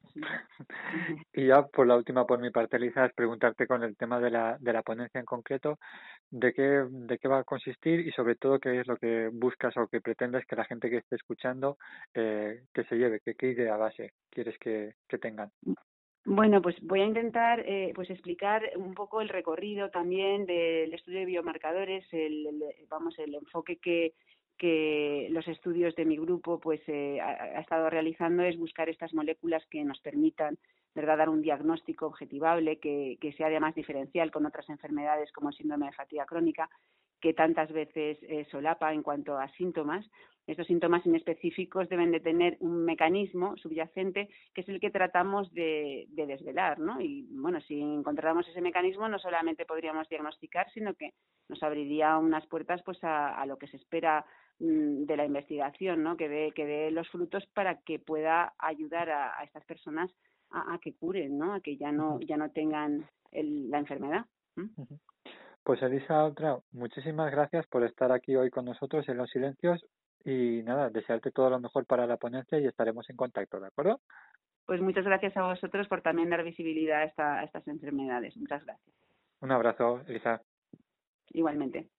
Y 1.33 1.47
ya 1.47 1.63
por 1.63 1.87
la 1.87 1.97
última 1.97 2.27
por 2.27 2.41
mi 2.41 2.51
parte, 2.51 2.79
Lisa, 2.79 3.07
es 3.07 3.13
preguntarte 3.15 3.67
con 3.67 3.83
el 3.85 3.97
tema 3.97 4.19
de 4.21 4.31
la, 4.31 4.57
de 4.59 4.73
la 4.73 4.83
ponencia 4.83 5.21
en 5.21 5.27
concreto, 5.27 5.79
de 6.31 6.53
qué, 6.53 6.87
de 6.91 7.19
qué 7.19 7.29
va 7.29 7.39
a 7.39 7.45
consistir 7.45 8.01
y 8.01 8.11
sobre 8.13 8.35
todo 8.35 8.59
qué 8.59 8.81
es 8.81 8.87
lo 8.87 8.97
que 8.97 9.31
buscas 9.33 9.77
o 9.77 9.87
que 9.87 10.01
pretendes 10.01 10.45
que 10.47 10.57
la 10.57 10.65
gente 10.65 10.91
que 10.91 10.99
esté 10.99 11.17
escuchando 11.17 11.77
eh, 12.15 12.65
que 12.73 12.85
se 12.85 12.97
lleve, 12.97 13.21
que 13.21 13.35
qué 13.35 13.51
idea 13.51 13.77
base 13.77 14.13
quieres 14.31 14.59
que, 14.59 14.95
que 15.09 15.19
tengan. 15.19 15.51
Bueno, 16.27 16.63
pues 16.63 16.77
voy 16.81 17.01
a 17.01 17.07
intentar 17.07 17.61
eh, 17.61 17.93
pues 17.95 18.09
explicar 18.09 18.63
un 18.77 18.95
poco 18.95 19.21
el 19.21 19.29
recorrido 19.29 19.91
también 19.91 20.47
del 20.47 20.93
estudio 20.95 21.19
de 21.21 21.27
biomarcadores, 21.27 22.07
el, 22.13 22.47
el- 22.47 22.65
vamos 22.89 23.19
el 23.19 23.35
enfoque 23.35 23.77
que 23.77 24.15
que 24.57 25.29
los 25.31 25.47
estudios 25.49 25.95
de 25.97 26.05
mi 26.05 26.17
grupo 26.17 26.61
pues 26.61 26.81
eh, 26.87 27.21
ha, 27.21 27.61
estado 27.61 27.91
realizando 27.91 28.43
es 28.45 28.57
buscar 28.57 28.89
estas 28.89 29.13
moléculas 29.13 29.65
que 29.67 29.85
nos 29.85 29.99
permitan 30.01 30.59
verdad 30.95 31.19
dar 31.19 31.29
un 31.29 31.43
diagnóstico 31.43 32.07
objetivable 32.07 32.79
que, 32.79 33.19
que 33.21 33.33
sea 33.33 33.49
además 33.49 33.75
diferencial 33.75 34.31
con 34.31 34.47
otras 34.47 34.69
enfermedades 34.69 35.33
como 35.33 35.49
el 35.49 35.57
síndrome 35.57 35.87
de 35.87 35.93
fatiga 35.93 36.25
crónica 36.25 36.71
que 37.21 37.35
tantas 37.35 37.73
veces 37.73 38.19
eh, 38.23 38.47
solapa 38.51 38.93
en 38.93 39.03
cuanto 39.03 39.37
a 39.37 39.49
síntomas 39.55 40.09
estos 40.47 40.67
síntomas 40.67 41.05
inespecíficos 41.07 41.89
deben 41.89 42.13
de 42.13 42.21
tener 42.21 42.57
un 42.61 42.85
mecanismo 42.85 43.57
subyacente 43.57 44.29
que 44.53 44.61
es 44.61 44.69
el 44.69 44.81
que 44.81 44.91
tratamos 44.91 45.53
de, 45.55 46.07
de 46.09 46.27
desvelar, 46.27 46.79
¿no? 46.79 47.01
Y 47.01 47.27
bueno, 47.31 47.61
si 47.63 47.81
encontráramos 47.81 48.47
ese 48.49 48.61
mecanismo, 48.61 49.09
no 49.09 49.19
solamente 49.19 49.65
podríamos 49.65 50.09
diagnosticar, 50.09 50.71
sino 50.73 50.95
que 50.95 51.15
nos 51.49 51.63
abriría 51.63 52.19
unas 52.19 52.47
puertas 52.47 52.83
pues 52.85 53.03
a, 53.05 53.41
a 53.41 53.47
lo 53.47 53.57
que 53.57 53.69
se 53.69 53.79
espera 53.79 54.27
mm, 54.59 55.05
de 55.05 55.17
la 55.17 55.25
investigación, 55.25 56.03
¿no? 56.03 56.17
Que 56.17 56.29
dé, 56.29 56.53
que 56.53 56.67
dé 56.67 56.91
los 56.91 57.09
frutos 57.09 57.47
para 57.55 57.81
que 57.81 57.99
pueda 57.99 58.53
ayudar 58.59 59.11
a, 59.11 59.39
a 59.39 59.45
estas 59.45 59.65
personas 59.65 60.11
a, 60.51 60.75
a 60.75 60.79
que 60.79 60.95
curen, 60.95 61.39
¿no? 61.39 61.55
A 61.55 61.61
que 61.61 61.77
ya 61.77 61.91
no, 61.91 62.21
ya 62.21 62.37
no 62.37 62.51
tengan 62.51 63.09
el, 63.33 63.71
la 63.71 63.79
enfermedad. 63.79 64.27
¿m? 64.57 64.69
Pues 65.63 65.83
Elisa 65.83 66.23
Oltra, 66.23 66.59
muchísimas 66.73 67.31
gracias 67.31 67.67
por 67.69 67.85
estar 67.85 68.13
aquí 68.13 68.37
hoy 68.37 68.51
con 68.51 68.67
nosotros 68.67 69.09
en 69.09 69.17
Los 69.17 69.31
Silencios 69.31 69.83
y 70.25 70.63
nada, 70.63 70.91
desearte 70.91 71.31
todo 71.31 71.51
lo 71.51 71.61
mejor 71.61 71.85
para 71.87 72.07
la 72.07 72.17
ponencia 72.17 72.59
y 72.59 72.67
estaremos 72.67 73.09
en 73.11 73.17
contacto, 73.17 73.61
¿de 73.61 73.67
acuerdo? 73.67 74.01
Pues 74.67 74.81
muchas 74.81 75.05
gracias 75.05 75.37
a 75.37 75.43
vosotros 75.43 75.87
por 75.89 76.01
también 76.01 76.31
dar 76.31 76.43
visibilidad 76.43 77.03
a, 77.03 77.05
esta, 77.05 77.41
a 77.41 77.45
estas 77.45 77.69
enfermedades. 77.69 78.37
Muchas 78.37 78.65
gracias. 78.65 78.97
Un 79.41 79.53
abrazo, 79.53 80.01
Elisa. 80.09 80.41
Igualmente. 81.31 81.91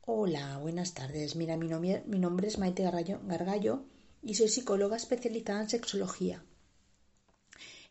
Hola, 0.00 0.58
buenas 0.60 0.94
tardes. 0.94 1.36
Mira, 1.36 1.56
mi, 1.56 1.68
nombre, 1.68 2.02
mi 2.06 2.18
nombre 2.18 2.48
es 2.48 2.58
Maite 2.58 2.82
Gargallo, 2.82 3.20
Gargallo 3.24 3.84
y 4.22 4.34
soy 4.34 4.48
psicóloga 4.48 4.96
especializada 4.96 5.62
en 5.62 5.68
sexología. 5.68 6.42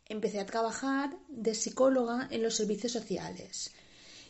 Empecé 0.07 0.39
a 0.39 0.45
trabajar 0.45 1.11
de 1.29 1.55
psicóloga 1.55 2.27
en 2.29 2.43
los 2.43 2.55
servicios 2.55 2.91
sociales 2.91 3.73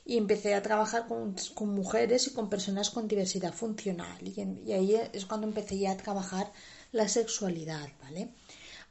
y 0.05 0.17
empecé 0.17 0.53
a 0.53 0.61
trabajar 0.61 1.07
con, 1.07 1.35
mujeres 1.73 2.27
y 2.27 2.33
con 2.33 2.49
personas 2.49 2.91
con 2.91 3.07
diversidad 3.07 3.53
funcional 3.53 4.17
y, 4.21 4.39
y, 4.65 4.73
ahí 4.73 4.95
es 5.11 5.25
cuando 5.25 5.47
empecé 5.47 5.79
ya 5.79 5.91
a 5.91 5.97
trabajar 5.97 6.51
la 6.91 7.07
sexualidad, 7.07 7.89
¿vale? 8.03 8.29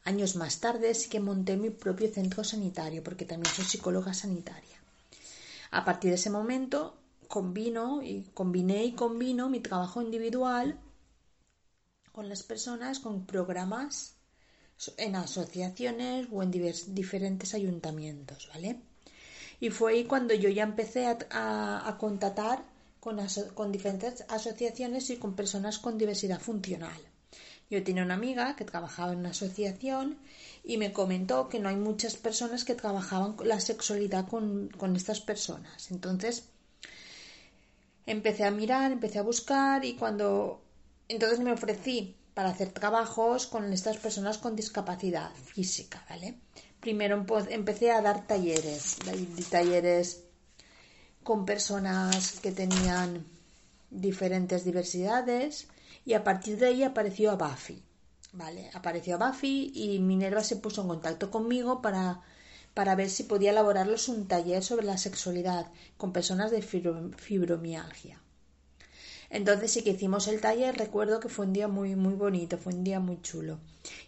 Años 0.04 0.36
más 0.36 0.60
tarde 0.60 0.92
sí 0.94 1.08
que 1.08 1.20
monté 1.20 1.56
mi 1.56 1.70
propio 1.70 2.12
centro 2.12 2.44
sanitario, 2.44 3.02
porque 3.02 3.24
también 3.24 3.54
soy 3.54 3.64
psicóloga 3.64 4.12
sanitaria. 4.12 4.76
A 5.70 5.84
partir 5.84 6.10
de 6.10 6.16
ese 6.16 6.30
momento 6.30 6.98
combino 7.28 8.02
y 8.02 8.22
combiné 8.34 8.84
y 8.84 8.92
combino 8.92 9.48
mi 9.48 9.60
trabajo 9.60 10.02
individual 10.02 10.78
con 12.12 12.28
las 12.28 12.42
personas 12.42 13.00
con 13.00 13.24
programas 13.24 14.16
en 14.98 15.16
asociaciones 15.16 16.28
o 16.30 16.42
en 16.42 16.50
diferentes 16.50 17.54
ayuntamientos, 17.54 18.48
¿vale? 18.52 18.80
Y 19.60 19.70
fue 19.70 19.92
ahí 19.92 20.04
cuando 20.04 20.34
yo 20.34 20.48
ya 20.48 20.62
empecé 20.62 21.06
a, 21.06 21.96
contactar 21.98 22.64
con, 23.00 23.18
con 23.54 23.72
diferentes 23.72 24.24
asociaciones 24.28 25.10
y 25.10 25.16
con 25.16 25.34
personas 25.34 25.78
con 25.78 25.98
diversidad 25.98 26.40
funcional. 26.40 27.00
Yo 27.70 27.82
tenía 27.82 28.02
una 28.02 28.14
amiga 28.14 28.56
que 28.56 28.64
trabajaba 28.64 29.12
en 29.12 29.20
una 29.20 29.30
asociación 29.30 30.18
y 30.62 30.76
me 30.76 30.92
comentó 30.92 31.48
que 31.48 31.58
no 31.58 31.68
hay 31.68 31.76
muchas 31.76 32.16
personas 32.16 32.64
que 32.64 32.74
trabajaban 32.74 33.36
la 33.44 33.60
sexualidad 33.60 34.28
con, 34.28 34.68
con 34.76 34.96
estas 34.96 35.20
personas. 35.20 35.90
Entonces 35.90 36.44
empecé 38.06 38.44
a 38.44 38.50
mirar, 38.50 38.92
empecé 38.92 39.18
a 39.18 39.22
buscar 39.22 39.84
y 39.84 39.94
cuando 39.94 40.60
entonces 41.08 41.40
me 41.40 41.52
ofrecí 41.52 42.16
para 42.34 42.50
hacer 42.50 42.72
trabajos 42.72 43.46
con 43.46 43.72
estas 43.72 43.96
personas 43.98 44.38
con 44.38 44.56
discapacidad 44.56 45.32
física, 45.34 46.04
¿vale? 46.08 46.34
Primero 46.84 47.24
empecé 47.48 47.92
a 47.92 48.02
dar 48.02 48.26
talleres, 48.26 48.98
talleres 49.48 50.24
con 51.22 51.46
personas 51.46 52.40
que 52.42 52.52
tenían 52.52 53.24
diferentes 53.88 54.66
diversidades 54.66 55.68
y 56.04 56.12
a 56.12 56.22
partir 56.22 56.58
de 56.58 56.66
ahí 56.66 56.82
apareció 56.82 57.30
a 57.30 57.36
Buffy, 57.36 57.82
¿vale? 58.34 58.70
Apareció 58.74 59.14
a 59.14 59.30
Buffy 59.30 59.72
y 59.74 59.98
Minerva 59.98 60.44
se 60.44 60.56
puso 60.56 60.82
en 60.82 60.88
contacto 60.88 61.30
conmigo 61.30 61.80
para, 61.80 62.20
para 62.74 62.94
ver 62.94 63.08
si 63.08 63.22
podía 63.22 63.52
elaborarlos 63.52 64.10
un 64.10 64.28
taller 64.28 64.62
sobre 64.62 64.84
la 64.84 64.98
sexualidad 64.98 65.72
con 65.96 66.12
personas 66.12 66.50
de 66.50 66.60
fibromialgia. 66.60 68.20
Entonces 69.30 69.72
sí 69.72 69.82
que 69.82 69.90
hicimos 69.92 70.28
el 70.28 70.42
taller, 70.42 70.76
recuerdo 70.76 71.18
que 71.18 71.30
fue 71.30 71.46
un 71.46 71.54
día 71.54 71.66
muy, 71.66 71.96
muy 71.96 72.12
bonito, 72.12 72.58
fue 72.58 72.74
un 72.74 72.84
día 72.84 73.00
muy 73.00 73.22
chulo. 73.22 73.58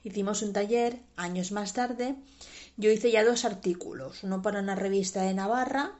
Hicimos 0.05 0.43
un 0.43 0.53
taller 0.53 1.01
años 1.17 1.53
más 1.53 1.73
tarde, 1.73 2.15
yo 2.77 2.91
hice 2.91 3.11
ya 3.11 3.25
dos 3.25 3.45
artículos, 3.45 4.23
uno 4.23 4.43
para 4.43 4.61
una 4.61 4.75
revista 4.75 5.23
de 5.23 5.35
Navarra, 5.35 5.93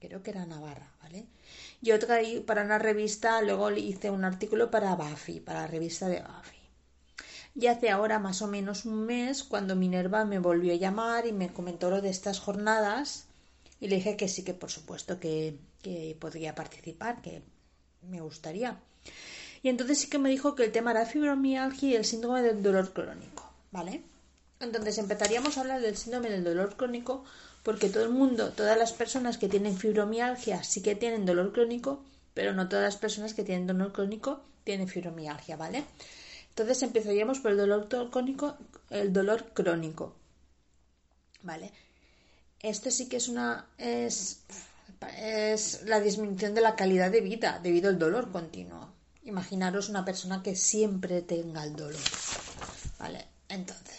creo 0.00 0.22
que 0.22 0.30
era 0.30 0.46
Navarra, 0.46 0.92
¿vale? 1.02 1.26
Y 1.80 1.92
otro 1.92 2.08
para 2.46 2.64
una 2.64 2.78
revista, 2.78 3.40
luego 3.42 3.70
hice 3.70 4.10
un 4.10 4.24
artículo 4.24 4.70
para 4.70 4.94
Buffy, 4.96 5.40
para 5.40 5.62
la 5.62 5.66
revista 5.68 6.08
de 6.08 6.22
Buffy. 6.22 6.58
Y 7.54 7.66
hace 7.66 7.90
ahora 7.90 8.18
más 8.18 8.42
o 8.42 8.46
menos 8.46 8.84
un 8.84 9.06
mes, 9.06 9.42
cuando 9.44 9.76
Minerva 9.76 10.24
me 10.24 10.38
volvió 10.38 10.72
a 10.72 10.76
llamar 10.76 11.26
y 11.26 11.32
me 11.32 11.52
comentó 11.52 11.90
lo 11.90 12.00
de 12.00 12.10
estas 12.10 12.40
jornadas, 12.40 13.26
y 13.80 13.88
le 13.88 13.96
dije 13.96 14.16
que 14.16 14.28
sí, 14.28 14.42
que 14.44 14.54
por 14.54 14.70
supuesto 14.70 15.20
que, 15.20 15.58
que 15.82 16.16
podría 16.18 16.54
participar, 16.54 17.22
que 17.22 17.42
me 18.02 18.20
gustaría. 18.20 18.80
Y 19.62 19.68
entonces 19.68 19.98
sí 19.98 20.08
que 20.08 20.18
me 20.18 20.30
dijo 20.30 20.54
que 20.54 20.64
el 20.64 20.72
tema 20.72 20.90
era 20.90 21.06
fibromialgia 21.06 21.90
y 21.90 21.94
el 21.94 22.04
síndrome 22.04 22.42
del 22.42 22.62
dolor 22.62 22.92
crónico, 22.92 23.52
¿vale? 23.70 24.02
Entonces 24.60 24.98
empezaríamos 24.98 25.56
a 25.56 25.60
hablar 25.60 25.80
del 25.80 25.96
síndrome 25.96 26.30
del 26.30 26.44
dolor 26.44 26.76
crónico 26.76 27.24
porque 27.62 27.88
todo 27.88 28.04
el 28.04 28.10
mundo, 28.10 28.52
todas 28.52 28.76
las 28.76 28.92
personas 28.92 29.38
que 29.38 29.48
tienen 29.48 29.76
fibromialgia 29.76 30.62
sí 30.62 30.82
que 30.82 30.94
tienen 30.94 31.26
dolor 31.26 31.52
crónico, 31.52 32.04
pero 32.34 32.52
no 32.52 32.68
todas 32.68 32.84
las 32.84 32.96
personas 32.96 33.34
que 33.34 33.44
tienen 33.44 33.66
dolor 33.66 33.92
crónico 33.92 34.40
tienen 34.64 34.88
fibromialgia, 34.88 35.56
¿vale? 35.56 35.84
Entonces 36.50 36.82
empezaríamos 36.82 37.38
por 37.40 37.52
el 37.52 37.58
dolor 37.58 37.88
crónico, 38.10 38.56
el 38.90 39.12
dolor 39.12 39.52
crónico, 39.54 40.14
¿vale? 41.42 41.72
Esto 42.60 42.90
sí 42.90 43.08
que 43.08 43.18
es 43.18 43.28
una 43.28 43.66
es 43.78 44.40
es 45.16 45.82
la 45.84 46.00
disminución 46.00 46.54
de 46.54 46.60
la 46.60 46.74
calidad 46.74 47.10
de 47.10 47.20
vida 47.20 47.60
debido 47.62 47.88
al 47.88 47.98
dolor 47.98 48.32
continuo. 48.32 48.88
Imaginaros 49.24 49.88
una 49.88 50.04
persona 50.04 50.42
que 50.42 50.56
siempre 50.56 51.22
tenga 51.22 51.62
el 51.64 51.76
dolor. 51.76 52.00
¿Vale? 52.98 53.26
Entonces, 53.48 53.97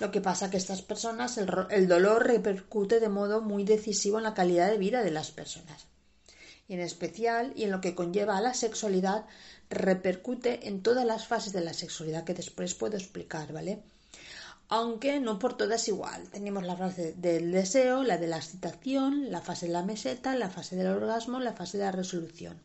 lo 0.00 0.10
que 0.10 0.20
pasa 0.20 0.50
que 0.50 0.56
estas 0.56 0.82
personas, 0.82 1.38
el, 1.38 1.48
el 1.70 1.88
dolor 1.88 2.26
repercute 2.26 3.00
de 3.00 3.08
modo 3.08 3.40
muy 3.40 3.64
decisivo 3.64 4.18
en 4.18 4.24
la 4.24 4.34
calidad 4.34 4.70
de 4.70 4.78
vida 4.78 5.02
de 5.02 5.10
las 5.10 5.30
personas. 5.30 5.86
Y 6.68 6.74
en 6.74 6.80
especial, 6.80 7.52
y 7.56 7.64
en 7.64 7.70
lo 7.70 7.80
que 7.80 7.94
conlleva 7.94 8.36
a 8.36 8.40
la 8.40 8.54
sexualidad, 8.54 9.26
repercute 9.70 10.68
en 10.68 10.82
todas 10.82 11.04
las 11.04 11.26
fases 11.26 11.52
de 11.52 11.60
la 11.60 11.72
sexualidad 11.72 12.24
que 12.24 12.34
después 12.34 12.74
puedo 12.74 12.96
explicar, 12.96 13.52
¿vale? 13.52 13.82
aunque 14.68 15.20
no 15.20 15.38
por 15.38 15.56
todas 15.56 15.86
igual. 15.88 16.28
Tenemos 16.30 16.64
la 16.64 16.76
fase 16.76 17.14
del 17.14 17.52
deseo, 17.52 18.02
la 18.02 18.18
de 18.18 18.26
la 18.26 18.38
excitación, 18.38 19.30
la 19.30 19.40
fase 19.40 19.66
de 19.66 19.72
la 19.72 19.82
meseta, 19.82 20.34
la 20.34 20.50
fase 20.50 20.76
del 20.76 20.88
orgasmo, 20.88 21.38
la 21.40 21.52
fase 21.52 21.78
de 21.78 21.84
la 21.84 21.92
resolución. 21.92 22.62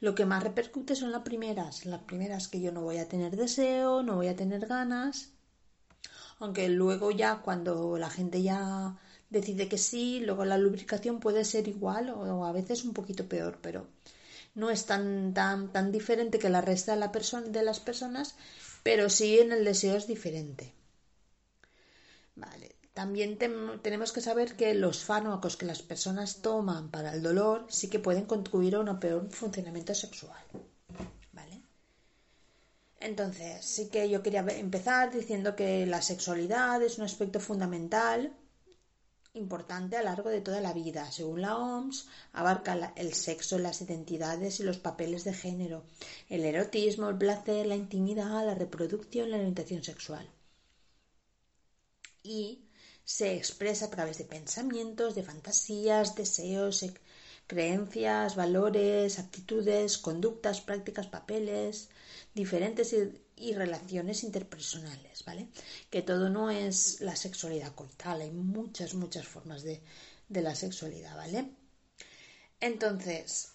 Lo 0.00 0.14
que 0.14 0.26
más 0.26 0.42
repercute 0.42 0.94
son 0.94 1.12
las 1.12 1.22
primeras, 1.22 1.84
las 1.84 2.02
primeras 2.02 2.48
que 2.48 2.60
yo 2.60 2.72
no 2.72 2.82
voy 2.82 2.98
a 2.98 3.08
tener 3.08 3.36
deseo, 3.36 4.02
no 4.02 4.14
voy 4.14 4.28
a 4.28 4.36
tener 4.36 4.66
ganas, 4.66 5.32
aunque 6.38 6.68
luego 6.68 7.10
ya 7.10 7.40
cuando 7.42 7.98
la 7.98 8.10
gente 8.10 8.42
ya 8.42 8.96
decide 9.30 9.68
que 9.68 9.78
sí, 9.78 10.20
luego 10.20 10.44
la 10.44 10.58
lubricación 10.58 11.20
puede 11.20 11.44
ser 11.44 11.68
igual 11.68 12.10
o 12.10 12.44
a 12.44 12.52
veces 12.52 12.84
un 12.84 12.92
poquito 12.94 13.28
peor, 13.28 13.58
pero 13.62 13.86
no 14.54 14.70
es 14.70 14.86
tan 14.86 15.34
tan 15.34 15.72
tan 15.72 15.92
diferente 15.92 16.38
que 16.38 16.50
la 16.50 16.60
resta 16.60 16.92
de, 16.94 17.00
la 17.00 17.10
de 17.56 17.62
las 17.62 17.80
personas, 17.80 18.34
pero 18.82 19.08
sí 19.10 19.38
en 19.38 19.52
el 19.52 19.64
deseo 19.64 19.96
es 19.96 20.06
diferente. 20.06 20.72
Vale. 22.36 22.76
También 22.94 23.38
tenemos 23.38 24.10
que 24.12 24.20
saber 24.20 24.56
que 24.56 24.74
los 24.74 25.04
fármacos 25.04 25.56
que 25.56 25.66
las 25.66 25.82
personas 25.82 26.42
toman 26.42 26.90
para 26.90 27.14
el 27.14 27.22
dolor 27.22 27.66
sí 27.68 27.88
que 27.88 28.00
pueden 28.00 28.26
contribuir 28.26 28.74
a 28.74 28.80
un 28.80 28.98
peor 28.98 29.30
funcionamiento 29.30 29.94
sexual. 29.94 30.42
Entonces, 33.00 33.64
sí 33.64 33.88
que 33.88 34.08
yo 34.08 34.22
quería 34.22 34.40
empezar 34.40 35.12
diciendo 35.12 35.56
que 35.56 35.86
la 35.86 36.02
sexualidad 36.02 36.82
es 36.82 36.98
un 36.98 37.04
aspecto 37.04 37.40
fundamental, 37.40 38.32
importante 39.34 39.96
a 39.96 40.00
lo 40.00 40.10
largo 40.10 40.28
de 40.30 40.40
toda 40.40 40.60
la 40.60 40.72
vida. 40.72 41.10
Según 41.10 41.42
la 41.42 41.56
OMS, 41.56 42.06
abarca 42.32 42.92
el 42.96 43.14
sexo, 43.14 43.58
las 43.58 43.80
identidades 43.80 44.60
y 44.60 44.64
los 44.64 44.78
papeles 44.78 45.24
de 45.24 45.34
género, 45.34 45.84
el 46.28 46.44
erotismo, 46.44 47.08
el 47.08 47.18
placer, 47.18 47.66
la 47.66 47.76
intimidad, 47.76 48.44
la 48.44 48.54
reproducción 48.54 49.30
la 49.30 49.38
orientación 49.38 49.82
sexual 49.84 50.28
y 52.22 52.68
se 53.04 53.28
expresa 53.36 53.86
a 53.86 53.90
través 53.90 54.18
de 54.18 54.24
pensamientos, 54.24 55.14
de 55.14 55.22
fantasías, 55.22 56.14
deseos, 56.14 56.84
creencias, 57.46 58.36
valores, 58.36 59.18
actitudes, 59.18 59.96
conductas, 59.98 60.60
prácticas, 60.60 61.06
papeles, 61.06 61.88
diferentes 62.38 62.94
y, 63.36 63.52
relaciones 63.52 64.22
interpersonales, 64.22 65.24
¿vale? 65.24 65.48
Que 65.90 66.02
todo 66.02 66.28
no 66.28 66.50
es 66.50 67.00
la 67.00 67.16
sexualidad 67.16 67.74
coital, 67.74 68.20
hay 68.20 68.30
muchas, 68.30 68.94
muchas 68.94 69.26
formas 69.26 69.62
de, 69.62 69.80
de 70.28 70.42
la 70.42 70.54
sexualidad, 70.54 71.16
¿vale? 71.16 71.50
Entonces, 72.60 73.52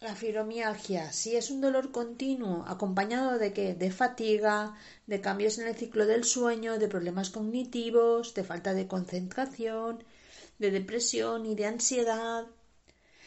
la 0.00 0.14
fibromialgia, 0.14 1.10
si 1.12 1.36
es 1.36 1.50
un 1.50 1.60
dolor 1.62 1.90
continuo, 1.90 2.64
acompañado 2.68 3.38
de 3.38 3.52
qué? 3.56 3.74
De 3.74 3.90
fatiga, 3.90 4.76
de 5.06 5.20
cambios 5.20 5.58
en 5.58 5.66
el 5.66 5.74
ciclo 5.74 6.04
del 6.06 6.24
sueño, 6.24 6.78
de 6.78 6.88
problemas 6.94 7.30
cognitivos, 7.30 8.34
de 8.34 8.44
falta 8.44 8.74
de 8.74 8.86
concentración, 8.86 10.04
de 10.58 10.70
depresión 10.70 11.46
y 11.46 11.54
de 11.54 11.66
ansiedad. 11.66 12.46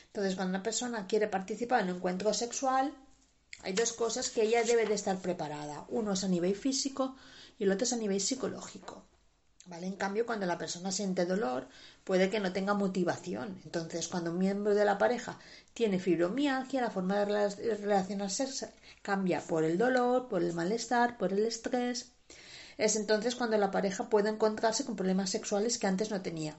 Entonces, 0.07 0.35
cuando 0.35 0.51
una 0.55 0.63
persona 0.63 1.07
quiere 1.07 1.27
participar 1.27 1.81
en 1.81 1.89
un 1.89 1.95
encuentro 1.97 2.33
sexual, 2.33 2.93
hay 3.63 3.73
dos 3.73 3.93
cosas 3.93 4.29
que 4.29 4.43
ella 4.43 4.63
debe 4.63 4.85
de 4.85 4.95
estar 4.95 5.17
preparada. 5.19 5.85
Uno 5.89 6.13
es 6.13 6.23
a 6.23 6.27
nivel 6.27 6.55
físico 6.55 7.15
y 7.59 7.63
el 7.63 7.71
otro 7.71 7.85
es 7.85 7.93
a 7.93 7.97
nivel 7.97 8.19
psicológico. 8.19 9.05
¿Vale? 9.67 9.85
En 9.85 9.95
cambio, 9.95 10.25
cuando 10.25 10.47
la 10.47 10.57
persona 10.57 10.91
siente 10.91 11.25
dolor, 11.25 11.67
puede 12.03 12.31
que 12.31 12.39
no 12.39 12.51
tenga 12.51 12.73
motivación. 12.73 13.61
Entonces, 13.63 14.07
cuando 14.07 14.31
un 14.31 14.39
miembro 14.39 14.73
de 14.73 14.85
la 14.85 14.97
pareja 14.97 15.37
tiene 15.73 15.99
fibromialgia, 15.99 16.81
la 16.81 16.89
forma 16.89 17.23
de 17.23 17.75
relacionarse 17.75 18.73
cambia 19.03 19.39
por 19.41 19.63
el 19.63 19.77
dolor, 19.77 20.27
por 20.27 20.41
el 20.43 20.53
malestar, 20.53 21.17
por 21.17 21.31
el 21.31 21.45
estrés. 21.45 22.11
Es 22.77 22.95
entonces 22.95 23.35
cuando 23.35 23.57
la 23.57 23.69
pareja 23.69 24.09
puede 24.09 24.29
encontrarse 24.29 24.83
con 24.83 24.95
problemas 24.95 25.29
sexuales 25.29 25.77
que 25.77 25.85
antes 25.85 26.09
no 26.09 26.23
tenía. 26.23 26.57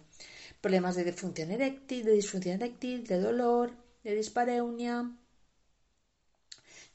Problemas 0.61 0.94
de 0.94 1.03
disfunción 1.03 1.50
eréctil, 1.50 2.05
de 2.05 2.12
disfunción 2.12 2.55
eréctil, 2.55 3.05
de 3.05 3.18
dolor, 3.18 3.74
de 4.05 4.14
dispareunia, 4.14 5.11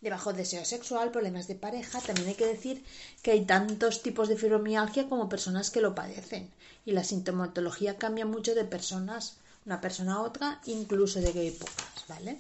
de 0.01 0.09
bajo 0.09 0.33
deseo 0.33 0.63
sexual, 0.65 1.11
problemas 1.11 1.47
de 1.47 1.55
pareja. 1.55 1.99
También 2.01 2.27
hay 2.27 2.35
que 2.35 2.45
decir 2.45 2.83
que 3.21 3.31
hay 3.31 3.45
tantos 3.45 4.03
tipos 4.03 4.27
de 4.27 4.37
fibromialgia 4.37 5.09
como 5.09 5.29
personas 5.29 5.71
que 5.71 5.81
lo 5.81 5.95
padecen 5.95 6.51
y 6.85 6.91
la 6.91 7.03
sintomatología 7.03 7.97
cambia 7.97 8.25
mucho 8.25 8.55
de 8.55 8.63
personas, 8.63 9.37
una 9.65 9.81
persona 9.81 10.15
a 10.15 10.21
otra, 10.21 10.61
incluso 10.65 11.19
de 11.19 11.47
épocas, 11.47 12.05
¿vale? 12.07 12.39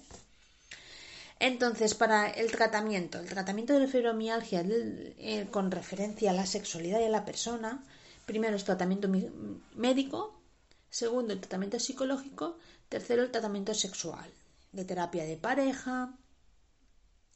Entonces, 1.39 1.93
para 1.93 2.29
el 2.29 2.51
tratamiento, 2.51 3.19
el 3.19 3.27
tratamiento 3.27 3.73
de 3.73 3.81
la 3.81 3.87
fibromialgia 3.87 4.63
eh, 4.65 5.47
con 5.51 5.69
referencia 5.69 6.31
a 6.31 6.33
la 6.33 6.47
sexualidad 6.47 6.99
y 6.99 7.05
a 7.05 7.09
la 7.09 7.25
persona, 7.25 7.83
primero 8.25 8.55
es 8.55 8.63
tratamiento 8.63 9.07
médico, 9.75 10.39
segundo 10.89 11.33
el 11.33 11.39
tratamiento 11.39 11.79
psicológico, 11.79 12.57
tercero 12.89 13.21
el 13.21 13.31
tratamiento 13.31 13.73
sexual, 13.75 14.31
de 14.71 14.85
terapia 14.85 15.25
de 15.25 15.37
pareja, 15.37 16.13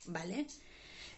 ¿vale? 0.05 0.47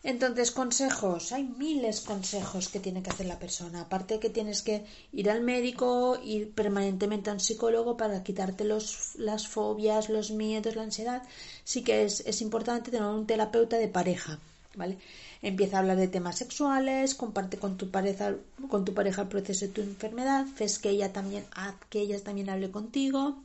Entonces, 0.03 0.51
consejos, 0.51 1.31
hay 1.31 1.45
miles 1.45 2.01
de 2.01 2.07
consejos 2.07 2.67
que 2.67 2.81
tiene 2.81 3.01
que 3.01 3.09
hacer 3.09 3.25
la 3.25 3.39
persona. 3.39 3.81
Aparte 3.81 4.19
que 4.19 4.29
tienes 4.29 4.61
que 4.61 4.85
ir 5.13 5.29
al 5.29 5.41
médico, 5.41 6.19
ir 6.21 6.51
permanentemente 6.51 7.29
a 7.29 7.33
un 7.33 7.39
psicólogo 7.39 7.95
para 7.95 8.21
quitarte 8.21 8.65
los, 8.65 9.15
las 9.15 9.47
fobias, 9.47 10.09
los 10.09 10.31
miedos, 10.31 10.75
la 10.75 10.83
ansiedad. 10.83 11.23
Sí 11.63 11.83
que 11.83 12.03
es, 12.03 12.19
es 12.25 12.41
importante 12.41 12.91
tener 12.91 13.07
un 13.07 13.25
terapeuta 13.25 13.77
de 13.77 13.87
pareja, 13.87 14.39
¿vale? 14.75 14.97
Empieza 15.41 15.77
a 15.77 15.79
hablar 15.79 15.97
de 15.97 16.09
temas 16.09 16.37
sexuales, 16.37 17.15
comparte 17.15 17.57
con 17.57 17.77
tu 17.77 17.89
pareja, 17.89 18.35
con 18.69 18.83
tu 18.83 18.93
pareja 18.93 19.21
el 19.21 19.29
proceso 19.29 19.67
de 19.67 19.71
tu 19.71 19.81
enfermedad, 19.81 20.45
haz 20.59 20.79
que 20.79 20.89
ella 20.89 21.13
también, 21.13 21.45
que 21.89 22.01
ella 22.01 22.21
también 22.21 22.49
hable 22.49 22.71
contigo 22.71 23.41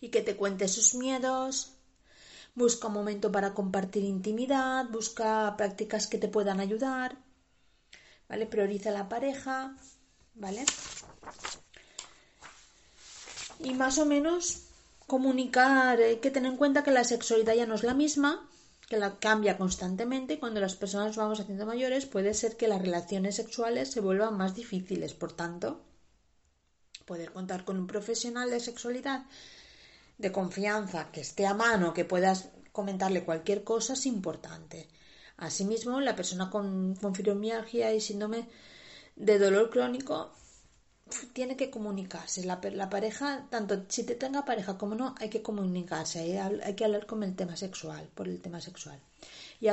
y 0.00 0.08
que 0.08 0.22
te 0.22 0.36
cuente 0.36 0.68
sus 0.68 0.94
miedos, 0.94 1.75
busca 2.56 2.88
un 2.88 2.94
momento 2.94 3.30
para 3.30 3.54
compartir 3.54 4.02
intimidad, 4.02 4.86
busca 4.90 5.54
prácticas 5.56 6.08
que 6.08 6.18
te 6.18 6.26
puedan 6.26 6.58
ayudar, 6.58 7.18
¿vale? 8.28 8.46
Prioriza 8.46 8.90
la 8.90 9.08
pareja, 9.08 9.76
¿vale? 10.34 10.64
Y 13.60 13.74
más 13.74 13.98
o 13.98 14.06
menos 14.06 14.62
comunicar, 15.06 16.00
hay 16.00 16.16
que 16.16 16.30
tener 16.30 16.50
en 16.50 16.58
cuenta 16.58 16.82
que 16.82 16.90
la 16.90 17.04
sexualidad 17.04 17.54
ya 17.54 17.66
no 17.66 17.74
es 17.74 17.84
la 17.84 17.94
misma, 17.94 18.48
que 18.88 18.96
la 18.96 19.18
cambia 19.18 19.58
constantemente 19.58 20.38
cuando 20.38 20.60
las 20.60 20.76
personas 20.76 21.14
vamos 21.16 21.40
haciendo 21.40 21.66
mayores 21.66 22.06
puede 22.06 22.32
ser 22.32 22.56
que 22.56 22.68
las 22.68 22.80
relaciones 22.80 23.36
sexuales 23.36 23.90
se 23.90 24.00
vuelvan 24.00 24.36
más 24.36 24.54
difíciles, 24.54 25.12
por 25.12 25.32
tanto, 25.32 25.82
poder 27.04 27.32
contar 27.32 27.66
con 27.66 27.78
un 27.78 27.86
profesional 27.86 28.50
de 28.50 28.60
sexualidad 28.60 29.26
de 30.18 30.32
confianza, 30.32 31.10
que 31.12 31.20
esté 31.20 31.46
a 31.46 31.54
mano, 31.54 31.92
que 31.92 32.04
puedas 32.04 32.48
comentarle 32.72 33.24
cualquier 33.24 33.64
cosa 33.64 33.94
es 33.94 34.06
importante. 34.06 34.88
Asimismo, 35.36 36.00
la 36.00 36.16
persona 36.16 36.50
con, 36.50 36.96
fibromialgia 37.14 37.92
y 37.92 38.00
síndrome 38.00 38.48
de 39.16 39.38
dolor 39.38 39.70
crónico 39.70 40.32
tiene 41.32 41.56
que 41.56 41.70
comunicarse. 41.70 42.44
La, 42.44 42.60
la, 42.72 42.90
pareja, 42.90 43.46
tanto 43.50 43.84
si 43.88 44.04
te 44.04 44.14
tenga 44.14 44.44
pareja 44.44 44.76
como 44.78 44.94
no, 44.94 45.14
hay 45.18 45.28
que 45.28 45.42
comunicarse, 45.42 46.20
hay, 46.20 46.60
hay 46.62 46.74
que 46.74 46.84
hablar 46.84 47.06
con 47.06 47.22
el 47.22 47.36
tema 47.36 47.56
sexual, 47.56 48.08
por 48.14 48.28
el 48.28 48.40
tema 48.40 48.60
sexual. 48.60 48.98
Y 49.60 49.68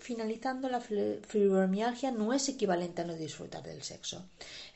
finalizando, 0.00 0.68
la 0.68 0.80
fibromialgia 0.80 2.12
no 2.12 2.32
es 2.32 2.48
equivalente 2.48 3.02
a 3.02 3.04
no 3.04 3.14
disfrutar 3.14 3.62
del 3.64 3.82
sexo. 3.82 4.24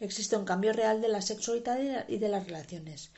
Existe 0.01 0.37
un 0.37 0.45
cambio 0.45 0.73
real 0.73 1.01
de 1.01 1.09
la 1.09 1.23
sexualidad 1.23 2.09
y 2.09 2.19
de 2.19 2.29
las 2.29 2.47
relaciones 2.47 3.11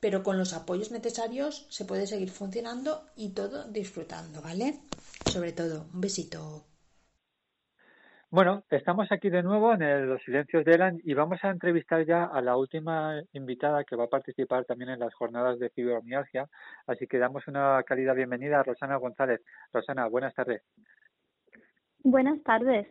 pero 0.00 0.22
con 0.22 0.38
los 0.38 0.52
apoyos 0.52 0.90
necesarios 0.90 1.66
se 1.70 1.84
puede 1.84 2.06
seguir 2.06 2.30
funcionando 2.30 3.02
y 3.16 3.34
todo 3.34 3.64
disfrutando, 3.68 4.42
¿vale? 4.42 4.80
Sobre 5.30 5.52
todo, 5.52 5.86
un 5.92 6.00
besito. 6.00 6.64
Bueno, 8.28 8.64
estamos 8.70 9.10
aquí 9.12 9.30
de 9.30 9.42
nuevo 9.42 9.72
en 9.72 10.08
Los 10.08 10.22
Silencios 10.22 10.64
de 10.64 10.74
Elan 10.74 11.00
y 11.04 11.14
vamos 11.14 11.38
a 11.42 11.50
entrevistar 11.50 12.04
ya 12.04 12.24
a 12.24 12.42
la 12.42 12.56
última 12.56 13.22
invitada 13.32 13.84
que 13.84 13.94
va 13.94 14.04
a 14.04 14.08
participar 14.08 14.64
también 14.64 14.90
en 14.90 14.98
las 14.98 15.14
jornadas 15.14 15.60
de 15.60 15.70
fibromialgia. 15.70 16.48
Así 16.86 17.06
que 17.06 17.18
damos 17.18 17.46
una 17.46 17.82
cálida 17.84 18.14
bienvenida 18.14 18.60
a 18.60 18.62
Rosana 18.64 18.96
González. 18.96 19.40
Rosana, 19.72 20.08
buenas 20.08 20.34
tardes. 20.34 20.62
Buenas 22.02 22.42
tardes. 22.42 22.88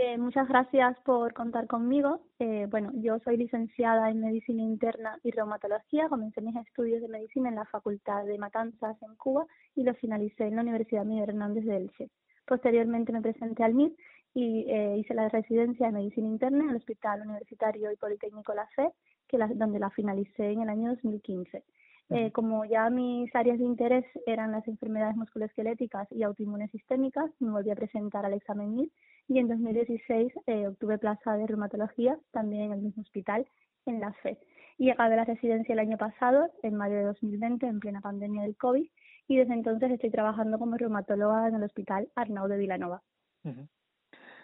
Eh, 0.00 0.16
muchas 0.16 0.46
gracias 0.46 0.96
por 1.00 1.34
contar 1.34 1.66
conmigo. 1.66 2.20
Eh, 2.38 2.68
bueno, 2.70 2.92
yo 2.94 3.18
soy 3.24 3.36
licenciada 3.36 4.08
en 4.10 4.20
Medicina 4.20 4.62
Interna 4.62 5.18
y 5.24 5.32
Reumatología. 5.32 6.08
Comencé 6.08 6.40
mis 6.40 6.54
estudios 6.54 7.02
de 7.02 7.08
medicina 7.08 7.48
en 7.48 7.56
la 7.56 7.64
Facultad 7.64 8.24
de 8.24 8.38
Matanzas 8.38 8.96
en 9.02 9.16
Cuba 9.16 9.44
y 9.74 9.82
los 9.82 9.98
finalicé 9.98 10.44
en 10.44 10.54
la 10.54 10.62
Universidad 10.62 11.04
Miguel 11.04 11.30
Hernández 11.30 11.64
de 11.64 11.76
Elche. 11.78 12.10
Posteriormente 12.46 13.12
me 13.12 13.22
presenté 13.22 13.64
al 13.64 13.74
MIR 13.74 13.92
y 14.34 14.66
eh, 14.68 14.98
hice 14.98 15.14
la 15.14 15.28
residencia 15.30 15.86
de 15.86 15.92
Medicina 15.92 16.28
Interna 16.28 16.62
en 16.62 16.70
el 16.70 16.76
Hospital 16.76 17.22
Universitario 17.22 17.90
y 17.90 17.96
Politécnico 17.96 18.54
La 18.54 18.68
Fe, 18.68 18.92
que 19.26 19.36
donde 19.56 19.80
la 19.80 19.90
finalicé 19.90 20.52
en 20.52 20.62
el 20.62 20.68
año 20.68 20.90
2015. 20.90 21.64
Eh, 22.10 22.30
como 22.30 22.64
ya 22.64 22.88
mis 22.88 23.34
áreas 23.34 23.58
de 23.58 23.64
interés 23.64 24.04
eran 24.26 24.52
las 24.52 24.66
enfermedades 24.66 25.16
musculoesqueléticas 25.16 26.06
y 26.12 26.22
autoinmunes 26.22 26.70
sistémicas, 26.70 27.30
me 27.40 27.50
volví 27.50 27.70
a 27.70 27.74
presentar 27.74 28.24
al 28.24 28.32
examen 28.32 28.76
MIR 28.76 28.90
y 29.28 29.38
en 29.38 29.48
2016 29.48 30.32
eh, 30.46 30.66
obtuve 30.66 30.98
plaza 30.98 31.36
de 31.36 31.46
reumatología 31.46 32.18
también 32.32 32.64
en 32.64 32.72
el 32.72 32.80
mismo 32.80 33.02
hospital, 33.02 33.46
en 33.86 34.00
la 34.00 34.12
FE. 34.22 34.38
Y 34.78 34.90
acabé 34.90 35.16
la 35.16 35.24
residencia 35.24 35.74
el 35.74 35.78
año 35.80 35.98
pasado, 35.98 36.50
en 36.62 36.76
mayo 36.76 36.96
de 36.96 37.04
2020, 37.04 37.66
en 37.66 37.80
plena 37.80 38.00
pandemia 38.00 38.42
del 38.42 38.56
COVID, 38.56 38.88
y 39.28 39.36
desde 39.36 39.52
entonces 39.52 39.90
estoy 39.90 40.10
trabajando 40.10 40.58
como 40.58 40.76
reumatóloga 40.76 41.48
en 41.48 41.56
el 41.56 41.62
Hospital 41.64 42.08
Arnau 42.14 42.48
de 42.48 42.56
Vilanova. 42.56 43.02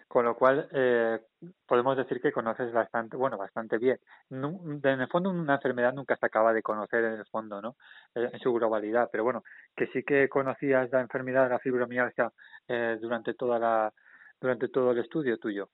Con 0.07 0.25
lo 0.25 0.35
cual, 0.35 0.69
eh, 0.71 1.19
podemos 1.65 1.97
decir 1.97 2.21
que 2.21 2.31
conoces 2.31 2.71
bastante, 2.71 3.17
bueno, 3.17 3.37
bastante 3.37 3.79
bien. 3.79 3.97
en 4.29 4.85
el 4.85 5.07
fondo, 5.07 5.31
una 5.31 5.55
enfermedad 5.55 5.93
nunca 5.93 6.15
se 6.15 6.27
acaba 6.27 6.53
de 6.53 6.61
conocer 6.61 7.03
en 7.05 7.13
el 7.13 7.25
fondo, 7.25 7.59
¿no? 7.59 7.75
Eh, 8.13 8.29
en 8.31 8.39
su 8.39 8.53
globalidad, 8.53 9.09
pero 9.11 9.23
bueno, 9.23 9.43
que 9.75 9.87
sí 9.87 10.03
que 10.03 10.29
conocías 10.29 10.91
la 10.91 11.01
enfermedad, 11.01 11.49
la 11.49 11.59
fibromialgia, 11.59 12.31
eh, 12.67 12.97
durante 13.01 13.33
toda 13.33 13.57
la, 13.57 13.93
durante 14.39 14.69
todo 14.69 14.91
el 14.91 14.99
estudio 14.99 15.37
tuyo. 15.37 15.69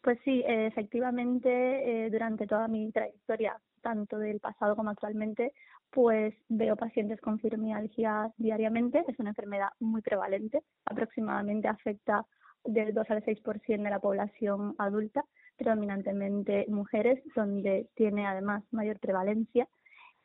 Pues 0.00 0.18
sí, 0.24 0.42
efectivamente, 0.46 2.08
durante 2.10 2.46
toda 2.46 2.66
mi 2.66 2.90
trayectoria, 2.90 3.56
tanto 3.82 4.18
del 4.18 4.40
pasado 4.40 4.74
como 4.74 4.90
actualmente, 4.90 5.52
pues 5.90 6.34
veo 6.48 6.74
pacientes 6.74 7.20
con 7.20 7.38
fibromialgia 7.38 8.32
diariamente. 8.36 9.04
Es 9.06 9.18
una 9.18 9.30
enfermedad 9.30 9.68
muy 9.78 10.02
prevalente, 10.02 10.62
aproximadamente 10.86 11.68
afecta 11.68 12.26
del 12.64 12.94
2 12.94 13.10
al 13.10 13.24
6% 13.24 13.84
de 13.84 13.90
la 13.90 14.00
población 14.00 14.74
adulta, 14.78 15.24
predominantemente 15.56 16.64
mujeres, 16.68 17.22
donde 17.36 17.88
tiene 17.94 18.26
además 18.26 18.64
mayor 18.72 18.98
prevalencia. 18.98 19.68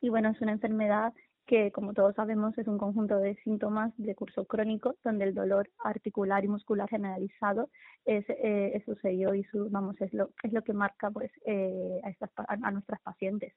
Y 0.00 0.08
bueno, 0.08 0.30
es 0.30 0.40
una 0.40 0.52
enfermedad 0.52 1.12
que, 1.48 1.72
como 1.72 1.94
todos 1.94 2.14
sabemos, 2.14 2.56
es 2.58 2.68
un 2.68 2.76
conjunto 2.76 3.18
de 3.18 3.34
síntomas 3.36 3.92
de 3.96 4.14
curso 4.14 4.44
crónico, 4.44 4.96
donde 5.02 5.24
el 5.24 5.34
dolor 5.34 5.70
articular 5.82 6.44
y 6.44 6.48
muscular 6.48 6.88
generalizado 6.88 7.70
es, 8.04 8.24
eh, 8.28 8.80
su 8.84 8.94
sello 8.96 9.34
y 9.34 9.42
su, 9.44 9.70
vamos, 9.70 9.98
es 10.00 10.12
lo, 10.12 10.30
es 10.42 10.52
lo 10.52 10.62
que 10.62 10.74
marca 10.74 11.10
pues 11.10 11.32
eh, 11.46 12.00
a, 12.04 12.10
estas, 12.10 12.30
a, 12.36 12.70
nuestras 12.70 13.00
pacientes. 13.00 13.54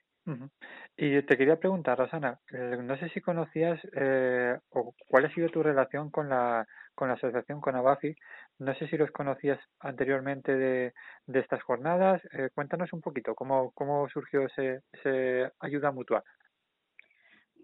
Y 0.96 1.22
te 1.24 1.38
quería 1.38 1.60
preguntar, 1.60 1.98
Rosana, 1.98 2.40
eh, 2.54 2.78
no 2.82 2.98
sé 2.98 3.10
si 3.10 3.20
conocías 3.20 3.80
eh, 3.94 4.58
o 4.70 4.94
cuál 5.08 5.26
ha 5.26 5.34
sido 5.34 5.50
tu 5.50 5.62
relación 5.62 6.10
con 6.12 6.30
la 6.30 6.66
con 6.96 7.08
la 7.08 7.16
asociación 7.16 7.62
con 7.62 7.76
Abafi. 7.76 8.16
No 8.60 8.76
sé 8.76 8.88
si 8.88 8.98
los 8.98 9.12
conocías 9.12 9.60
anteriormente 9.80 10.56
de, 10.56 10.94
de 11.26 11.40
estas 11.40 11.64
jornadas. 11.64 12.22
Eh, 12.34 12.50
cuéntanos 12.54 12.94
un 12.94 13.02
poquito 13.02 13.34
cómo, 13.34 13.72
cómo 13.72 14.08
surgió 14.10 14.46
ese, 14.46 14.82
ese 14.92 15.52
ayuda 15.60 15.92
mutua. 15.92 16.24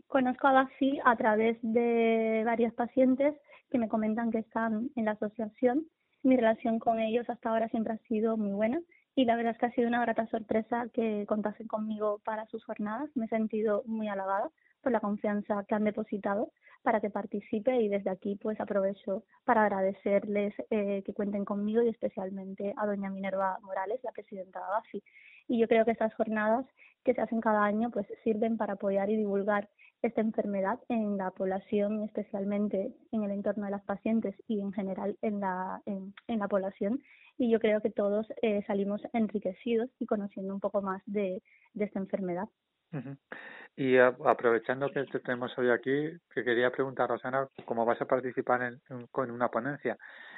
Conozco 0.07 0.47
a 0.47 0.51
Abafi 0.51 0.99
a 1.03 1.17
través 1.17 1.57
de 1.61 2.43
varios 2.45 2.73
pacientes 2.73 3.35
que 3.69 3.77
me 3.77 3.89
comentan 3.89 4.31
que 4.31 4.39
están 4.39 4.89
en 4.95 5.05
la 5.05 5.11
asociación. 5.11 5.85
Mi 6.23 6.37
relación 6.37 6.79
con 6.79 7.01
ellos 7.01 7.29
hasta 7.29 7.49
ahora 7.49 7.67
siempre 7.69 7.93
ha 7.93 7.97
sido 8.07 8.37
muy 8.37 8.53
buena 8.53 8.79
y 9.15 9.25
la 9.25 9.35
verdad 9.35 9.51
es 9.51 9.57
que 9.57 9.65
ha 9.65 9.71
sido 9.71 9.89
una 9.89 10.01
grata 10.01 10.25
sorpresa 10.27 10.87
que 10.93 11.25
contasen 11.27 11.67
conmigo 11.67 12.21
para 12.23 12.45
sus 12.47 12.63
jornadas. 12.63 13.09
Me 13.15 13.25
he 13.25 13.29
sentido 13.29 13.83
muy 13.85 14.07
halagada 14.07 14.49
por 14.81 14.93
la 14.93 15.01
confianza 15.01 15.65
que 15.67 15.75
han 15.75 15.83
depositado 15.83 16.51
para 16.83 17.01
que 17.01 17.09
participe 17.09 17.75
y 17.81 17.89
desde 17.89 18.09
aquí 18.09 18.37
pues 18.37 18.61
aprovecho 18.61 19.25
para 19.43 19.63
agradecerles 19.65 20.53
eh, 20.69 21.03
que 21.05 21.13
cuenten 21.13 21.43
conmigo 21.43 21.81
y 21.81 21.89
especialmente 21.89 22.73
a 22.77 22.85
doña 22.85 23.09
Minerva 23.09 23.57
Morales, 23.61 23.99
la 24.03 24.13
presidenta 24.13 24.59
de 24.59 24.65
ABAFI. 24.65 25.03
Y 25.49 25.59
yo 25.59 25.67
creo 25.67 25.83
que 25.83 25.91
estas 25.91 26.13
jornadas 26.13 26.65
que 27.03 27.13
se 27.13 27.21
hacen 27.21 27.41
cada 27.41 27.63
año 27.65 27.89
pues 27.91 28.07
sirven 28.23 28.55
para 28.55 28.73
apoyar 28.73 29.09
y 29.09 29.17
divulgar 29.17 29.67
esta 30.01 30.21
enfermedad 30.21 30.79
en 30.89 31.17
la 31.17 31.31
población, 31.31 32.03
especialmente 32.03 32.93
en 33.11 33.23
el 33.23 33.31
entorno 33.31 33.65
de 33.65 33.71
las 33.71 33.83
pacientes 33.83 34.35
y 34.47 34.61
en 34.61 34.71
general 34.71 35.17
en 35.21 35.39
la, 35.39 35.81
en, 35.85 36.13
la 36.27 36.47
población. 36.47 37.01
Y 37.37 37.51
yo 37.51 37.59
creo 37.59 37.81
que 37.81 37.89
todos 37.89 38.27
eh, 38.41 38.63
salimos 38.65 39.01
enriquecidos 39.13 39.89
y 39.99 40.05
conociendo 40.05 40.53
un 40.53 40.59
poco 40.59 40.81
más 40.81 41.01
de 41.05 41.41
esta 41.75 41.99
enfermedad. 41.99 42.47
Y 43.75 43.97
aprovechando 43.97 44.89
que 44.89 45.03
te 45.05 45.19
tenemos 45.19 45.55
hoy 45.57 45.69
aquí, 45.69 46.09
que 46.33 46.43
quería 46.43 46.71
preguntar, 46.71 47.09
Rosana, 47.09 47.47
cómo 47.65 47.85
vas 47.85 48.01
a 48.01 48.05
participar 48.05 48.63
en, 48.63 48.81
en, 48.89 49.31
una 49.31 49.49
ponencia, 49.49 49.97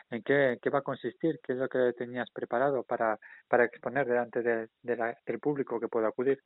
¿en 0.10 0.24
qué, 0.24 0.60
qué, 0.62 0.70
va 0.70 0.80
a 0.80 0.84
consistir? 0.84 1.40
¿Qué 1.42 1.54
es 1.54 1.60
lo 1.60 1.70
que 1.70 1.94
tenías 1.98 2.30
preparado 2.32 2.84
para, 2.84 3.18
para 3.48 3.66
exponer 3.66 4.08
delante 4.08 4.42
de, 4.42 4.68
del 4.84 5.40
público 5.40 5.80
que 5.80 5.88
pueda 5.88 6.10
acudir? 6.10 6.42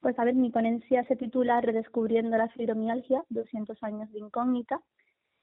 Pues 0.00 0.18
a 0.18 0.24
ver, 0.24 0.34
mi 0.34 0.50
ponencia 0.50 1.04
se 1.04 1.16
titula 1.16 1.60
Redescubriendo 1.60 2.36
la 2.38 2.48
fibromialgia, 2.48 3.22
200 3.28 3.82
años 3.82 4.10
de 4.12 4.20
incógnita. 4.20 4.80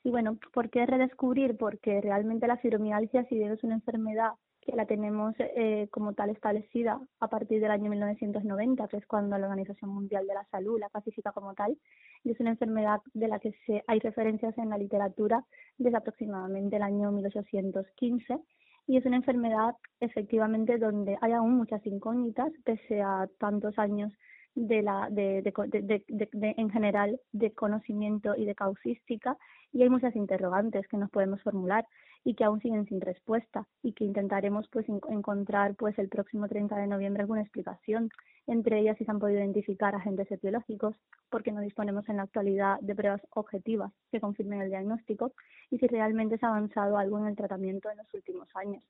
Y 0.03 0.09
bueno, 0.09 0.39
¿por 0.51 0.71
qué 0.71 0.85
redescubrir? 0.85 1.57
Porque 1.57 2.01
realmente 2.01 2.47
la 2.47 2.57
fibromialgia, 2.57 3.23
si 3.25 3.35
bien 3.35 3.51
es 3.51 3.63
una 3.63 3.75
enfermedad 3.75 4.31
que 4.61 4.75
la 4.75 4.85
tenemos 4.85 5.35
eh, 5.39 5.87
como 5.91 6.13
tal 6.13 6.31
establecida 6.31 6.99
a 7.19 7.27
partir 7.29 7.61
del 7.61 7.69
año 7.69 7.89
1990, 7.89 8.87
que 8.87 8.97
es 8.97 9.05
cuando 9.05 9.37
la 9.37 9.45
Organización 9.45 9.91
Mundial 9.91 10.25
de 10.25 10.33
la 10.33 10.45
Salud 10.45 10.79
la 10.79 10.89
clasifica 10.89 11.31
como 11.31 11.53
tal, 11.53 11.77
y 12.23 12.31
es 12.31 12.39
una 12.39 12.49
enfermedad 12.49 12.99
de 13.13 13.27
la 13.27 13.39
que 13.39 13.53
se, 13.65 13.83
hay 13.85 13.99
referencias 13.99 14.57
en 14.57 14.69
la 14.69 14.77
literatura 14.77 15.45
desde 15.77 15.97
aproximadamente 15.97 16.77
el 16.77 16.81
año 16.81 17.11
1815 17.11 18.39
y 18.87 18.97
es 18.97 19.05
una 19.05 19.17
enfermedad 19.17 19.75
efectivamente 19.99 20.77
donde 20.77 21.17
hay 21.21 21.33
aún 21.33 21.57
muchas 21.57 21.85
incógnitas 21.85 22.51
pese 22.63 23.01
a 23.01 23.29
tantos 23.37 23.77
años 23.77 24.11
de 24.57 24.81
la 24.81 25.07
de, 25.11 25.43
de, 25.43 26.03
de, 26.07 26.55
en 26.57 26.69
general 26.71 27.19
de 27.31 27.53
conocimiento 27.53 28.35
y 28.35 28.45
de 28.45 28.55
causística 28.55 29.37
y 29.71 29.83
hay 29.83 29.89
muchas 29.89 30.15
interrogantes 30.15 30.87
que 30.87 30.97
nos 30.97 31.11
podemos 31.11 31.39
formular 31.43 31.85
y 32.23 32.33
que 32.33 32.43
aún 32.43 32.59
siguen 32.59 32.87
sin 32.87 32.99
respuesta 32.99 33.67
y 33.83 33.93
que 33.93 34.03
intentaremos 34.03 34.67
pues 34.69 34.89
encontrar 34.89 35.75
pues 35.75 35.97
el 35.99 36.09
próximo 36.09 36.47
30 36.47 36.75
de 36.75 36.87
noviembre 36.87 37.21
alguna 37.21 37.41
explicación. 37.41 38.09
Entre 38.47 38.79
ellas 38.79 38.97
si 38.97 39.05
se 39.05 39.11
han 39.11 39.19
podido 39.19 39.39
identificar 39.39 39.93
agentes 39.93 40.31
etiológicos 40.31 40.95
porque 41.29 41.51
no 41.51 41.61
disponemos 41.61 42.09
en 42.09 42.17
la 42.17 42.23
actualidad 42.23 42.79
de 42.79 42.95
pruebas 42.95 43.21
objetivas 43.35 43.93
que 44.11 44.19
confirmen 44.19 44.61
el 44.61 44.69
diagnóstico 44.69 45.33
y 45.69 45.77
si 45.77 45.85
realmente 45.85 46.39
se 46.39 46.47
ha 46.47 46.49
avanzado 46.49 46.97
algo 46.97 47.19
en 47.19 47.27
el 47.27 47.35
tratamiento 47.35 47.91
en 47.91 47.97
los 47.97 48.11
últimos 48.11 48.47
años. 48.55 48.83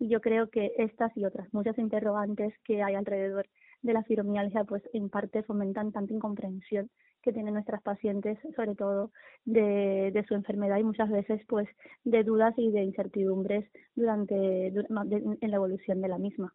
Y 0.00 0.08
yo 0.08 0.20
creo 0.20 0.50
que 0.50 0.72
estas 0.78 1.16
y 1.16 1.24
otras 1.24 1.46
muchas 1.54 1.78
interrogantes 1.78 2.52
que 2.64 2.82
hay 2.82 2.96
alrededor 2.96 3.46
de 3.82 3.92
la 3.92 4.02
fibromialgia 4.04 4.64
pues 4.64 4.82
en 4.92 5.08
parte 5.08 5.42
fomentan 5.42 5.92
tanta 5.92 6.14
incomprensión 6.14 6.90
que 7.22 7.32
tienen 7.32 7.54
nuestras 7.54 7.82
pacientes, 7.82 8.38
sobre 8.56 8.74
todo 8.74 9.12
de, 9.44 10.10
de 10.12 10.24
su 10.26 10.34
enfermedad 10.34 10.78
y 10.78 10.84
muchas 10.84 11.10
veces 11.10 11.40
pues 11.48 11.68
de 12.04 12.24
dudas 12.24 12.54
y 12.56 12.70
de 12.70 12.82
incertidumbres 12.82 13.70
durante 13.94 14.66
en 14.66 15.50
la 15.50 15.56
evolución 15.56 16.00
de 16.02 16.08
la 16.08 16.18
misma. 16.18 16.52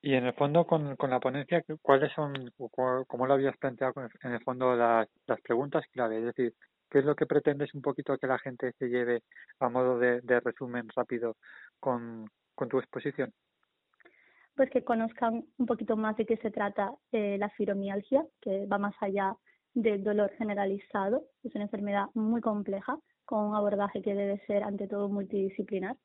Y 0.00 0.14
en 0.14 0.26
el 0.26 0.34
fondo 0.34 0.66
con, 0.66 0.96
con 0.96 1.10
la 1.10 1.20
ponencia, 1.20 1.64
¿cuáles 1.80 2.12
son, 2.12 2.52
cómo 3.06 3.26
lo 3.26 3.34
habías 3.34 3.56
planteado 3.56 3.94
en 4.22 4.32
el 4.32 4.42
fondo 4.42 4.76
las, 4.76 5.08
las 5.26 5.40
preguntas 5.40 5.84
clave? 5.92 6.18
Es 6.18 6.24
decir, 6.24 6.54
¿qué 6.90 6.98
es 6.98 7.04
lo 7.04 7.14
que 7.14 7.26
pretendes 7.26 7.74
un 7.74 7.82
poquito 7.82 8.18
que 8.18 8.26
la 8.26 8.38
gente 8.38 8.72
se 8.78 8.88
lleve 8.88 9.22
a 9.60 9.68
modo 9.68 9.98
de, 9.98 10.20
resumen 10.40 10.88
rápido 10.94 11.36
con, 11.80 12.28
con 12.54 12.68
tu 12.68 12.78
exposición? 12.78 13.32
Pues 14.62 14.70
que 14.70 14.84
conozcan 14.84 15.44
un 15.58 15.66
poquito 15.66 15.96
más 15.96 16.16
de 16.16 16.24
qué 16.24 16.36
se 16.36 16.52
trata 16.52 16.94
eh, 17.10 17.36
la 17.36 17.50
fibromialgia, 17.50 18.24
que 18.40 18.64
va 18.66 18.78
más 18.78 18.94
allá 19.00 19.36
del 19.74 20.04
dolor 20.04 20.30
generalizado. 20.38 21.24
Es 21.42 21.52
una 21.56 21.64
enfermedad 21.64 22.04
muy 22.14 22.40
compleja, 22.40 22.96
con 23.24 23.46
un 23.46 23.56
abordaje 23.56 24.02
que 24.02 24.14
debe 24.14 24.38
ser 24.46 24.62
ante 24.62 24.86
todo 24.86 25.08
multidisciplinar. 25.08 25.96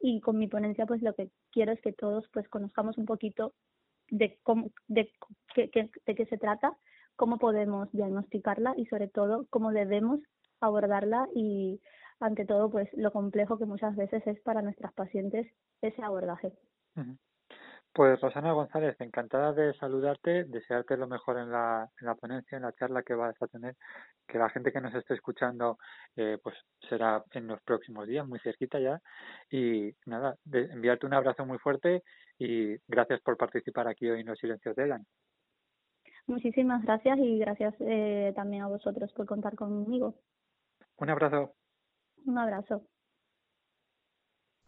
Y 0.00 0.20
con 0.22 0.38
mi 0.38 0.48
ponencia, 0.48 0.86
pues 0.86 1.02
lo 1.02 1.14
que 1.14 1.30
quiero 1.52 1.70
es 1.70 1.80
que 1.82 1.92
todos 1.92 2.28
pues 2.32 2.48
conozcamos 2.48 2.98
un 2.98 3.06
poquito 3.06 3.54
de 4.08 4.40
cómo, 4.42 4.70
de, 4.88 5.08
de 5.54 6.14
qué 6.16 6.26
se 6.26 6.36
trata, 6.36 6.76
cómo 7.14 7.38
podemos 7.38 7.92
diagnosticarla 7.92 8.74
y 8.76 8.86
sobre 8.86 9.06
todo 9.06 9.46
cómo 9.50 9.70
debemos 9.70 10.18
abordarla 10.60 11.28
y 11.32 11.80
ante 12.18 12.44
todo 12.44 12.72
pues 12.72 12.88
lo 12.94 13.12
complejo 13.12 13.56
que 13.56 13.66
muchas 13.66 13.94
veces 13.94 14.26
es 14.26 14.40
para 14.40 14.62
nuestras 14.62 14.92
pacientes 14.94 15.46
ese 15.80 16.02
abordaje. 16.02 16.52
Pues 17.92 18.20
Rosana 18.20 18.52
González, 18.52 18.94
encantada 19.00 19.52
de 19.52 19.74
saludarte, 19.74 20.44
desearte 20.44 20.96
lo 20.96 21.08
mejor 21.08 21.38
en 21.38 21.50
la, 21.50 21.88
en 22.00 22.06
la 22.06 22.14
ponencia, 22.14 22.56
en 22.56 22.62
la 22.62 22.72
charla 22.72 23.02
que 23.02 23.14
vas 23.14 23.34
a 23.42 23.48
tener, 23.48 23.74
que 24.28 24.38
la 24.38 24.48
gente 24.48 24.70
que 24.70 24.80
nos 24.80 24.94
esté 24.94 25.14
escuchando 25.14 25.76
eh, 26.14 26.38
pues 26.40 26.56
será 26.88 27.24
en 27.32 27.48
los 27.48 27.60
próximos 27.62 28.06
días, 28.06 28.26
muy 28.26 28.38
cerquita 28.38 28.78
ya, 28.78 29.00
y 29.50 29.90
nada, 30.06 30.36
enviarte 30.52 31.06
un 31.06 31.14
abrazo 31.14 31.44
muy 31.44 31.58
fuerte 31.58 32.04
y 32.38 32.76
gracias 32.86 33.20
por 33.22 33.36
participar 33.36 33.88
aquí 33.88 34.08
hoy 34.08 34.20
en 34.20 34.26
Los 34.26 34.38
Silencios 34.38 34.76
de 34.76 34.84
Elan. 34.84 35.04
Muchísimas 36.26 36.84
gracias 36.84 37.18
y 37.18 37.40
gracias 37.40 37.74
eh, 37.80 38.32
también 38.36 38.62
a 38.62 38.68
vosotros 38.68 39.12
por 39.12 39.26
contar 39.26 39.56
conmigo. 39.56 40.14
Un 40.96 41.10
abrazo. 41.10 41.54
Un 42.24 42.38
abrazo. 42.38 42.82